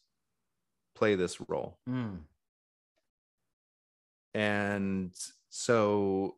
play 0.95 1.15
this 1.15 1.43
role. 1.47 1.77
Mm. 1.87 2.21
And 4.33 5.13
so 5.51 6.37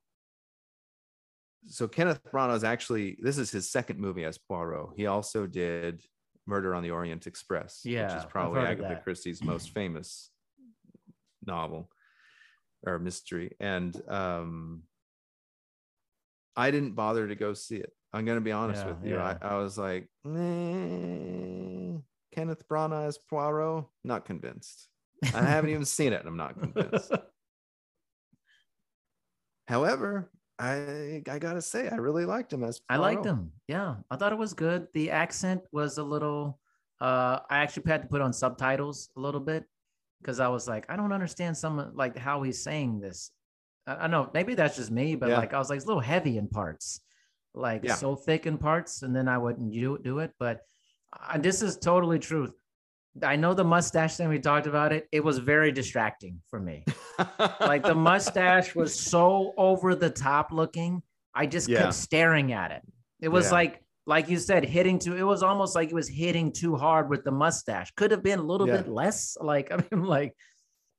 so 1.69 1.87
Kenneth 1.87 2.25
Branagh 2.25 2.57
is 2.57 2.65
actually 2.65 3.19
this 3.21 3.39
is 3.39 3.53
his 3.53 3.71
second 3.71 4.01
movie 4.01 4.25
as 4.25 4.37
Poirot. 4.37 4.95
He 4.97 5.07
also 5.07 5.47
did 5.47 6.03
Murder 6.45 6.75
on 6.75 6.83
the 6.83 6.91
Orient 6.91 7.29
Express, 7.29 7.83
Yeah, 7.85 8.13
which 8.13 8.25
is 8.25 8.29
probably 8.29 8.63
Agatha. 8.63 9.01
Christie's 9.05 9.45
most 9.45 9.71
famous 9.71 10.31
novel 11.47 11.91
or 12.87 12.99
mystery. 12.99 13.55
And 13.61 13.95
um 14.09 14.83
I 16.57 16.71
didn't 16.71 16.95
bother 16.95 17.29
to 17.29 17.35
go 17.35 17.53
see 17.55 17.77
it. 17.77 17.93
I'm 18.13 18.25
gonna 18.25 18.41
be 18.41 18.53
honest 18.53 18.83
Yeah, 18.85 18.93
with 18.93 19.05
you. 19.05 19.15
yeah. 19.17 19.39
I, 19.43 19.55
I 19.55 19.57
was 19.59 19.77
like, 19.77 20.09
"Eh, 20.25 21.99
Kenneth 22.35 22.67
Branagh 22.69 23.07
as 23.09 23.19
Poirot, 23.19 23.85
not 24.05 24.25
convinced. 24.25 24.89
I 25.35 25.43
haven't 25.43 25.71
even 25.71 25.85
seen 25.85 26.13
it, 26.13 26.21
and 26.21 26.29
I'm 26.29 26.37
not 26.37 26.59
convinced. 26.59 27.13
However, 29.69 30.31
I 30.59 31.23
I 31.29 31.39
gotta 31.39 31.61
say, 31.63 31.89
I 31.89 31.97
really 31.97 32.25
liked 32.25 32.53
him 32.53 32.65
as 32.65 32.81
I 32.89 32.97
liked 32.97 33.25
him. 33.27 33.53
Yeah. 33.69 33.97
I 34.11 34.17
thought 34.17 34.33
it 34.33 34.39
was 34.39 34.55
good. 34.55 34.87
The 34.95 35.11
accent 35.11 35.63
was 35.73 35.99
a 35.99 36.03
little 36.05 36.59
uh 37.01 37.41
I 37.51 37.59
actually 37.59 37.91
had 37.91 38.03
to 38.03 38.09
put 38.09 38.21
on 38.23 38.33
subtitles 38.33 39.11
a 39.17 39.21
little 39.21 39.41
bit 39.41 39.65
because 40.21 40.41
I 40.41 40.49
was 40.49 40.67
like, 40.69 40.87
I 40.89 40.97
don't 40.97 41.13
understand 41.13 41.57
some 41.57 41.93
like 41.95 42.17
how 42.17 42.43
he's 42.43 42.63
saying 42.63 43.01
this. 43.01 43.31
I, 43.87 43.95
I 43.95 44.07
know 44.07 44.31
maybe 44.35 44.55
that's 44.55 44.77
just 44.77 44.91
me, 44.91 45.15
but 45.17 45.29
Yeah. 45.31 45.39
like 45.39 45.55
I 45.55 45.59
was 45.59 45.69
like 45.71 45.77
it's 45.77 45.85
a 45.85 45.89
little 45.89 46.01
heavy 46.03 46.39
in 46.39 46.49
parts, 46.49 47.01
like 47.55 47.85
Yeah. 47.85 47.95
so 47.95 48.17
thick 48.17 48.47
in 48.47 48.59
parts, 48.59 49.03
and 49.03 49.15
then 49.15 49.29
I 49.29 49.39
wouldn't 49.39 49.73
do, 49.73 49.99
do 49.99 50.19
it. 50.21 50.33
But 50.39 50.61
I, 51.13 51.39
this 51.39 51.63
is 51.63 51.77
totally 51.77 52.19
truth. 52.19 52.53
I 53.23 53.37
know 53.37 53.55
the 53.55 53.65
mustache 53.65 54.17
thing 54.17 54.29
we 54.29 54.39
talked 54.39 54.67
about 54.67 54.93
it. 54.93 55.09
It 55.11 55.25
was 55.25 55.39
very 55.39 55.73
distracting 55.73 56.41
for 56.51 56.61
me. 56.61 56.85
like 57.61 57.83
the 57.83 57.95
mustache 57.95 58.75
was 58.75 58.99
so 59.11 59.55
over 59.57 59.95
the 59.95 60.11
top 60.11 60.53
looking. 60.53 61.03
I 61.35 61.47
just 61.47 61.69
Yeah. 61.69 61.79
kept 61.83 61.95
staring 61.95 62.53
at 62.53 62.73
it. 62.73 62.83
It 63.23 63.29
was 63.29 63.51
like, 63.53 63.83
like 64.07 64.29
you 64.29 64.39
said, 64.39 64.65
hitting 64.65 64.99
too. 64.99 65.17
It 65.17 65.23
was 65.25 65.43
almost 65.43 65.75
like 65.75 65.89
it 65.91 65.95
was 65.95 66.09
hitting 66.09 66.53
too 66.53 66.77
hard 66.77 67.11
with 67.11 67.25
the 67.25 67.33
mustache. 67.33 67.91
Could 67.97 68.11
have 68.13 68.23
been 68.23 68.39
a 68.39 68.43
little 68.43 68.67
Yeah. 68.69 68.79
bit 68.79 68.89
less. 68.89 69.37
Like 69.41 69.71
I 69.73 69.79
mean, 69.91 70.05
like, 70.05 70.35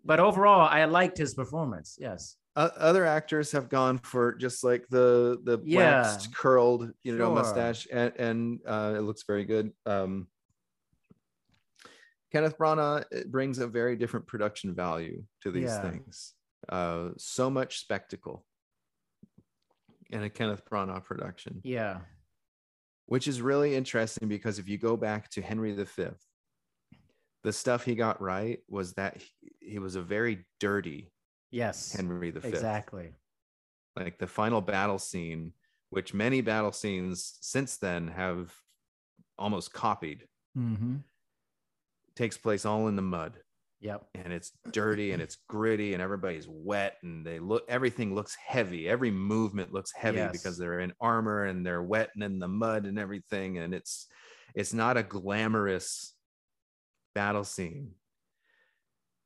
but 0.03 0.20
overall, 0.20 0.68
I 0.70 0.86
liked 0.86 1.18
his 1.18 1.34
performance. 1.34 1.97
Yes. 1.99 2.36
O- 2.58 2.72
other 2.78 3.05
actors 3.05 3.51
have 3.51 3.70
gone 3.70 3.97
for 3.99 4.34
just 4.36 4.64
like 4.64 4.88
the 4.89 5.39
the 5.43 5.60
Yeah. 5.64 6.01
waxed 6.01 6.36
curled 6.36 6.91
you 7.03 7.16
know 7.18 7.26
Sure. 7.28 7.36
mustache 7.36 7.88
and 7.91 8.14
and 8.18 8.60
uh, 8.66 8.95
it 8.97 9.01
looks 9.01 9.24
very 9.28 9.45
good 9.45 9.72
um 9.86 10.28
kenneth 12.32 12.58
branagh 12.58 13.05
brings 13.28 13.60
a 13.60 13.68
very 13.68 13.95
different 13.95 14.26
production 14.28 14.74
value 14.74 15.24
to 15.43 15.51
these 15.51 15.66
Yeah. 15.70 15.82
things 15.82 16.34
uh 16.68 17.10
so 17.18 17.49
much 17.51 17.80
spectacle 17.80 18.43
in 20.10 20.24
a 20.24 20.30
kenneth 20.30 20.66
branagh 20.66 21.03
production 21.05 21.62
Yeah. 21.64 21.99
Which 23.08 23.28
is 23.28 23.41
really 23.41 23.76
interesting 23.76 24.28
because 24.30 24.60
if 24.60 24.68
you 24.70 24.78
go 24.78 24.95
back 24.95 25.30
to 25.30 25.41
henry 25.41 25.72
v 25.74 25.86
the 27.43 27.53
stuff 27.53 27.84
he 27.84 27.95
got 27.95 28.22
right 28.22 28.60
was 28.68 28.93
that 28.93 29.18
he, 29.18 29.51
he 29.60 29.80
was 29.80 29.95
a 29.95 30.01
very 30.01 30.45
dirty 30.60 31.12
Yes. 31.51 31.93
henry 31.95 32.32
v 32.32 32.39
Exactly. 32.47 33.16
like 33.95 34.20
the 34.20 34.28
final 34.28 34.62
battle 34.62 34.99
scene, 34.99 35.53
which 35.89 36.14
many 36.14 36.41
battle 36.41 36.72
scenes 36.72 37.38
since 37.41 37.78
then 37.78 38.08
have 38.10 38.53
almost 39.38 39.74
copied, 39.74 40.28
Mm-hmm. 40.58 40.97
takes 42.16 42.38
place 42.38 42.66
all 42.66 42.88
in 42.88 42.95
the 42.95 43.01
mud 43.01 43.39
Yep. 43.80 44.07
and 44.15 44.34
it's 44.34 44.51
dirty 44.71 45.11
and 45.11 45.21
it's 45.21 45.38
gritty 45.47 45.93
and 45.93 46.01
everybody's 46.01 46.47
wet 46.47 46.97
and 47.03 47.23
they 47.25 47.38
look 47.39 47.63
everything 47.69 48.15
looks 48.15 48.36
heavy. 48.36 48.89
Every 48.89 49.11
movement 49.11 49.71
looks 49.71 49.91
heavy 49.93 50.17
Yes. 50.17 50.32
because 50.32 50.57
they're 50.57 50.80
in 50.80 50.93
armor 50.99 51.45
and 51.45 51.65
they're 51.65 51.84
wet 51.84 52.09
and 52.15 52.23
in 52.23 52.39
the 52.39 52.47
mud 52.47 52.86
and 52.86 52.97
everything. 52.97 53.59
And 53.59 53.73
it's 53.73 54.07
it's 54.55 54.73
not 54.73 54.97
a 54.97 55.03
glamorous 55.03 56.15
battle 57.13 57.43
scene. 57.43 57.91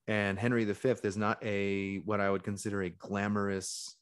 And 0.08 0.38
Henry 0.38 0.66
V 0.66 0.90
is 1.04 1.16
not 1.16 1.42
a 1.44 1.98
what 2.00 2.20
I 2.20 2.30
would 2.30 2.44
consider 2.44 2.82
a 2.82 2.90
glamorous 2.90 3.96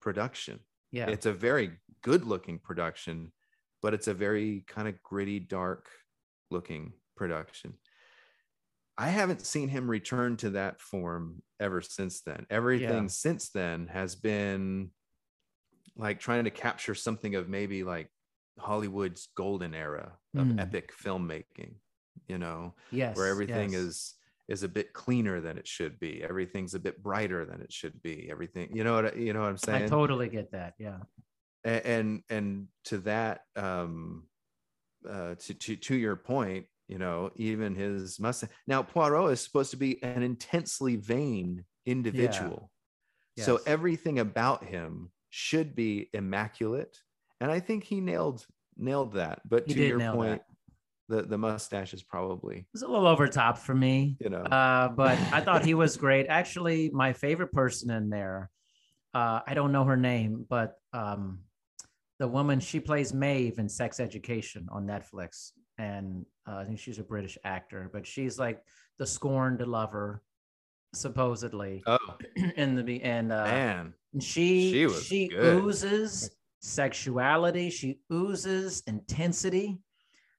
production. 0.00 0.58
Yeah. 0.90 1.08
it's 1.08 1.26
a 1.26 1.32
very 1.32 1.78
good 2.02 2.24
looking 2.24 2.58
production 2.58 3.32
but 3.82 3.94
it's 3.94 4.08
a 4.08 4.14
very 4.14 4.62
kind 4.68 4.86
of 4.88 5.02
gritty 5.02 5.40
dark 5.40 5.88
looking 6.50 6.92
production 7.16 7.72
i 8.98 9.08
haven't 9.08 9.44
seen 9.46 9.68
him 9.68 9.88
return 9.90 10.36
to 10.36 10.50
that 10.50 10.80
form 10.80 11.42
ever 11.60 11.80
since 11.80 12.20
then 12.22 12.46
everything 12.50 13.04
Yeah. 13.04 13.08
since 13.08 13.50
then 13.50 13.86
has 13.88 14.14
been 14.14 14.90
like 15.96 16.20
trying 16.20 16.44
to 16.44 16.50
capture 16.50 16.94
something 16.94 17.34
of 17.34 17.48
maybe 17.48 17.84
like 17.84 18.08
hollywood's 18.58 19.28
golden 19.36 19.74
era 19.74 20.12
of 20.36 20.46
Mm. 20.46 20.60
epic 20.60 20.92
filmmaking 20.96 21.74
you 22.28 22.38
know 22.38 22.74
yes. 22.90 23.16
where 23.16 23.26
everything 23.28 23.72
yes. 23.72 23.80
is 23.80 24.14
is 24.48 24.62
a 24.62 24.68
bit 24.68 24.92
cleaner 24.92 25.40
than 25.40 25.56
it 25.58 25.66
should 25.66 25.98
be 25.98 26.22
everything's 26.22 26.74
a 26.74 26.78
bit 26.80 27.02
brighter 27.02 27.44
than 27.44 27.60
it 27.62 27.72
should 27.72 28.00
be 28.02 28.28
everything 28.30 28.74
you 28.74 28.84
know 28.84 28.94
what 29.02 29.16
you 29.16 29.32
know 29.32 29.40
what 29.40 29.48
i'm 29.48 29.56
saying 29.56 29.84
I 29.84 29.86
totally 29.86 30.28
get 30.28 30.52
that. 30.52 30.74
Yeah. 30.78 30.98
A- 31.64 31.86
and 31.86 32.22
and 32.28 32.68
to 32.86 32.98
that 32.98 33.42
um 33.56 34.24
uh 35.08 35.34
to 35.36 35.54
to, 35.54 35.76
to 35.76 35.94
your 35.94 36.16
point 36.16 36.66
you 36.92 36.98
know 36.98 37.30
even 37.36 37.74
his 37.74 38.20
mustache 38.20 38.50
now 38.66 38.82
poirot 38.82 39.32
is 39.32 39.40
supposed 39.40 39.70
to 39.70 39.78
be 39.78 40.02
an 40.02 40.22
intensely 40.22 40.96
vain 40.96 41.64
individual. 41.86 42.70
So 43.38 43.52
Yes. 43.54 43.62
everything 43.66 44.18
about 44.18 44.62
him 44.62 45.10
should 45.30 45.74
be 45.74 46.10
immaculate. 46.12 46.94
And 47.40 47.50
i 47.50 47.60
think 47.60 47.82
he 47.84 47.98
nailed 48.02 48.44
nailed 48.76 49.14
that. 49.14 49.40
But 49.48 49.66
He 49.66 49.72
to 49.74 49.82
your 49.82 50.00
point 50.00 50.42
the 51.08 51.22
the 51.22 51.38
mustache 51.38 51.94
is 51.94 52.02
probably 52.02 52.66
It's 52.74 52.82
a 52.82 52.86
little 52.86 53.06
over 53.06 53.26
top 53.26 53.56
for 53.56 53.74
me. 53.74 54.18
you 54.20 54.28
know. 54.28 54.42
Uh, 54.42 54.88
but 54.88 55.18
I 55.32 55.40
thought 55.46 55.64
he 55.64 55.72
was 55.72 55.96
great. 55.96 56.26
Actually, 56.28 56.90
my 56.92 57.14
favorite 57.14 57.52
person 57.52 57.90
in 57.90 58.10
there, 58.10 58.50
uh, 59.14 59.40
I 59.46 59.54
don't 59.54 59.72
know 59.72 59.84
her 59.84 59.96
name, 60.12 60.44
but 60.56 60.74
um, 60.92 61.40
the 62.18 62.28
woman 62.28 62.60
she 62.60 62.80
plays 62.80 63.14
Maeve 63.14 63.58
in 63.58 63.68
Sex 63.80 63.98
Education 63.98 64.68
on 64.70 64.86
Netflix, 64.86 65.52
and 65.78 66.26
uh, 66.46 66.56
I 66.56 66.64
think 66.64 66.78
she's 66.78 66.98
a 66.98 67.04
British 67.04 67.38
actor, 67.44 67.90
but 67.92 68.06
she's 68.06 68.38
like 68.38 68.62
the 68.98 69.06
scorned 69.06 69.66
lover, 69.66 70.22
supposedly 70.94 71.82
oh 71.86 71.98
in 72.56 72.74
the 72.84 73.02
and 73.02 73.32
uh, 73.32 73.44
man 73.44 73.94
she 74.20 74.70
She 74.72 74.86
was 74.86 75.02
she 75.06 75.30
oozes 75.34 76.30
sexuality. 76.60 77.70
She 77.70 78.00
oozes 78.12 78.82
intensity, 78.86 79.78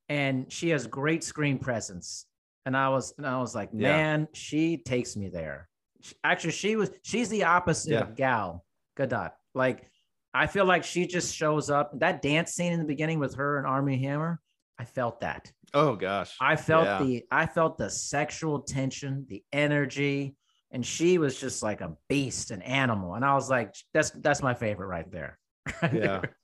and 0.09 0.51
she 0.51 0.69
has 0.69 0.85
great 0.87 1.23
screen 1.23 1.57
presence. 1.59 2.25
And 2.65 2.77
I 2.77 2.89
was 2.89 3.13
and 3.17 3.25
I 3.27 3.39
was 3.39 3.55
like, 3.55 3.69
Yeah. 3.73 3.89
man, 3.97 4.27
she 4.33 4.77
takes 4.77 5.15
me 5.17 5.29
there. 5.29 5.69
She- 6.01 6.15
Actually, 6.23 6.51
she 6.51 6.75
was 6.75 6.91
she's 7.03 7.29
the 7.29 7.43
opposite 7.45 7.91
Yeah. 7.93 8.01
of 8.01 8.15
Gal 8.15 8.63
Gadot. 8.97 9.31
Like, 9.55 9.89
I 10.33 10.47
feel 10.47 10.65
like 10.65 10.83
she 10.83 11.07
just 11.07 11.35
shows 11.35 11.69
up. 11.69 11.99
That 11.99 12.21
dance 12.21 12.51
scene 12.53 12.73
in 12.73 12.79
the 12.79 12.85
beginning 12.85 13.19
with 13.19 13.35
her 13.35 13.57
and 13.57 13.65
Armie 13.67 13.97
Hammer, 14.03 14.39
I 14.83 14.85
felt 14.85 15.21
that. 15.21 15.49
oh 15.73 15.95
gosh 15.95 16.35
I 16.41 16.57
felt 16.57 16.85
Yeah. 16.85 16.99
the 17.03 17.23
I 17.31 17.45
felt 17.45 17.77
the 17.77 17.89
sexual 17.89 18.59
tension, 18.63 19.25
the 19.29 19.41
energy, 19.53 20.35
and 20.71 20.85
she 20.85 21.17
was 21.17 21.39
just 21.39 21.63
like 21.63 21.79
a 21.79 21.95
beast, 22.09 22.51
an 22.51 22.61
animal, 22.61 23.15
and 23.15 23.23
I 23.23 23.33
was 23.33 23.49
like, 23.49 23.73
that's 23.93 24.09
that's 24.11 24.41
my 24.41 24.53
favorite 24.53 24.87
right 24.87 25.09
there. 25.09 25.39
Right 25.81 25.93
Yeah. 26.03 26.19
there. 26.19 26.35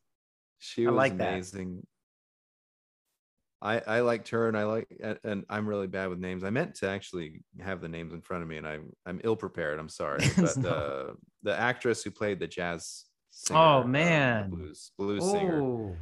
She 0.59 0.87
was 0.87 0.95
like 0.95 1.17
that. 1.17 1.33
amazing. 1.33 1.85
I 3.61 3.81
I 3.85 3.99
liked 3.99 4.29
her, 4.29 4.47
and 4.47 4.57
I 4.57 4.63
like, 4.63 4.87
and, 5.25 5.43
I'm 5.49 5.67
really 5.67 5.87
bad 5.87 6.07
with 6.07 6.19
names. 6.19 6.45
I 6.45 6.49
meant 6.49 6.75
to 6.75 6.89
actually 6.89 7.41
have 7.59 7.81
the 7.81 7.89
names 7.89 8.13
in 8.13 8.21
front 8.21 8.41
of 8.43 8.47
me, 8.47 8.55
and 8.55 8.65
I'm 8.65 8.83
I'm 9.05 9.19
ill 9.25 9.35
prepared. 9.35 9.79
I'm 9.79 9.89
sorry, 9.89 10.23
but 10.37 10.55
No. 10.57 10.69
uh, 10.69 11.13
the 11.43 11.59
actress 11.59 12.03
who 12.03 12.11
played 12.11 12.39
the 12.39 12.47
jazz. 12.47 13.03
Singer, 13.31 13.59
Oh, 13.59 13.79
uh, 13.79 13.81
the 13.83 13.87
man. 13.89 14.49
blues 14.49 14.91
blues 14.97 15.29
singer. 15.29 15.97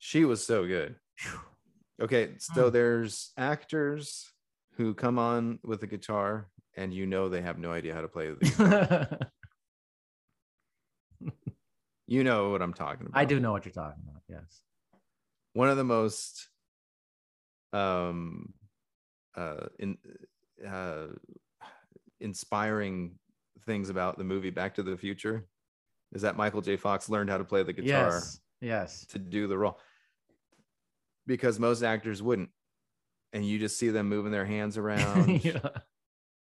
She 0.00 0.24
was 0.24 0.44
so 0.44 0.66
good. 0.66 0.96
Okay, 2.00 2.34
so 2.38 2.66
Hmm. 2.66 2.72
there's 2.72 3.32
actors 3.36 4.32
who 4.76 4.94
come 4.94 5.18
on 5.18 5.58
with 5.62 5.82
a 5.82 5.86
guitar, 5.86 6.48
and 6.74 6.92
you 6.94 7.04
know 7.06 7.28
they 7.28 7.42
have 7.42 7.58
no 7.58 7.70
idea 7.70 7.94
how 7.94 8.00
to 8.00 8.08
play 8.08 8.30
the 8.32 8.36
guitar. 8.36 9.18
you 12.06 12.24
know 12.24 12.50
what 12.50 12.62
I'm 12.62 12.72
talking 12.74 13.06
about. 13.06 13.20
I 13.20 13.24
do 13.26 13.38
know 13.38 13.52
what 13.52 13.64
you're 13.66 13.72
talking 13.74 14.02
about. 14.08 14.22
Yes. 14.28 14.62
one 15.52 15.68
of 15.68 15.76
the 15.76 15.84
most 15.84 16.48
um 17.72 18.52
uh 19.36 19.66
in 19.78 19.98
uh 20.66 21.06
inspiring 22.20 23.18
things 23.66 23.90
about 23.90 24.16
the 24.18 24.24
movie 24.24 24.50
Back 24.50 24.74
to 24.76 24.82
the 24.82 24.96
Future 24.96 25.46
is 26.12 26.22
that 26.22 26.36
Michael 26.36 26.62
J. 26.62 26.76
Fox 26.76 27.08
learned 27.08 27.30
how 27.30 27.38
to 27.38 27.44
play 27.44 27.62
the 27.62 27.72
guitar 27.72 28.06
Yes. 28.14 28.40
Yes. 28.60 29.06
to 29.06 29.18
do 29.18 29.46
the 29.46 29.56
role 29.58 29.78
because 31.30 31.58
most 31.58 31.82
actors 31.82 32.22
wouldn't 32.22 32.50
and 33.32 33.46
you 33.46 33.58
just 33.58 33.78
see 33.78 33.88
them 33.88 34.08
moving 34.08 34.32
their 34.32 34.44
hands 34.44 34.76
around 34.82 35.44
yeah. 35.44 35.58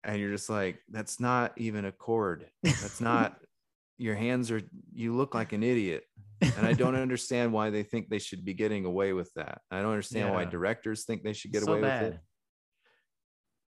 and 0.04 0.20
you're 0.20 0.32
just 0.32 0.50
like 0.50 0.80
that's 0.90 1.20
not 1.20 1.54
even 1.58 1.86
a 1.86 1.92
chord 1.92 2.46
that's 2.64 3.02
not 3.02 3.38
your 3.98 4.16
hands 4.16 4.52
are 4.52 4.62
you 4.94 5.16
look 5.16 5.34
like 5.34 5.54
an 5.54 5.64
idiot 5.64 6.04
and 6.42 6.66
I 6.66 6.74
don't 6.74 6.96
understand 7.02 7.52
why 7.52 7.70
they 7.70 7.84
think 7.84 8.10
they 8.10 8.20
should 8.20 8.46
be 8.46 8.54
getting 8.54 8.86
away 8.86 9.14
with 9.14 9.34
that. 9.36 9.62
I 9.72 9.82
don't 9.82 9.92
understand 9.92 10.34
why 10.34 10.46
directors 10.46 11.04
think 11.04 11.24
they 11.24 11.34
should 11.34 11.52
get 11.52 11.64
so 11.64 11.72
away 11.72 11.82
bad. 11.82 12.04
with 12.04 12.14
it. 12.14 12.20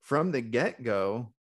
From 0.03 0.33
the 0.33 0.41
get 0.41 0.83
go, 0.83 1.33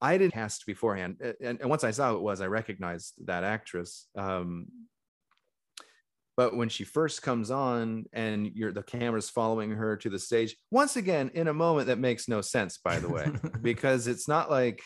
I 0.00 0.18
didn't 0.18 0.34
cast 0.34 0.66
beforehand, 0.66 1.16
and, 1.40 1.60
and 1.60 1.68
once 1.68 1.84
I 1.84 1.90
saw 1.90 2.10
who 2.10 2.16
it 2.16 2.22
was, 2.22 2.40
I 2.40 2.46
recognized 2.46 3.14
that 3.26 3.44
actress. 3.44 4.06
Um, 4.16 4.66
but 6.40 6.56
when 6.56 6.70
she 6.70 6.84
first 6.84 7.20
comes 7.20 7.50
on 7.50 8.06
and 8.14 8.50
you're 8.54 8.72
the 8.72 8.82
camera's 8.82 9.28
following 9.28 9.72
her 9.72 9.98
to 9.98 10.08
the 10.08 10.18
stage, 10.18 10.56
once 10.70 10.96
again 10.96 11.30
in 11.34 11.48
a 11.48 11.52
moment 11.52 11.88
that 11.88 11.98
makes 11.98 12.28
no 12.28 12.40
sense, 12.40 12.78
by 12.78 12.98
the 12.98 13.10
way, 13.10 13.30
because 13.60 14.06
it's 14.06 14.26
not 14.26 14.50
like 14.50 14.80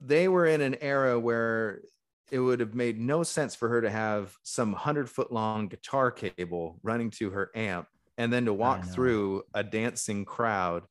they 0.00 0.28
were 0.28 0.46
in 0.46 0.62
an 0.62 0.76
era 0.80 1.20
where 1.20 1.82
it 2.30 2.38
would 2.38 2.60
have 2.60 2.74
made 2.74 2.98
no 2.98 3.22
sense 3.22 3.54
for 3.54 3.68
her 3.68 3.82
to 3.82 3.90
have 3.90 4.34
some 4.44 4.72
hundred 4.72 5.10
foot 5.10 5.30
long 5.30 5.68
guitar 5.68 6.10
cable 6.10 6.80
running 6.82 7.10
to 7.10 7.28
her 7.28 7.50
amp 7.54 7.86
and 8.16 8.32
then 8.32 8.46
to 8.46 8.54
walk 8.54 8.86
through 8.86 9.42
a 9.52 9.62
dancing 9.62 10.24
crowd. 10.24 10.84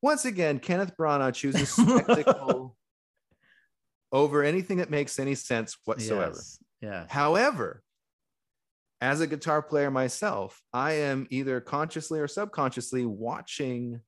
Once 0.00 0.24
again, 0.24 0.58
Kenneth 0.58 0.96
Branagh 0.98 1.34
chooses 1.34 1.68
spectacle 1.76 2.74
over 4.10 4.42
anything 4.42 4.78
that 4.78 4.88
makes 4.88 5.18
any 5.18 5.34
sense 5.34 5.76
whatsoever. 5.84 6.36
Yes. 6.36 6.58
Yeah. 6.80 7.04
However, 7.10 7.83
as 9.04 9.20
a 9.20 9.26
guitar 9.26 9.60
player 9.60 9.90
myself, 9.90 10.62
I 10.72 10.92
am 10.92 11.26
either 11.28 11.60
consciously 11.60 12.20
or 12.20 12.26
subconsciously 12.26 13.04
watching 13.04 14.00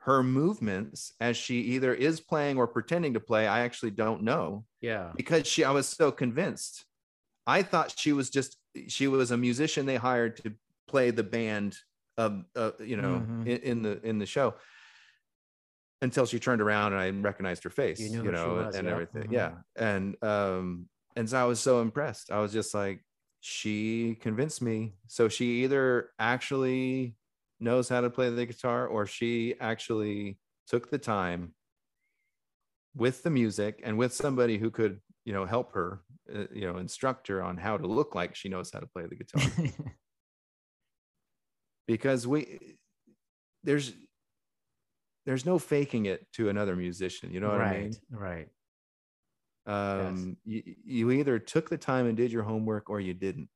her 0.00 0.22
movements 0.22 1.12
as 1.20 1.36
she 1.38 1.60
either 1.60 1.94
is 1.94 2.20
playing 2.20 2.58
or 2.58 2.66
pretending 2.66 3.14
to 3.14 3.20
play. 3.20 3.46
I 3.46 3.60
actually 3.60 3.92
don't 3.92 4.22
know 4.24 4.66
Yeah. 4.82 5.12
because 5.16 5.46
she 5.46 5.64
I 5.64 5.70
was 5.70 5.86
so 5.88 6.12
convinced. 6.12 6.84
I 7.46 7.62
thought 7.62 7.94
she 7.98 8.12
was 8.12 8.28
just 8.28 8.58
she 8.88 9.06
was 9.08 9.30
a 9.30 9.36
musician 9.36 9.86
they 9.86 9.96
hired 9.96 10.36
to 10.38 10.52
play 10.86 11.10
the 11.12 11.22
band 11.22 11.78
of 12.18 12.44
uh, 12.54 12.72
you 12.80 12.96
know 12.98 13.20
Mhm. 13.26 13.46
in, 13.46 13.58
in 13.70 13.82
the 13.82 14.00
in 14.06 14.18
the 14.18 14.26
show 14.26 14.54
until 16.02 16.26
she 16.26 16.38
turned 16.38 16.60
around 16.60 16.92
and 16.92 17.00
I 17.00 17.08
recognized 17.10 17.62
her 17.64 17.70
face, 17.70 18.00
You 18.00 18.24
you, 18.24 18.32
know, 18.32 18.54
was, 18.56 18.74
and 18.76 18.84
yep. 18.86 18.92
everything. 18.92 19.28
Mhm. 19.30 19.32
Yeah. 19.32 19.52
And 19.76 20.22
um 20.22 20.88
and 21.16 21.28
so 21.30 21.38
I 21.38 21.44
was 21.44 21.60
so 21.60 21.80
impressed. 21.80 22.30
I 22.30 22.40
was 22.40 22.52
just 22.52 22.74
like 22.74 23.02
she 23.44 24.16
convinced 24.20 24.62
me. 24.62 24.94
So 25.08 25.28
she 25.28 25.64
either 25.64 26.10
actually 26.20 27.16
knows 27.58 27.88
how 27.88 28.00
to 28.00 28.08
play 28.08 28.30
the 28.30 28.46
guitar 28.46 28.86
or 28.86 29.04
she 29.04 29.56
actually 29.60 30.38
took 30.68 30.90
the 30.90 30.98
time 30.98 31.52
with 32.94 33.24
the 33.24 33.30
music 33.30 33.80
and 33.82 33.98
with 33.98 34.14
somebody 34.14 34.58
who 34.58 34.70
could 34.70 35.00
you 35.24 35.32
know 35.32 35.44
help 35.44 35.72
her 35.72 36.02
uh, 36.32 36.44
you 36.52 36.70
know 36.70 36.78
instruct 36.78 37.26
her 37.28 37.42
on 37.42 37.56
how 37.56 37.76
to 37.76 37.86
look 37.86 38.14
like 38.14 38.34
she 38.34 38.48
knows 38.48 38.70
how 38.72 38.78
to 38.78 38.86
play 38.86 39.04
the 39.06 39.16
guitar 39.16 39.42
because 41.86 42.26
we 42.26 42.76
there's 43.64 43.92
there's 45.24 45.46
no 45.46 45.58
faking 45.58 46.06
it 46.06 46.26
to 46.32 46.48
another 46.48 46.76
musician 46.76 47.32
you 47.32 47.40
know 47.40 47.48
what 47.48 47.60
right. 47.60 47.76
i 47.76 47.78
mean 47.80 47.92
Right, 48.10 48.20
Right. 48.20 48.48
Um 49.66 50.36
you, 50.44 50.62
you 50.84 51.10
either 51.12 51.38
took 51.38 51.70
the 51.70 51.78
time 51.78 52.06
and 52.06 52.16
did 52.16 52.32
your 52.32 52.42
homework 52.42 52.90
or 52.90 53.00
you 53.00 53.14
didn't 53.14 53.48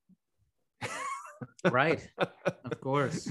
Right. 1.70 2.07
Of 2.64 2.80
course. 2.80 3.30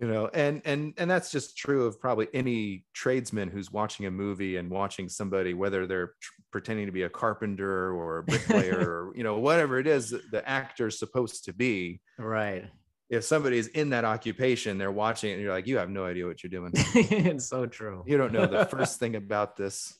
you 0.00 0.06
know 0.06 0.28
and 0.32 0.62
and 0.64 0.94
and 0.96 1.10
that's 1.10 1.30
just 1.32 1.56
true 1.56 1.86
of 1.86 2.00
probably 2.00 2.28
any 2.32 2.84
tradesman 2.94 3.48
who's 3.48 3.72
watching 3.72 4.06
a 4.06 4.10
movie 4.10 4.56
and 4.56 4.70
watching 4.70 5.08
somebody 5.08 5.54
whether 5.54 5.86
they're 5.88 6.12
tr- 6.20 6.32
pretending 6.52 6.86
to 6.86 6.92
be 6.92 7.02
a 7.02 7.08
carpenter 7.08 7.92
or 7.92 8.18
a 8.18 8.22
bricklayer 8.22 8.78
or 9.08 9.12
you 9.16 9.24
know 9.24 9.38
whatever 9.38 9.78
it 9.80 9.86
is 9.88 10.10
that 10.10 10.30
the 10.30 10.48
actor's 10.48 10.98
supposed 10.98 11.44
to 11.46 11.52
be 11.52 12.00
Right. 12.18 12.64
if 13.10 13.24
somebody's 13.24 13.66
in 13.68 13.90
that 13.90 14.04
occupation 14.04 14.78
they're 14.78 14.92
watching 14.92 15.30
it 15.30 15.34
and 15.34 15.42
you're 15.42 15.52
like 15.52 15.66
you 15.66 15.78
have 15.78 15.90
no 15.90 16.04
idea 16.04 16.26
what 16.26 16.42
you're 16.44 16.50
doing 16.50 16.70
it's 16.76 17.46
so 17.48 17.66
true. 17.66 18.04
you 18.06 18.16
don't 18.16 18.32
know 18.32 18.46
the 18.46 18.66
first 18.66 19.00
thing 19.00 19.16
about 19.16 19.56
this 19.56 19.96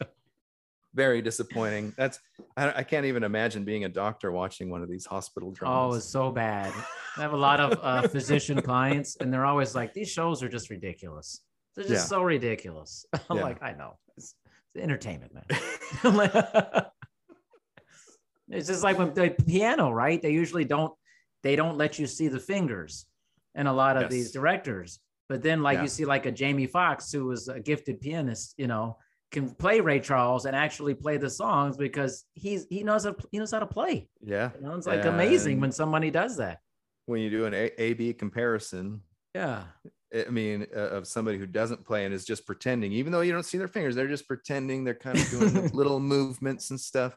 very 0.99 1.23
disappointing 1.23 1.95
that's 1.97 2.19
I, 2.57 2.81
I 2.81 2.83
can't 2.83 3.07
even 3.07 3.23
imagine 3.23 3.65
being 3.65 3.85
a 3.85 3.89
doctor 3.89 4.33
watching 4.33 4.69
one 4.69 4.83
of 4.83 4.91
these 4.91 5.07
hospital 5.07 5.53
dramas. 5.53 5.95
Oh, 5.95 5.97
it's 5.97 6.05
so 6.07 6.33
bad. 6.33 6.73
I 7.17 7.21
have 7.23 7.33
a 7.35 7.37
lot 7.49 7.61
of 7.61 7.79
uh, 7.81 8.09
physician 8.17 8.61
clients, 8.61 9.17
and 9.21 9.33
they're 9.33 9.47
always 9.47 9.77
like, 9.77 9.95
"These 9.95 10.11
shows 10.11 10.43
are 10.43 10.49
just 10.49 10.71
ridiculous. 10.71 11.29
They're 11.77 11.85
just 11.85 12.05
Yeah. 12.11 12.17
so 12.17 12.23
ridiculous." 12.23 13.07
I'm 13.31 13.37
Yeah. 13.39 13.45
like, 13.45 13.63
"I 13.63 13.73
know. 13.75 13.93
It's, 14.17 14.35
it's 14.75 14.83
entertainment, 14.83 15.33
man." 15.35 15.45
Like- 16.21 16.35
it's 18.51 18.67
just 18.67 18.83
like 18.83 18.99
when 18.99 19.15
the 19.15 19.31
piano, 19.47 19.91
right? 19.91 20.21
They 20.21 20.33
usually 20.33 20.65
don't. 20.65 20.93
They 21.45 21.55
don't 21.55 21.77
let 21.79 21.99
you 22.01 22.07
see 22.09 22.27
the 22.29 22.41
fingers, 22.41 23.07
and 23.55 23.69
a 23.69 23.73
lot 23.73 23.97
of 24.03 24.11
these 24.11 24.33
directors. 24.33 24.99
But 25.29 25.43
then, 25.43 25.63
like 25.63 25.77
Yeah. 25.77 25.83
you 25.83 25.89
see, 25.89 26.05
like 26.07 26.27
a 26.27 26.33
Jamie 26.33 26.67
Foxx, 26.67 27.13
who 27.13 27.27
was 27.27 27.47
a 27.49 27.61
gifted 27.61 28.01
pianist, 28.01 28.55
you 28.57 28.67
know, 28.67 28.97
can 29.31 29.51
play 29.51 29.81
Ray 29.81 30.01
Charles 30.01 30.47
and 30.47 30.57
actually 30.57 30.95
play 30.95 31.17
the 31.19 31.29
songs 31.31 31.77
because 31.77 32.25
he's 32.35 32.67
he 32.71 32.83
knows 32.83 33.05
how, 33.05 33.15
he 33.31 33.39
knows 33.39 33.51
how 33.53 33.59
to 33.61 33.67
play. 33.67 34.09
yeah 34.23 34.51
You 34.57 34.63
know, 34.67 34.75
it's 34.75 34.87
like 34.87 35.05
amazing 35.05 35.61
when 35.61 35.73
somebody 35.73 36.11
does 36.11 36.37
that. 36.39 36.61
when 37.07 37.21
you 37.21 37.31
do 37.31 37.45
an 37.47 37.55
a, 37.55 37.93
b 37.95 38.13
comparison 38.15 39.03
Yeah. 39.35 39.65
I 40.27 40.31
mean, 40.31 40.67
uh, 40.75 40.89
of 40.97 41.07
somebody 41.07 41.37
who 41.37 41.45
doesn't 41.45 41.85
play 41.85 42.07
and 42.07 42.15
is 42.15 42.25
just 42.25 42.47
pretending, 42.47 42.93
even 42.93 43.13
though 43.13 43.21
you 43.21 43.31
don't 43.31 43.43
see 43.45 43.59
their 43.59 43.69
fingers, 43.69 43.95
they're 43.95 44.09
just 44.09 44.27
pretending. 44.27 44.83
They're 44.83 44.95
kind 44.95 45.19
of 45.19 45.29
doing 45.37 45.69
little 45.75 46.01
movements 46.01 46.71
and 46.71 46.81
stuff. 46.81 47.15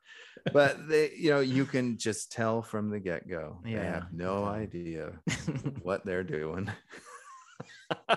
But 0.51 0.89
they, 0.89 1.11
you 1.17 1.29
know, 1.29 1.39
you 1.39 1.65
can 1.65 1.97
just 1.97 2.33
tell 2.33 2.61
from 2.61 2.89
the 2.89 2.99
get 2.99 3.29
go. 3.29 3.61
They 3.63 3.71
Yeah. 3.71 3.93
have 3.93 4.11
no 4.11 4.43
idea 4.43 5.13
what 5.83 6.05
they're 6.05 6.25
doing. 6.25 6.69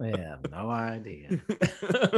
They 0.00 0.10
have 0.10 0.48
no 0.50 0.70
idea. 0.70 1.40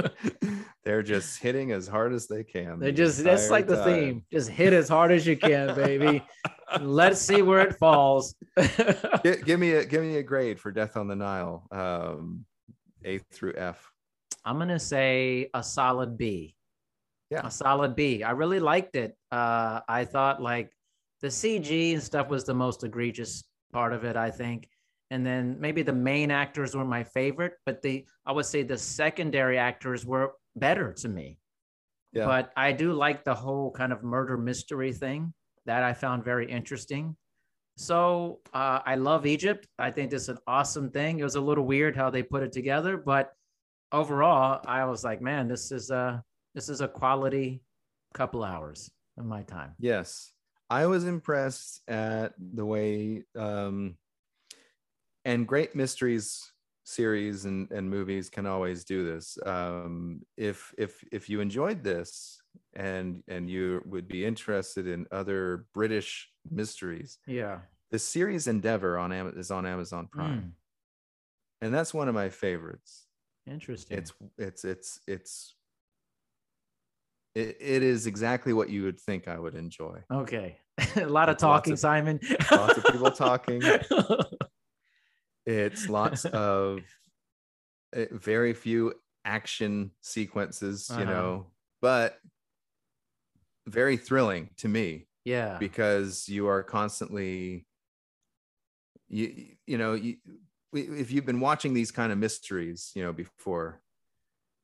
they're 0.85 1.03
just 1.03 1.41
hitting 1.41 1.72
as 1.72 1.89
hard 1.89 2.12
as 2.12 2.26
they 2.26 2.45
can. 2.45 2.78
They 2.78 2.87
the 2.87 2.93
just 2.93 3.24
that's 3.24 3.49
like 3.49 3.66
the 3.66 3.83
theme. 3.85 4.24
Just 4.31 4.51
hit 4.51 4.74
as 4.74 4.89
hard 4.89 5.12
as 5.12 5.26
you 5.26 5.37
can, 5.37 5.74
baby. 5.74 6.22
Let's 6.81 7.20
see 7.20 7.41
where 7.41 7.61
it 7.61 7.76
falls. 7.76 8.35
Gi- 9.24 9.43
give 9.45 9.59
me 9.59 9.72
a 9.72 9.85
give 9.85 10.03
me 10.03 10.16
a 10.16 10.22
grade 10.22 10.61
for 10.61 10.70
Death 10.70 10.99
on 10.99 11.09
the 11.09 11.16
Nile, 11.16 11.66
um, 11.72 12.45
A 13.05 13.18
through 13.33 13.55
F. 13.57 13.91
I'm 14.45 14.59
gonna 14.59 14.78
say 14.78 15.49
a 15.55 15.62
solid 15.62 16.18
B. 16.18 16.55
Yeah. 17.31 17.47
A 17.47 17.51
solid 17.51 17.97
B. 17.97 18.22
I 18.22 18.33
really 18.33 18.61
liked 18.61 18.95
it. 18.95 19.16
Uh, 19.33 19.81
I 19.89 20.05
thought 20.05 20.43
like 20.43 20.70
the 21.22 21.28
CG 21.28 21.95
and 21.95 22.03
stuff 22.03 22.28
was 22.28 22.45
the 22.45 22.55
most 22.55 22.85
egregious 22.85 23.45
part 23.72 23.93
of 23.93 24.05
it, 24.05 24.16
I 24.16 24.31
think. 24.31 24.68
And 25.11 25.27
then 25.27 25.57
maybe 25.59 25.83
the 25.83 25.93
main 25.93 26.31
actors 26.31 26.75
were 26.75 26.85
my 26.85 27.03
favorite, 27.03 27.55
but 27.67 27.83
the 27.83 28.07
I 28.25 28.33
would 28.33 28.47
say 28.47 28.63
the 28.63 28.79
secondary 28.79 29.59
actors 29.59 30.07
were 30.07 30.33
better 30.55 30.93
to 30.95 31.09
me. 31.09 31.39
Yeah. 32.13 32.27
But 32.27 32.53
I 32.57 32.73
do 32.73 32.93
like 32.93 33.25
the 33.25 33.35
whole 33.35 33.71
kind 33.71 33.93
of 33.93 34.03
murder 34.03 34.37
mystery 34.37 34.93
thing 34.93 35.33
that 35.67 35.83
I 35.83 35.93
found 35.93 36.25
very 36.25 36.51
interesting. 36.51 37.17
So 37.77 38.41
uh, 38.53 38.81
I 38.85 38.97
love 38.97 39.27
Egypt. 39.27 39.67
I 39.79 39.91
think 39.91 40.13
it's 40.13 40.29
an 40.29 40.39
awesome 40.47 40.91
thing. 40.91 41.19
It 41.19 41.25
was 41.25 41.37
a 41.37 41.41
little 41.41 41.65
weird 41.65 41.97
how 41.97 42.11
they 42.11 42.23
put 42.23 42.43
it 42.43 42.53
together, 42.53 42.97
but 42.97 43.33
overall, 43.93 44.61
I 44.67 44.85
was 44.85 45.05
like, 45.05 45.21
man, 45.21 45.49
this 45.49 45.73
is 45.73 45.91
a 45.91 46.23
this 46.55 46.69
is 46.69 46.81
a 46.81 46.89
quality 46.89 47.63
couple 48.15 48.43
hours 48.45 48.91
of 49.19 49.25
my 49.25 49.43
time. 49.43 49.75
Yes. 49.79 50.33
I 50.69 50.87
was 50.87 51.05
impressed 51.05 51.83
at 51.89 52.35
the 52.39 52.65
way 52.65 53.25
um 53.37 53.97
and 55.25 55.47
great 55.47 55.75
mysteries 55.75 56.53
series 56.85 57.45
and, 57.45 57.71
and 57.71 57.89
movies 57.89 58.29
can 58.31 58.47
always 58.47 58.85
do 58.85 59.05
this. 59.05 59.39
Um 59.47 60.23
if 60.37 60.75
if 60.79 61.05
if 61.12 61.29
you 61.29 61.41
enjoyed 61.41 61.85
this 61.85 62.41
and 62.75 63.23
and 63.29 63.49
you 63.49 63.83
would 63.85 64.09
be 64.09 64.25
interested 64.25 64.87
in 64.89 65.07
other 65.12 65.66
British 65.75 66.31
mysteries, 66.51 67.18
Yeah. 67.27 67.61
the 67.91 67.99
series 67.99 68.47
Endeavor 68.49 68.99
on 68.99 69.12
Am- 69.12 69.35
is 69.37 69.51
on 69.51 69.66
Amazon 69.66 70.09
Prime. 70.11 70.41
Mm, 70.41 70.53
And 71.66 71.75
that's 71.75 71.93
one 71.95 72.09
of 72.09 72.14
my 72.14 72.29
favorites. 72.29 73.07
interesting. 73.47 73.99
It's 73.99 74.12
it's 74.39 74.64
it's 74.64 75.01
it's 75.07 75.55
it, 77.37 77.57
it 77.61 77.83
is 77.85 78.07
exactly 78.09 78.53
what 78.53 78.71
you 78.71 78.83
would 78.85 78.99
think 78.99 79.29
I 79.29 79.39
would 79.39 79.55
enjoy. 79.55 80.03
okay. 80.11 80.59
a 80.97 81.07
lot 81.07 81.29
of 81.29 81.35
Lots 81.35 81.43
talking, 81.43 81.73
of- 81.75 81.79
Simon. 81.79 82.18
lots 82.51 82.79
of 82.79 82.85
people 82.85 83.11
talking. 83.12 83.62
It's 85.51 85.89
lots 85.89 86.25
of 86.47 86.81
uh, 87.97 88.05
very 88.13 88.55
few 88.55 88.95
action 89.25 89.91
sequences, 90.01 90.89
you 90.91 91.03
Uh-huh. 91.03 91.13
know, 91.13 91.47
but 91.83 92.19
very 93.67 93.97
thrilling 93.97 94.51
to 94.57 94.69
me 94.69 95.07
yeah. 95.25 95.57
because 95.59 96.29
you 96.29 96.49
are 96.49 96.63
constantly 96.63 97.67
you 99.09 99.57
you 99.67 99.77
know 99.79 99.95
you, 99.95 100.17
if 100.73 101.11
you've 101.11 101.27
been 101.27 101.41
watching 101.41 101.75
these 101.75 101.91
kind 101.91 102.11
of 102.13 102.19
mysteries 102.19 102.91
you 102.95 103.03
know 103.03 103.13
before 103.13 103.81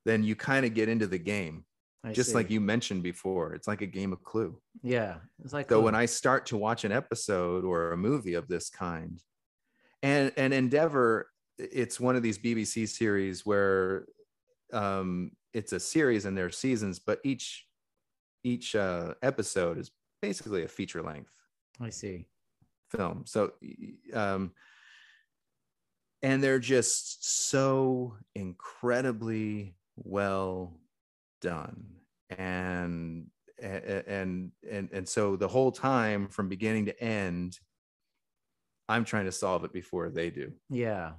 then 0.04 0.22
you 0.22 0.34
kind 0.36 0.64
of 0.64 0.72
get 0.74 0.88
into 0.88 1.06
the 1.06 1.18
game 1.18 1.64
I 2.04 2.12
just 2.12 2.34
like 2.34 2.48
you 2.50 2.60
mentioned 2.60 3.02
before 3.02 3.54
it's 3.54 3.66
like 3.68 3.80
a 3.82 3.86
game 3.86 4.12
of 4.12 4.22
clue 4.22 4.56
Yeah. 4.82 5.16
It's 5.44 5.52
like 5.52 5.68
so 5.68 5.76
Clue. 5.76 5.84
when 5.84 5.94
i 5.96 6.06
start 6.06 6.46
to 6.46 6.56
watch 6.56 6.84
an 6.84 6.92
episode 6.92 7.64
or 7.64 7.92
a 7.92 7.96
movie 7.96 8.34
of 8.34 8.46
this 8.48 8.70
kind 8.70 9.20
and 10.02 10.32
and 10.36 10.52
endeavor 10.52 11.28
it's 11.58 11.98
one 11.98 12.16
of 12.16 12.22
these 12.22 12.38
bbc 12.38 12.88
series 12.88 13.46
where 13.46 14.06
um 14.72 15.30
it's 15.54 15.72
a 15.72 15.80
series 15.80 16.24
and 16.24 16.36
there 16.36 16.46
are 16.46 16.50
seasons 16.50 16.98
but 16.98 17.18
each 17.24 17.66
each 18.44 18.74
uh 18.76 19.14
episode 19.22 19.78
is 19.78 19.90
basically 20.20 20.64
a 20.64 20.68
feature 20.68 21.02
length 21.02 21.32
I 21.80 21.90
see. 21.90 22.26
film 22.90 23.24
so 23.26 23.52
um 24.14 24.52
and 26.22 26.42
they're 26.42 26.58
just 26.58 27.48
so 27.48 28.16
incredibly 28.34 29.74
well 29.96 30.78
done 31.40 31.86
and 32.30 33.26
and 33.62 34.50
and 34.70 34.88
and 34.92 35.08
so 35.08 35.36
the 35.36 35.48
whole 35.48 35.72
time 35.72 36.28
from 36.28 36.48
beginning 36.48 36.86
to 36.86 37.02
end 37.02 37.58
i'm 38.88 39.04
trying 39.04 39.24
to 39.24 39.32
solve 39.32 39.64
it 39.64 39.72
before 39.72 40.10
they 40.10 40.30
do 40.30 40.52
Yeah. 40.70 41.12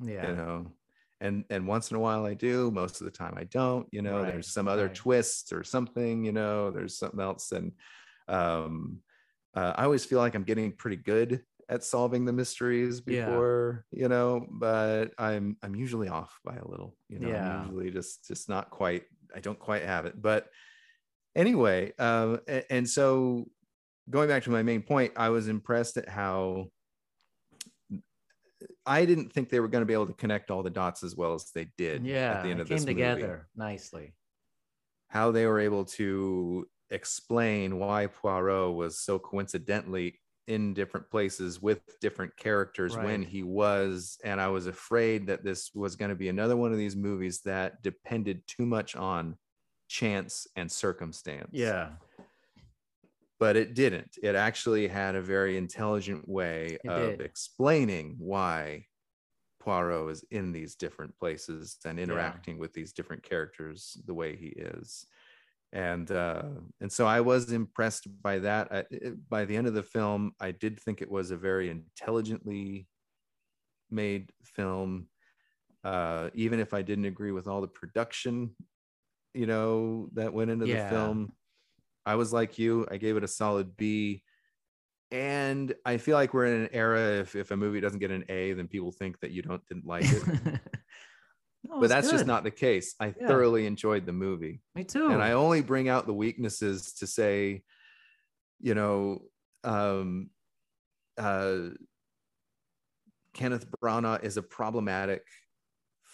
Yeah. 0.00 0.30
you 0.30 0.36
know 0.36 0.72
and 1.20 1.44
and 1.50 1.66
once 1.66 1.90
in 1.90 1.96
a 1.96 2.00
while 2.00 2.24
i 2.26 2.34
do 2.34 2.70
most 2.70 3.00
of 3.00 3.04
the 3.04 3.10
time 3.12 3.34
i 3.36 3.44
don't 3.44 3.86
you 3.92 4.02
know 4.02 4.22
Right, 4.22 4.32
there's 4.32 4.52
some 4.52 4.66
other 4.68 4.86
right. 4.86 4.94
twist 4.94 5.52
or 5.52 5.62
something 5.62 6.24
you 6.24 6.32
know 6.32 6.70
there's 6.70 6.98
something 6.98 7.20
else 7.20 7.52
and 7.52 7.72
um 8.28 8.98
uh, 9.54 9.72
i 9.76 9.84
always 9.84 10.04
feel 10.04 10.18
like 10.18 10.34
i'm 10.34 10.42
getting 10.44 10.72
pretty 10.72 10.96
good 10.96 11.42
at 11.68 11.84
solving 11.84 12.24
the 12.24 12.32
mysteries 12.32 13.00
Yeah. 13.06 13.26
before 13.26 13.84
you 13.92 14.08
know 14.08 14.44
but 14.50 15.12
i'm 15.18 15.56
i'm 15.62 15.76
usually 15.76 16.08
off 16.08 16.38
by 16.44 16.56
a 16.56 16.66
little 16.66 16.96
you 17.08 17.18
know 17.20 17.28
Yeah. 17.28 17.60
i'm 17.60 17.66
usually 17.66 17.90
just 17.90 18.26
just 18.26 18.48
not 18.48 18.70
quite 18.70 19.04
i 19.34 19.40
don't 19.40 19.58
quite 19.58 19.82
have 19.82 20.06
it 20.06 20.20
but 20.20 20.48
anyway 21.36 21.92
um 21.98 22.40
a- 22.48 22.70
and 22.72 22.88
so 22.88 23.46
going 24.10 24.28
back 24.28 24.42
to 24.44 24.50
my 24.50 24.62
main 24.62 24.82
point 24.82 25.12
i 25.16 25.28
was 25.28 25.48
impressed 25.48 25.96
at 25.96 26.08
how 26.08 26.66
I 28.86 29.04
didn't 29.04 29.32
think 29.32 29.48
they 29.48 29.60
were 29.60 29.68
going 29.68 29.82
to 29.82 29.86
be 29.86 29.92
able 29.94 30.06
to 30.06 30.12
connect 30.14 30.50
all 30.50 30.62
the 30.62 30.70
dots 30.70 31.02
as 31.02 31.16
well 31.16 31.34
as 31.34 31.50
they 31.54 31.68
did 31.76 32.04
Yeah. 32.04 32.34
at 32.34 32.42
the 32.42 32.50
end 32.50 32.60
of 32.60 32.68
came 32.68 32.76
this 32.76 32.82
movie. 32.86 32.94
together 32.94 33.48
nicely. 33.56 34.14
How 35.08 35.30
they 35.30 35.46
were 35.46 35.60
able 35.60 35.84
to 35.84 36.66
explain 36.90 37.78
why 37.78 38.06
Poirot 38.06 38.74
was 38.74 38.98
so 38.98 39.18
coincidentally 39.18 40.18
in 40.48 40.74
different 40.74 41.08
places 41.10 41.62
with 41.62 41.80
different 42.00 42.36
characters 42.36 42.96
when 42.96 43.22
he 43.22 43.42
was. 43.42 44.18
And 44.24 44.40
I 44.40 44.48
was 44.48 44.66
afraid 44.66 45.26
that 45.28 45.44
this 45.44 45.70
was 45.74 45.94
going 45.96 46.08
to 46.08 46.14
be 46.16 46.28
another 46.28 46.56
one 46.56 46.72
of 46.72 46.78
these 46.78 46.96
movies 46.96 47.40
that 47.42 47.82
depended 47.82 48.42
too 48.46 48.66
much 48.66 48.96
on 48.96 49.36
chance 49.88 50.46
and 50.56 50.70
circumstance. 50.70 51.50
Yeah. 51.52 51.90
But 53.42 53.56
it 53.56 53.74
didn't. 53.74 54.16
It 54.22 54.36
actually 54.36 54.86
had 54.86 55.16
a 55.16 55.20
very 55.20 55.56
intelligent 55.56 56.28
way 56.28 56.78
It 56.84 56.88
of 56.88 57.18
did. 57.18 57.20
explaining 57.22 58.14
why 58.18 58.86
Poirot 59.58 60.12
is 60.12 60.24
in 60.30 60.52
these 60.52 60.76
different 60.76 61.18
places 61.18 61.76
and 61.84 61.98
interacting 61.98 62.56
with 62.60 62.72
these 62.72 62.92
different 62.92 63.24
characters 63.24 64.00
the 64.06 64.14
way 64.14 64.36
he 64.36 64.50
is. 64.74 65.06
And 65.72 66.08
uh, 66.12 66.42
and 66.80 66.92
so 66.92 67.04
I 67.04 67.20
was 67.20 67.50
impressed 67.50 68.06
by 68.22 68.38
that. 68.38 68.68
I, 68.70 68.84
it- 68.92 69.28
by 69.28 69.44
the 69.44 69.56
end 69.56 69.66
of 69.66 69.74
the 69.74 69.82
film, 69.96 70.20
I 70.38 70.52
did 70.52 70.78
think 70.78 71.02
it 71.02 71.10
was 71.10 71.32
a 71.32 71.36
very 71.36 71.68
intelligently 71.68 72.86
made 73.90 74.30
film. 74.44 75.08
Uh, 75.82 76.30
even 76.34 76.60
if 76.60 76.72
I 76.74 76.82
didn't 76.82 77.06
agree 77.06 77.32
with 77.32 77.48
all 77.48 77.60
the 77.60 77.66
production, 77.80 78.54
you 79.34 79.46
know, 79.46 80.10
that 80.12 80.32
went 80.32 80.52
into 80.52 80.68
Yeah. 80.68 80.84
the 80.84 80.94
film, 80.94 81.32
I 82.04 82.16
was 82.16 82.32
like 82.32 82.58
you. 82.58 82.86
I 82.90 82.96
gave 82.96 83.16
it 83.16 83.24
a 83.24 83.28
solid 83.28 83.76
B. 83.76 84.22
And 85.10 85.74
I 85.84 85.98
feel 85.98 86.16
like 86.16 86.32
we're 86.32 86.46
in 86.46 86.62
an 86.62 86.68
era 86.72 87.20
if, 87.20 87.36
if 87.36 87.50
a 87.50 87.56
movie 87.56 87.80
doesn't 87.80 87.98
get 87.98 88.10
an 88.10 88.24
A, 88.30 88.54
then 88.54 88.66
people 88.66 88.92
think 88.92 89.20
that 89.20 89.30
you 89.30 89.42
don't 89.42 89.64
didn't 89.66 89.86
like 89.86 90.04
it. 90.06 90.60
No, 91.64 91.78
but 91.78 91.88
that's 91.88 92.10
just 92.10 92.26
not 92.26 92.42
the 92.42 92.50
case. 92.50 92.96
I 92.98 93.14
Yeah. 93.18 93.28
thoroughly 93.28 93.66
enjoyed 93.66 94.04
the 94.04 94.12
movie. 94.12 94.60
Me 94.74 94.82
too. 94.82 95.10
And 95.10 95.22
I 95.22 95.32
only 95.32 95.62
bring 95.62 95.88
out 95.88 96.06
the 96.06 96.12
weaknesses 96.12 96.94
to 96.94 97.06
say, 97.06 97.62
you 98.60 98.74
know, 98.74 99.22
um 99.62 100.30
uh 101.16 101.68
Kenneth 103.32 103.66
Branagh 103.80 104.24
is 104.24 104.36
a 104.36 104.42
problematic 104.42 105.24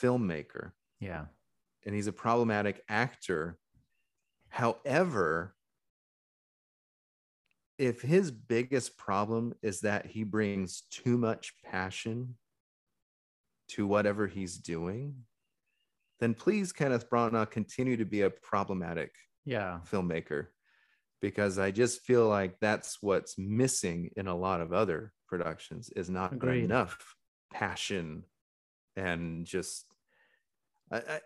filmmaker 0.01 0.73
yeah. 1.01 1.25
and 1.87 1.95
he's 1.95 2.07
a 2.09 2.13
problematic 2.13 2.83
actor. 2.89 3.59
However, 4.51 5.55
if 7.79 8.03
his 8.03 8.31
biggest 8.31 8.97
problem 8.97 9.55
is 9.63 9.81
that 9.81 10.07
he 10.07 10.25
brings 10.25 10.83
too 10.91 11.17
much 11.17 11.55
passion 11.65 12.37
to 13.69 13.87
whatever 13.87 14.27
he's 14.27 14.57
doing, 14.57 15.15
then 16.21 16.35
please, 16.35 16.73
Kenneth 16.73 17.09
Branagh, 17.09 17.51
continue 17.51 17.97
to 17.97 18.05
be 18.05 18.23
a 18.23 18.31
problematic 18.31 19.13
Yeah. 19.45 19.81
filmmaker 19.91 20.49
because 21.21 21.59
I 21.59 21.71
just 21.71 22.03
feel 22.03 22.29
like 22.29 22.57
that's 22.61 22.99
what's 23.01 23.39
missing 23.39 24.11
in 24.17 24.27
a 24.27 24.37
lot 24.37 24.61
of 24.61 24.73
other 24.73 25.13
productions 25.29 25.91
is 25.95 26.11
not 26.11 26.33
Agreed. 26.33 26.65
enough 26.65 27.15
passion 27.53 28.25
and 28.97 29.47
just 29.47 29.87
I, 30.91 30.99
I, 30.99 31.21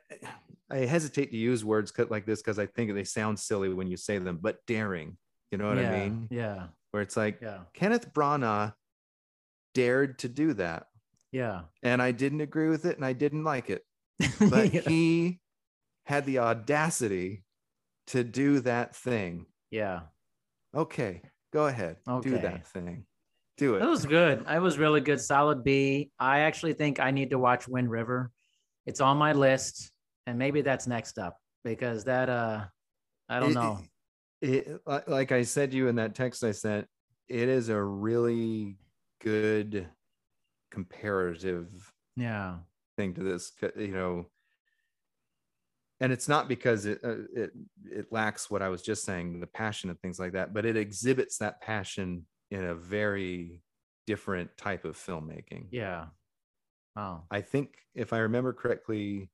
I 0.71 0.77
hesitate 0.79 1.31
to 1.31 1.37
use 1.37 1.65
words 1.65 1.91
cut 1.91 2.11
like 2.11 2.27
this 2.27 2.43
because 2.43 2.59
I 2.59 2.67
think 2.67 2.93
they 2.93 3.05
sound 3.05 3.39
silly 3.39 3.73
when 3.73 3.87
you 3.87 3.97
say 3.97 4.19
them, 4.19 4.39
but 4.43 4.59
daring, 4.67 5.17
you 5.53 5.59
know 5.59 5.69
what 5.69 5.79
yeah. 5.79 5.93
I 5.93 5.99
mean? 6.01 6.29
Yeah. 6.31 6.67
Where 6.91 7.03
it's 7.03 7.17
like 7.17 7.41
Yeah. 7.41 7.61
Kenneth 7.75 8.13
Branagh 8.13 8.75
dared 9.75 10.19
to 10.21 10.29
do 10.29 10.53
that, 10.55 10.87
Yeah. 11.31 11.63
and 11.83 12.03
I 12.03 12.11
didn't 12.13 12.41
agree 12.41 12.69
with 12.69 12.85
it, 12.85 12.97
and 12.97 13.05
I 13.05 13.13
didn't 13.13 13.45
like 13.45 13.71
it, 13.71 13.85
but 14.51 14.73
yeah. 14.75 14.81
he 14.81 15.41
had 16.07 16.27
the 16.27 16.41
audacity 16.41 17.45
to 18.09 18.25
do 18.25 18.61
that 18.61 18.97
thing. 18.97 19.47
yeah. 19.71 20.01
Okay, 20.75 21.21
go 21.53 21.67
ahead. 21.67 21.99
Do 22.23 22.39
that 22.39 22.67
thing. 22.67 23.05
Do 23.59 23.75
It 23.77 23.83
it. 23.83 23.87
was 23.87 24.07
good. 24.07 24.43
I 24.47 24.59
was 24.59 24.79
really 24.79 25.03
good. 25.03 25.21
Solid 25.21 25.63
B. 25.63 26.11
I 26.19 26.41
actually 26.41 26.73
think 26.73 26.99
I 26.99 27.11
need 27.11 27.29
to 27.31 27.39
watch 27.39 27.69
Wind 27.69 27.91
River. 27.91 28.31
It's 28.87 29.03
on 29.03 29.19
my 29.19 29.33
list, 29.35 29.93
and 30.27 30.39
maybe 30.39 30.63
that's 30.63 30.87
next 30.87 31.19
up 31.19 31.37
because 31.63 32.05
that 32.05 32.31
uh, 32.31 32.65
I 33.29 33.39
don't 33.39 33.53
know. 33.53 33.81
It, 34.43 34.81
like 35.07 35.31
I 35.31 35.45
said 35.45 35.71
to 35.71 35.77
you 35.77 35.87
in 35.89 35.97
that 35.97 36.15
text 36.15 36.43
I 36.43 36.51
sent, 36.51 36.89
it 37.29 37.49
is 37.49 37.69
a 37.69 37.81
really 37.81 38.77
good 39.21 39.89
comparative 40.71 41.93
Yeah. 42.17 42.59
thing 42.97 43.15
to 43.15 43.23
this, 43.23 43.53
you 43.77 43.95
know. 43.95 44.27
And 46.01 46.13
it's 46.13 46.27
not 46.27 46.49
because 46.49 46.85
it 46.87 46.99
uh, 47.05 47.23
it 47.33 47.53
it 47.85 48.13
lacks 48.13 48.51
what 48.51 48.61
I 48.61 48.69
was 48.69 48.83
just 48.83 49.05
saying, 49.05 49.39
the 49.39 49.47
passion 49.47 49.89
and 49.89 50.01
things 50.01 50.19
like 50.19 50.33
that, 50.33 50.53
but 50.53 50.67
it 50.67 50.77
exhibits 50.77 51.39
that 51.39 51.61
passion 51.61 52.27
in 52.51 52.65
a 52.65 52.75
very 52.75 53.63
different 54.09 54.51
type 54.57 54.85
of 54.85 54.97
filmmaking. 54.97 55.69
Yeah. 55.71 56.07
Oh. 56.97 57.23
I 57.31 57.41
think 57.41 57.77
if 57.95 58.13
I 58.13 58.19
remember 58.19 58.53
correctly, 58.53 59.31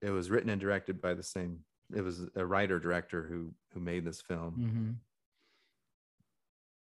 it 0.00 0.10
was 0.10 0.30
written 0.30 0.50
and 0.50 0.60
directed 0.60 1.02
by 1.02 1.14
the 1.14 1.24
same. 1.24 1.64
It 1.94 2.02
was 2.02 2.28
a 2.36 2.44
writer 2.46 2.78
director 2.78 3.22
who 3.24 3.52
who 3.72 3.80
made 3.80 4.04
this 4.04 4.20
film, 4.20 4.52
hmm 4.54 4.90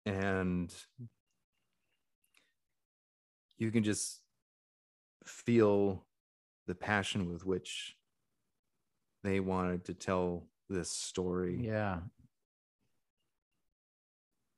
and 0.06 0.74
you 3.58 3.72
can 3.72 3.84
just 3.84 4.22
feel 5.26 6.06
the 6.66 6.76
passion 6.76 7.30
with 7.32 7.46
which 7.46 7.98
they 9.24 9.40
wanted 9.42 9.84
to 9.86 9.94
tell 9.94 10.48
this 10.70 10.90
story. 10.90 11.60
Yeah. 11.62 12.00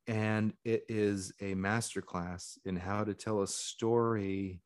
and 0.08 0.54
it 0.66 0.84
is 0.89 1.32
a 1.39 1.54
masterclass 1.54 2.58
in 2.66 2.76
how 2.76 3.04
to 3.04 3.14
tell 3.14 3.43
a 3.43 3.47
story 3.47 4.60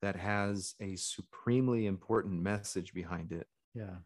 that 0.00 0.16
has 0.16 0.74
a 0.80 0.96
supremely 0.96 1.84
important 1.86 2.40
message 2.40 2.94
behind 2.94 3.30
it 3.32 3.46
Yeah. 3.74 3.96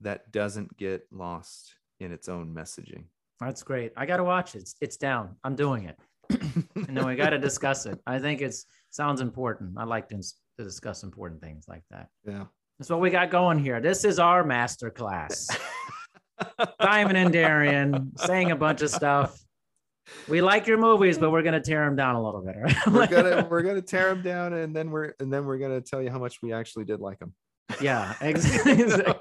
That 0.00 0.30
doesn't 0.32 0.76
get 0.76 1.06
lost 1.10 1.74
in 2.00 2.12
its 2.12 2.28
own 2.28 2.54
messaging. 2.54 3.04
That's 3.40 3.62
great. 3.62 3.92
I 3.96 4.06
got 4.06 4.16
to 4.18 4.24
watch 4.24 4.54
it. 4.54 4.62
It's, 4.62 4.74
it's 4.80 4.96
down. 4.96 5.36
I'm 5.44 5.54
doing 5.54 5.84
it. 5.84 5.98
And 6.30 6.96
then 6.96 7.06
we 7.06 7.16
got 7.16 7.30
to 7.30 7.38
discuss 7.38 7.86
it. 7.86 7.98
I 8.06 8.18
think 8.18 8.40
it's 8.40 8.66
sounds 8.90 9.20
important. 9.20 9.74
I 9.78 9.84
like 9.84 10.08
to, 10.08 10.16
to 10.16 10.64
discuss 10.64 11.02
important 11.02 11.40
things 11.40 11.66
like 11.68 11.82
that. 11.90 12.08
yeah. 12.26 12.44
That's 12.78 12.90
what 12.90 13.00
we 13.00 13.10
got 13.10 13.30
going 13.30 13.58
here. 13.58 13.80
This 13.80 14.04
is 14.04 14.20
our 14.20 14.44
master 14.44 14.88
class. 14.88 15.48
Diamond 16.80 17.18
and 17.18 17.32
Darian 17.32 18.12
saying 18.16 18.52
a 18.52 18.56
bunch 18.56 18.82
of 18.82 18.90
stuff. 18.90 19.36
We 20.28 20.40
like 20.40 20.66
your 20.68 20.78
movies, 20.78 21.18
but 21.18 21.32
we're 21.32 21.42
gonna 21.42 21.60
tear 21.60 21.84
them 21.84 21.96
down 21.96 22.14
a 22.14 22.22
little 22.22 22.40
bit. 22.40 22.56
Right? 22.56 22.76
we're 22.86 23.06
gonna 23.08 23.46
we're 23.50 23.62
gonna 23.62 23.82
tear 23.82 24.08
them 24.14 24.22
down 24.22 24.52
and 24.52 24.74
then 24.74 24.90
we're 24.90 25.12
and 25.18 25.32
then 25.32 25.44
we're 25.44 25.58
gonna 25.58 25.80
tell 25.80 26.00
you 26.00 26.08
how 26.08 26.18
much 26.18 26.40
we 26.40 26.52
actually 26.52 26.84
did 26.84 27.00
like 27.00 27.18
them. 27.18 27.34
yeah, 27.80 28.14
exactly. 28.20 29.14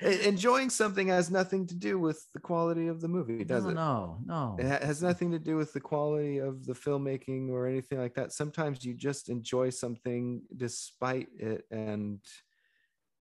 Enjoying 0.00 0.70
something 0.70 1.08
has 1.08 1.30
nothing 1.30 1.66
to 1.66 1.74
do 1.74 1.98
with 1.98 2.24
the 2.32 2.40
quality 2.40 2.88
of 2.88 3.00
the 3.00 3.08
movie, 3.08 3.44
does 3.44 3.64
no, 3.64 3.70
it? 3.70 3.74
no, 3.74 4.18
no. 4.24 4.56
It 4.58 4.82
has 4.82 5.02
nothing 5.02 5.30
to 5.32 5.38
do 5.38 5.56
with 5.56 5.72
the 5.72 5.80
quality 5.80 6.38
of 6.38 6.64
the 6.64 6.72
filmmaking 6.72 7.50
or 7.50 7.66
anything 7.66 7.98
like 7.98 8.14
that. 8.14 8.32
Sometimes 8.32 8.84
you 8.84 8.94
just 8.94 9.28
enjoy 9.28 9.70
something 9.70 10.42
despite 10.56 11.28
it. 11.38 11.64
And 11.70 12.20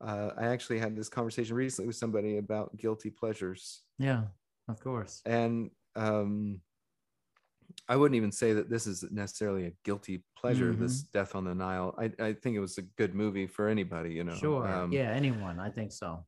uh, 0.02 0.30
I 0.38 0.48
actually 0.48 0.80
had 0.80 0.96
this 0.96 1.10
conversation 1.10 1.56
recently 1.56 1.88
with 1.88 1.96
somebody 1.96 2.38
about 2.38 2.78
guilty 2.78 3.10
pleasures. 3.10 3.82
Yeah, 3.98 4.24
of 4.68 4.80
course. 4.80 5.22
And 5.26 5.72
um, 5.96 6.62
I 7.90 7.96
wouldn't 7.96 8.18
even 8.18 8.32
say 8.32 8.54
that 8.54 8.70
this 8.70 8.86
is 8.86 9.04
necessarily 9.12 9.66
a 9.66 9.72
guilty 9.84 10.24
pleasure, 10.38 10.74
this 10.74 11.02
Death 11.02 11.36
on 11.36 11.46
the 11.46 11.56
Nile. 11.56 11.96
I, 11.98 12.12
I 12.20 12.34
think 12.34 12.56
it 12.56 12.60
was 12.60 12.78
a 12.78 12.84
good 12.84 13.16
movie 13.16 13.48
for 13.48 13.68
anybody, 13.68 14.14
you 14.14 14.24
know. 14.24 14.36
Sure. 14.36 14.68
Um, 14.68 14.92
yeah, 14.92 15.12
anyone. 15.12 15.60
I 15.60 15.70
think 15.70 15.92
so. 15.92 16.26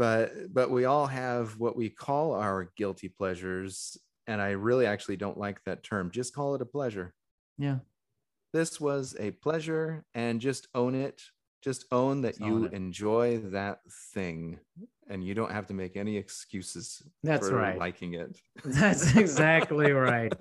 But 0.00 0.32
but 0.54 0.70
we 0.70 0.86
all 0.86 1.06
have 1.06 1.58
what 1.58 1.76
we 1.76 1.90
call 1.90 2.32
our 2.32 2.70
guilty 2.74 3.06
pleasures 3.08 3.98
and 4.26 4.40
i 4.40 4.50
really 4.52 4.86
actually 4.86 5.16
don't 5.16 5.36
like 5.36 5.62
that 5.64 5.84
term 5.84 6.10
just 6.10 6.34
call 6.34 6.54
it 6.54 6.62
a 6.62 6.66
pleasure 6.66 7.12
Yeah. 7.58 7.78
this 8.54 8.80
was 8.80 9.14
a 9.20 9.30
pleasure 9.32 10.04
and 10.14 10.40
just 10.40 10.68
own 10.74 10.94
it 10.94 11.20
just 11.62 11.84
own 11.92 12.22
that 12.22 12.38
Just 12.38 12.40
you 12.40 12.54
own 12.64 12.74
enjoy 12.74 13.26
that 13.52 13.80
thing 14.14 14.58
and 15.10 15.22
you 15.22 15.34
don't 15.34 15.52
have 15.52 15.66
to 15.66 15.74
make 15.74 15.94
any 15.98 16.16
excuses 16.16 17.02
That's 17.22 17.50
for 17.50 17.56
right. 17.56 17.78
liking 17.78 18.14
it 18.14 18.40
That's 18.64 19.14
exactly 19.16 19.92
right. 20.10 20.32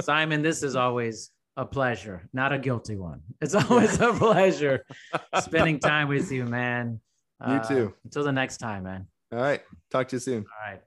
Simon, 0.00 0.42
this 0.42 0.64
is 0.64 0.74
always 0.74 1.30
a 1.56 1.64
pleasure, 1.64 2.28
not 2.32 2.52
a 2.52 2.58
guilty 2.58 2.96
one. 2.96 3.20
It's 3.40 3.54
always 3.54 4.00
a 4.00 4.12
pleasure 4.12 4.84
spending 5.40 5.78
time 5.78 6.08
with 6.08 6.32
you, 6.32 6.44
man. 6.44 7.00
You 7.46 7.56
Uh, 7.56 7.68
too. 7.68 7.94
Until 8.04 8.24
the 8.24 8.32
next 8.32 8.58
time, 8.58 8.84
man. 8.84 9.06
all 9.32 9.38
right 9.38 9.62
talk 9.90 10.08
to 10.08 10.16
you 10.16 10.20
soon 10.20 10.44
All 10.44 10.70
right. 10.70 10.82